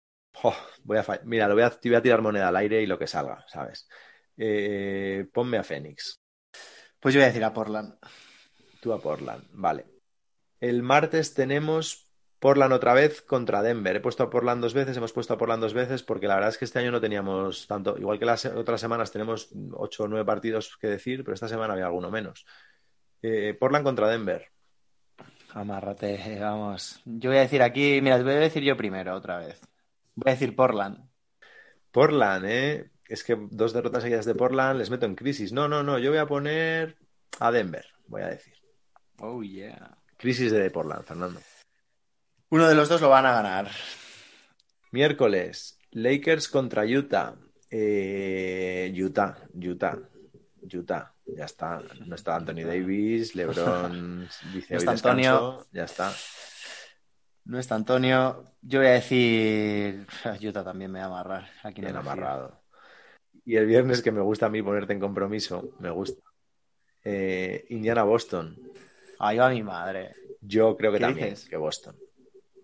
Voy 0.84 0.98
a 0.98 1.06
Mira, 1.26 1.48
lo 1.48 1.54
voy 1.54 1.64
a, 1.64 1.70
te 1.70 1.90
voy 1.90 1.96
a 1.98 2.02
tirar 2.02 2.22
moneda 2.22 2.48
al 2.48 2.56
aire 2.56 2.82
y 2.82 2.88
lo 2.88 2.98
que 2.98 3.06
salga, 3.08 3.46
¿sabes? 3.48 3.88
Eh, 4.36 5.28
ponme 5.32 5.58
a 5.58 5.64
Phoenix, 5.64 6.20
Pues 7.00 7.14
yo 7.14 7.20
voy 7.20 7.26
a 7.26 7.28
decir 7.28 7.44
a 7.44 7.54
Portland. 7.54 7.96
tú 8.82 8.94
a 8.94 9.02
Portland, 9.02 9.46
vale. 9.52 9.86
El 10.60 10.82
martes 10.82 11.34
tenemos 11.36 12.03
Portland 12.44 12.74
otra 12.74 12.94
vez 12.94 13.22
contra 13.22 13.62
Denver. 13.62 13.96
He 13.96 14.02
puesto 14.02 14.22
a 14.24 14.30
Portland 14.30 14.62
dos 14.62 14.74
veces, 14.74 14.98
hemos 14.98 15.14
puesto 15.14 15.34
a 15.34 15.38
Portland 15.38 15.64
dos 15.64 15.74
veces 15.74 16.04
porque 16.04 16.28
la 16.28 16.36
verdad 16.36 16.50
es 16.50 16.58
que 16.58 16.66
este 16.66 16.78
año 16.78 16.92
no 16.92 17.00
teníamos 17.00 17.66
tanto, 17.68 17.98
igual 17.98 18.20
que 18.20 18.26
las 18.26 18.44
otras 18.44 18.82
semanas 18.82 19.14
tenemos 19.14 19.48
ocho 19.72 20.04
o 20.04 20.08
nueve 20.10 20.26
partidos 20.26 20.76
que 20.76 20.88
decir, 20.88 21.24
pero 21.24 21.36
esta 21.36 21.48
semana 21.48 21.72
había 21.72 21.86
alguno 21.86 22.12
menos. 22.12 22.46
Eh, 23.22 23.56
Portland 23.58 23.86
contra 23.86 24.10
Denver. 24.10 24.52
Amárrate, 25.54 26.38
vamos. 26.38 27.02
Yo 27.06 27.30
voy 27.30 27.38
a 27.38 27.44
decir 27.44 27.62
aquí, 27.62 28.02
mira, 28.02 28.18
te 28.18 28.24
voy 28.24 28.34
a 28.34 28.40
decir 28.40 28.62
yo 28.62 28.76
primero 28.76 29.16
otra 29.16 29.38
vez. 29.38 29.62
Voy 30.14 30.30
a 30.30 30.34
decir 30.34 30.54
Portland. 30.54 30.98
Portland, 31.94 32.46
¿eh? 32.46 32.92
Es 33.08 33.24
que 33.24 33.38
dos 33.52 33.72
derrotas 33.72 34.04
seguidas 34.04 34.26
de 34.26 34.36
Portland 34.36 34.80
les 34.80 34.90
meto 34.90 35.06
en 35.06 35.16
crisis. 35.16 35.54
No, 35.54 35.70
no, 35.70 35.82
no, 35.82 35.98
yo 35.98 36.10
voy 36.10 36.20
a 36.20 36.28
poner 36.28 36.98
a 37.40 37.52
Denver, 37.54 37.86
voy 38.08 38.24
a 38.24 38.28
decir. 38.28 38.56
Oh, 39.20 39.42
yeah. 39.42 39.98
Crisis 40.18 40.52
de 40.52 40.70
Portland, 40.70 41.06
Fernando. 41.06 41.40
Uno 42.54 42.68
de 42.68 42.76
los 42.76 42.88
dos 42.88 43.02
lo 43.02 43.10
van 43.10 43.26
a 43.26 43.34
ganar. 43.34 43.68
Miércoles, 44.92 45.80
Lakers 45.90 46.48
contra 46.48 46.86
Utah. 46.86 47.34
Eh, 47.68 48.94
Utah, 48.96 49.40
Utah, 49.56 49.98
Utah. 50.72 51.16
Ya 51.26 51.46
está. 51.46 51.82
No 52.06 52.14
está 52.14 52.36
Anthony 52.36 52.64
Davis, 52.64 53.34
LeBron 53.34 54.30
dice 54.54 54.72
No 54.72 54.78
está. 54.78 54.92
Antonio. 54.92 55.66
Ya 55.72 55.86
está. 55.86 56.14
No 57.46 57.58
está 57.58 57.74
Antonio. 57.74 58.44
Yo 58.62 58.82
voy 58.82 58.90
a 58.90 58.92
decir. 58.92 60.06
Utah 60.40 60.64
también 60.64 60.92
me 60.92 61.00
va 61.00 61.06
a 61.06 61.08
amarrar. 61.08 61.50
Aquí 61.64 61.82
me 61.82 61.90
amarrado. 61.90 62.62
Y 63.46 63.56
el 63.56 63.66
viernes 63.66 64.04
que 64.04 64.12
me 64.12 64.22
gusta 64.22 64.46
a 64.46 64.50
mí 64.50 64.62
ponerte 64.62 64.94
en 64.94 65.00
compromiso, 65.00 65.76
me 65.80 65.90
gusta. 65.90 66.22
Eh, 67.04 67.66
Indiana-Boston. 67.70 68.60
Ahí 69.18 69.40
va 69.40 69.50
mi 69.50 69.64
madre. 69.64 70.14
Yo 70.40 70.78
creo 70.78 70.92
que 70.92 71.00
¿Qué 71.00 71.06
también, 71.06 71.30
dices? 71.32 71.50
que 71.50 71.58
Boston. 71.58 71.96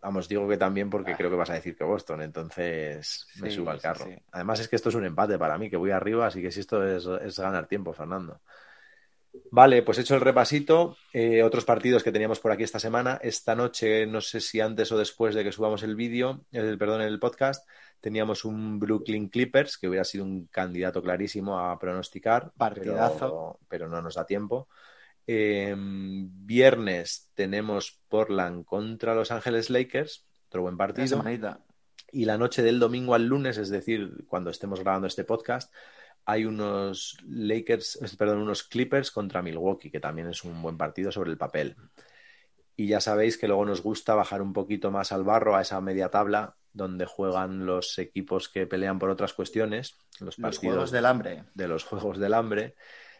Vamos, 0.01 0.29
digo 0.29 0.47
que 0.47 0.57
también 0.57 0.89
porque 0.89 1.15
creo 1.15 1.29
que 1.29 1.35
vas 1.35 1.49
a 1.49 1.53
decir 1.55 1.75
que 1.75 1.83
Boston, 1.83 2.21
entonces 2.21 3.27
me 3.35 3.49
Sí, 3.49 3.55
subo 3.55 3.69
al 3.71 3.79
sí, 3.79 3.83
carro. 3.83 4.05
sí. 4.05 4.15
Además 4.31 4.59
es 4.61 4.67
que 4.69 4.75
esto 4.77 4.89
es 4.89 4.95
un 4.95 5.05
empate 5.05 5.37
para 5.37 5.57
mí, 5.57 5.69
que 5.69 5.77
voy 5.77 5.91
arriba, 5.91 6.27
así 6.27 6.41
que 6.41 6.51
si 6.51 6.61
esto 6.61 6.85
es, 6.87 7.05
es 7.05 7.39
ganar 7.39 7.67
tiempo, 7.67 7.93
Fernando. 7.93 8.41
Vale, 9.51 9.83
pues 9.83 9.97
hecho 9.97 10.15
el 10.15 10.21
repasito. 10.21 10.97
Eh, 11.13 11.43
otros 11.43 11.65
partidos 11.65 12.03
que 12.03 12.11
teníamos 12.11 12.39
por 12.39 12.51
aquí 12.51 12.63
esta 12.63 12.79
semana. 12.79 13.19
Esta 13.21 13.55
noche, 13.55 14.05
no 14.07 14.21
sé 14.21 14.39
si 14.41 14.59
antes 14.59 14.91
o 14.91 14.97
después 14.97 15.35
de 15.35 15.43
que 15.43 15.51
subamos 15.51 15.83
el 15.83 15.95
vídeo, 15.95 16.45
el, 16.51 16.77
perdón, 16.77 17.01
el 17.01 17.19
podcast, 17.19 17.67
teníamos 17.99 18.45
un 18.45 18.79
Brooklyn 18.79 19.29
Clippers, 19.29 19.77
que 19.77 19.87
hubiera 19.87 20.03
sido 20.03 20.23
un 20.25 20.47
candidato 20.47 21.01
clarísimo 21.01 21.59
a 21.59 21.77
pronosticar. 21.79 22.51
Partidazo. 22.57 23.57
Pero, 23.59 23.59
pero 23.67 23.89
no 23.89 24.01
nos 24.01 24.15
da 24.15 24.25
tiempo. 24.25 24.67
Eh, 25.31 25.75
viernes 25.77 27.29
tenemos 27.35 28.01
Portland 28.07 28.65
contra 28.65 29.13
Los 29.13 29.29
Ángeles 29.29 29.69
Lakers, 29.69 30.25
otro 30.47 30.63
buen 30.63 30.75
partido. 30.75 31.05
Y 32.11 32.25
la 32.25 32.39
noche 32.39 32.63
del 32.63 32.79
domingo 32.79 33.13
al 33.13 33.27
lunes, 33.27 33.59
es 33.59 33.69
decir, 33.69 34.25
cuando 34.25 34.49
estemos 34.49 34.79
grabando 34.79 35.05
este 35.05 35.23
podcast, 35.23 35.71
hay 36.25 36.45
unos 36.45 37.15
Lakers, 37.27 37.99
perdón, 38.17 38.39
unos 38.39 38.63
Clippers 38.63 39.11
contra 39.11 39.43
Milwaukee, 39.43 39.91
que 39.91 39.99
también 39.99 40.27
es 40.29 40.43
un 40.43 40.59
buen 40.63 40.79
partido 40.79 41.11
sobre 41.11 41.29
el 41.29 41.37
papel. 41.37 41.75
Y 42.75 42.87
ya 42.87 42.99
sabéis 42.99 43.37
que 43.37 43.47
luego 43.47 43.65
nos 43.65 43.83
gusta 43.83 44.15
bajar 44.15 44.41
un 44.41 44.53
poquito 44.53 44.89
más 44.89 45.11
al 45.11 45.23
barro, 45.23 45.55
a 45.55 45.61
esa 45.61 45.79
media 45.79 46.09
tabla, 46.09 46.55
donde 46.73 47.05
juegan 47.05 47.67
los 47.67 47.99
equipos 47.99 48.49
que 48.49 48.65
pelean 48.65 48.97
por 48.97 49.11
otras 49.11 49.33
cuestiones, 49.33 49.95
los 50.13 50.21
Los 50.21 50.37
partidos 50.37 50.73
juegos 50.73 50.91
del 50.91 51.05
hambre. 51.05 51.43
de 51.53 51.67
los 51.67 51.83
Juegos 51.83 52.17
del 52.17 52.33
Hambre. 52.33 52.73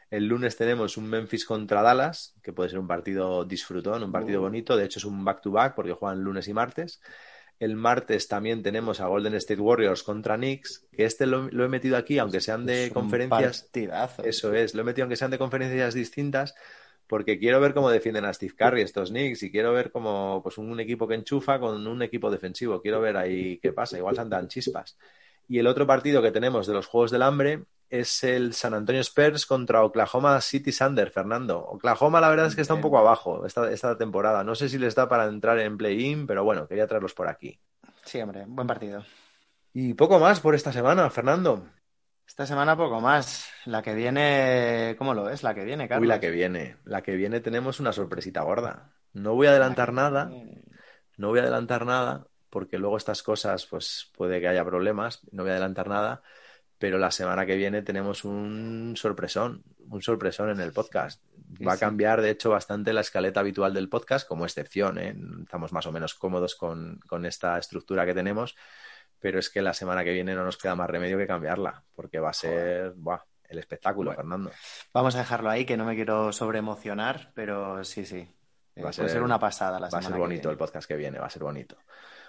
El 0.10 0.26
lunes 0.28 0.58
tenemos 0.58 0.98
un 0.98 1.08
Memphis 1.08 1.46
contra 1.46 1.82
Dallas, 1.84 2.36
que 2.42 2.52
puede 2.54 2.70
ser 2.70 2.80
un 2.80 2.88
partido 2.88 3.46
disfrutón, 3.46 4.04
un 4.04 4.12
partido 4.12 4.40
Uh. 4.40 4.44
bonito. 4.44 4.76
De 4.76 4.86
hecho, 4.86 5.00
es 5.00 5.06
un 5.06 5.24
back-to-back 5.24 5.76
porque 5.76 5.94
juegan 5.94 6.22
lunes 6.24 6.48
y 6.48 6.54
martes. 6.54 7.00
El 7.60 7.76
martes 7.76 8.28
también 8.28 8.64
tenemos 8.64 9.02
a 9.02 9.08
Golden 9.08 9.36
State 9.36 9.60
Warriors 9.62 10.02
contra 10.04 10.38
Knicks, 10.38 10.88
que 10.92 11.04
este 11.06 11.26
lo, 11.28 11.50
lo 11.52 11.66
he 11.66 11.68
metido 11.68 11.98
aquí, 11.98 12.18
aunque 12.18 12.40
sean 12.42 12.66
de 12.66 12.86
Es 12.86 12.94
conferencias. 12.94 13.64
partidazo. 13.64 14.24
Eso 14.24 14.54
es, 14.54 14.74
lo 14.74 14.82
he 14.82 14.86
metido 14.86 15.04
aunque 15.04 15.18
sean 15.18 15.30
de 15.32 15.38
conferencias 15.38 15.94
distintas, 15.94 16.56
porque 17.06 17.38
quiero 17.38 17.60
ver 17.60 17.74
cómo 17.74 17.90
defienden 17.90 18.24
a 18.26 18.34
Steve 18.34 18.54
Curry 18.58 18.82
estos 18.82 19.10
Knicks 19.10 19.44
y 19.44 19.52
quiero 19.52 19.74
ver 19.74 19.92
cómo 19.92 20.40
pues, 20.42 20.58
un 20.58 20.80
equipo 20.80 21.08
que 21.08 21.16
enchufa 21.16 21.60
con 21.60 21.86
un 21.86 22.02
equipo 22.02 22.32
defensivo. 22.32 22.82
Quiero 22.82 23.02
ver 23.02 23.18
ahí 23.18 23.60
qué 23.60 23.74
pasa, 23.74 23.98
igual 23.98 24.16
se 24.16 24.26
dan 24.26 24.48
chispas. 24.48 24.98
Y 25.48 25.60
el 25.60 25.68
otro 25.68 25.86
partido 25.86 26.22
que 26.22 26.32
tenemos 26.32 26.66
de 26.66 26.74
los 26.74 26.86
Juegos 26.88 27.12
del 27.12 27.24
Hambre 27.24 27.66
es 27.90 28.24
el 28.24 28.54
San 28.54 28.74
Antonio 28.74 29.02
Spurs 29.02 29.46
contra 29.46 29.84
Oklahoma 29.84 30.40
City 30.42 30.72
Thunder, 30.72 31.12
Fernando. 31.12 31.60
Oklahoma 31.60 32.22
la 32.22 32.30
verdad 32.30 32.48
es 32.48 32.56
que 32.56 32.62
está 32.62 32.74
un 32.74 32.82
poco 32.82 32.98
abajo 32.98 33.46
esta, 33.46 33.72
esta 33.72 33.98
temporada. 33.98 34.44
No 34.44 34.56
sé 34.56 34.70
si 34.70 34.78
les 34.78 34.96
da 34.96 35.10
para 35.10 35.26
entrar 35.26 35.60
en 35.60 35.78
play-in, 35.78 36.28
pero 36.28 36.44
bueno, 36.44 36.68
quería 36.68 36.88
traerlos 36.88 37.14
por 37.14 37.28
aquí. 37.28 37.60
Sí, 38.04 38.22
hombre, 38.22 38.46
buen 38.48 38.68
partido. 38.68 39.04
Y 39.74 39.94
poco 39.94 40.20
más 40.20 40.40
por 40.40 40.56
esta 40.56 40.72
semana, 40.72 41.10
Fernando. 41.10 41.68
Esta 42.28 42.46
semana 42.46 42.78
poco 42.78 43.02
más. 43.02 43.50
La 43.66 43.82
que 43.82 43.94
viene, 43.94 44.96
¿cómo 44.98 45.14
lo 45.14 45.24
ves? 45.24 45.44
La 45.44 45.56
que 45.56 45.64
viene, 45.64 45.88
Carlos. 45.88 46.04
Uy, 46.04 46.08
la 46.08 46.20
que 46.20 46.30
viene. 46.30 46.78
La 46.86 47.02
que 47.02 47.16
viene 47.16 47.40
tenemos 47.40 47.80
una 47.80 47.92
sorpresita 47.92 48.42
gorda. 48.44 48.94
No 49.14 49.34
voy 49.34 49.48
a 49.48 49.50
adelantar 49.50 49.94
nada, 49.94 50.30
no 51.18 51.30
voy 51.30 51.40
a 51.40 51.42
adelantar 51.42 51.86
nada, 51.86 52.28
porque 52.50 52.78
luego 52.78 52.98
estas 52.98 53.24
cosas, 53.24 53.66
pues 53.66 54.12
puede 54.16 54.40
que 54.40 54.48
haya 54.48 54.64
problemas, 54.64 55.22
no 55.32 55.44
voy 55.44 55.50
a 55.50 55.54
adelantar 55.54 55.88
nada, 55.88 56.22
pero 56.80 56.98
la 56.98 57.12
semana 57.12 57.46
que 57.46 57.56
viene 57.56 57.82
tenemos 57.84 58.24
un 58.26 58.96
sorpresón, 58.98 59.64
un 59.90 60.02
sorpresón 60.02 60.50
en 60.50 60.60
el 60.62 60.72
podcast. 60.72 61.22
Va 61.68 61.74
a 61.74 61.78
cambiar, 61.78 62.22
de 62.22 62.30
hecho, 62.32 62.50
bastante 62.50 62.94
la 62.94 63.02
escaleta 63.02 63.42
habitual 63.42 63.74
del 63.74 63.90
podcast, 63.90 64.28
como 64.28 64.46
excepción, 64.46 64.98
¿eh? 64.98 65.16
Estamos 65.44 65.74
más 65.74 65.86
o 65.86 65.92
menos 65.92 66.14
cómodos 66.16 66.56
con, 66.56 67.00
con 67.08 67.26
esta 67.26 67.58
estructura 67.58 68.06
que 68.06 68.14
tenemos, 68.14 68.56
pero 69.20 69.40
es 69.40 69.50
que 69.50 69.62
la 69.62 69.74
semana 69.74 70.04
que 70.04 70.14
viene 70.14 70.34
no 70.36 70.44
nos 70.46 70.58
queda 70.58 70.76
más 70.76 70.90
remedio 70.90 71.18
que 71.18 71.28
cambiarla, 71.28 71.84
porque 71.96 72.20
va 72.20 72.30
a 72.30 72.34
ser, 72.34 72.94
buah, 72.96 73.20
el 73.50 73.58
espectáculo, 73.60 74.12
Bueno. 74.12 74.22
Fernando. 74.22 74.52
Vamos 74.94 75.16
a 75.16 75.20
dejarlo 75.20 75.50
ahí, 75.50 75.66
que 75.66 75.76
no 75.76 75.84
me 75.86 75.96
quiero 75.96 76.32
sobreemocionar, 76.32 77.32
pero 77.34 77.84
sí, 77.84 78.06
sí. 78.06 78.28
Va 78.82 78.90
a 78.90 78.94
ser- 78.94 79.10
ser 79.10 79.24
una 79.24 79.40
pasada 79.40 79.80
la 79.80 79.82
Va 79.82 79.88
a 79.88 79.90
semana 79.90 80.06
ser 80.08 80.14
que 80.14 80.20
bonito 80.20 80.42
viene. 80.44 80.52
el 80.54 80.58
podcast 80.58 80.88
que 80.88 80.96
viene, 80.96 81.20
va 81.20 81.26
a 81.26 81.30
ser 81.30 81.44
bonito. 81.44 81.76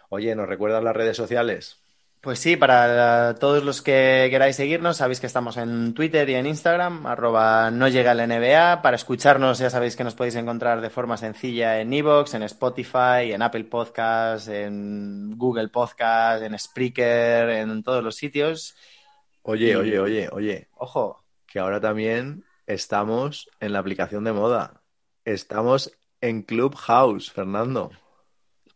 Oye, 0.08 0.34
¿nos 0.34 0.48
recuerdas 0.48 0.82
las 0.82 0.96
redes 0.96 1.16
sociales? 1.16 1.80
Pues 2.20 2.38
sí, 2.38 2.54
para 2.56 3.34
todos 3.36 3.64
los 3.64 3.80
que 3.80 4.28
queráis 4.30 4.54
seguirnos, 4.56 4.98
sabéis 4.98 5.20
que 5.20 5.26
estamos 5.26 5.56
en 5.56 5.94
Twitter 5.94 6.28
y 6.28 6.34
en 6.34 6.44
Instagram, 6.46 7.06
arroba 7.06 7.70
no 7.70 7.88
llega 7.88 8.12
el 8.12 8.20
NBA. 8.20 8.82
Para 8.82 8.96
escucharnos 8.96 9.58
ya 9.58 9.70
sabéis 9.70 9.96
que 9.96 10.04
nos 10.04 10.14
podéis 10.14 10.34
encontrar 10.34 10.82
de 10.82 10.90
forma 10.90 11.16
sencilla 11.16 11.80
en 11.80 11.90
Evox, 11.94 12.34
en 12.34 12.42
Spotify, 12.42 13.32
en 13.32 13.40
Apple 13.40 13.64
Podcasts, 13.64 14.48
en 14.48 15.38
Google 15.38 15.68
Podcasts, 15.68 16.44
en 16.44 16.58
Spreaker, 16.58 17.48
en 17.48 17.82
todos 17.82 18.04
los 18.04 18.16
sitios. 18.16 18.74
Oye, 19.40 19.70
Y- 19.70 19.74
oye, 19.76 19.98
oye, 19.98 20.28
oye, 20.30 20.68
Ojo, 20.76 21.24
que 21.46 21.58
ahora 21.58 21.80
también 21.80 22.44
estamos 22.66 23.48
en 23.60 23.72
la 23.72 23.78
aplicación 23.78 24.24
de 24.24 24.34
moda. 24.34 24.82
Estamos 25.24 25.90
en 26.20 26.42
Clubhouse, 26.42 27.32
Fernando. 27.32 27.90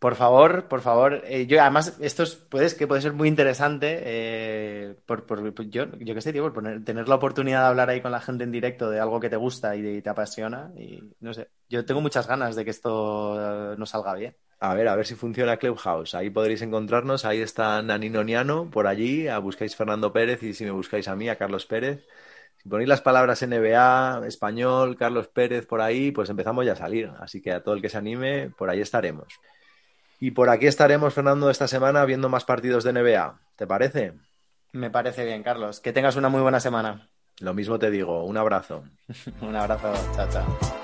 Por 0.05 0.17
favor, 0.17 0.69
por 0.69 0.83
favor. 0.83 1.23
eh, 1.25 1.47
yo 1.47 1.63
además 1.63 1.97
esto 1.99 2.25
es, 2.25 2.35
puedes, 2.37 2.75
que 2.75 2.87
puede 2.87 3.01
ser 3.01 3.15
muy 3.15 3.27
interesante 3.27 4.03
eh, 4.05 4.97
por, 5.07 5.25
por- 5.25 5.71
yo, 5.71 5.87
yo 5.99 6.15
qué 6.15 6.21
sé, 6.21 6.31
tío, 6.31 6.53
por 6.53 6.63
tener 6.85 7.09
la 7.09 7.15
oportunidad 7.15 7.61
de 7.63 7.67
hablar 7.69 7.89
ahí 7.89 8.03
con 8.03 8.13
la 8.13 8.21
gente 8.21 8.45
en 8.45 8.53
directo 8.53 8.91
de 8.91 9.01
algo 9.01 9.19
que 9.19 9.31
te 9.31 9.37
gusta 9.37 9.75
y, 9.77 10.03
te 10.03 10.11
apasiona. 10.11 10.71
Y 10.77 11.03
no 11.21 11.33
sé, 11.33 11.49
yo 11.71 11.87
tengo 11.87 12.03
muchas 12.03 12.27
ganas 12.29 12.55
de 12.55 12.67
que 12.67 12.71
esto 12.71 13.73
eh, 13.73 13.77
nos 13.79 13.89
salga 13.89 14.13
bien. 14.13 14.37
A 14.61 14.75
ver, 14.75 14.89
a 14.89 14.95
ver 14.95 15.07
si 15.07 15.15
funciona 15.15 15.57
Clubhouse. 15.57 16.15
Ahí 16.15 16.29
podréis 16.29 16.61
encontrarnos. 16.61 17.25
Ahí 17.25 17.41
está 17.41 17.81
Nanino 17.81 18.23
Niano, 18.25 18.69
por 18.71 18.87
allí. 18.87 19.27
Buscáis 19.41 19.75
Fernando 19.75 20.13
Pérez 20.13 20.43
y 20.43 20.53
si 20.53 20.67
me 20.67 20.71
buscáis 20.71 21.09
a 21.09 21.17
mí, 21.17 21.31
a 21.31 21.39
Carlos 21.39 21.65
Pérez. 21.65 22.07
Si 22.63 22.69
ponéis 22.69 22.91
las 22.91 23.01
palabras 23.01 23.43
NBA, 23.43 24.21
español, 24.27 24.97
Carlos 24.99 25.29
Pérez 25.29 25.65
por 25.65 25.81
ahí, 25.81 26.13
pues 26.13 26.29
empezamos 26.29 26.67
ya 26.67 26.73
a 26.73 26.77
salir. 26.77 27.11
Así 27.21 27.41
que 27.41 27.53
a 27.53 27.63
todo 27.63 27.75
el 27.75 27.81
que 27.81 27.89
se 27.89 27.97
anime, 27.97 28.51
por 28.51 28.69
ahí 28.69 28.83
estaremos. 28.83 29.29
Y 30.21 30.31
por 30.33 30.49
aquí 30.49 30.67
estaremos, 30.67 31.15
Fernando, 31.15 31.51
esta 31.51 31.69
semana 31.69 32.05
viendo 32.05 32.29
más 32.29 32.45
partidos 32.45 32.85
de 32.85 32.93
NBA. 32.93 33.41
¿Te 33.57 33.67
parece? 33.67 34.15
Me 34.73 34.91
parece 34.91 35.25
bien, 35.25 35.43
Carlos. 35.43 35.81
Que 35.81 35.93
tengas 35.93 36.17
una 36.17 36.29
muy 36.29 36.41
buena 36.41 36.61
semana. 36.61 37.09
Lo 37.41 37.55
mismo 37.55 37.79
te 37.79 37.91
digo. 37.91 38.25
Un 38.25 38.37
abrazo. 38.37 38.85
Un 39.41 39.57
abrazo. 39.57 39.93
Chao, 40.15 40.29
chao. 40.31 40.84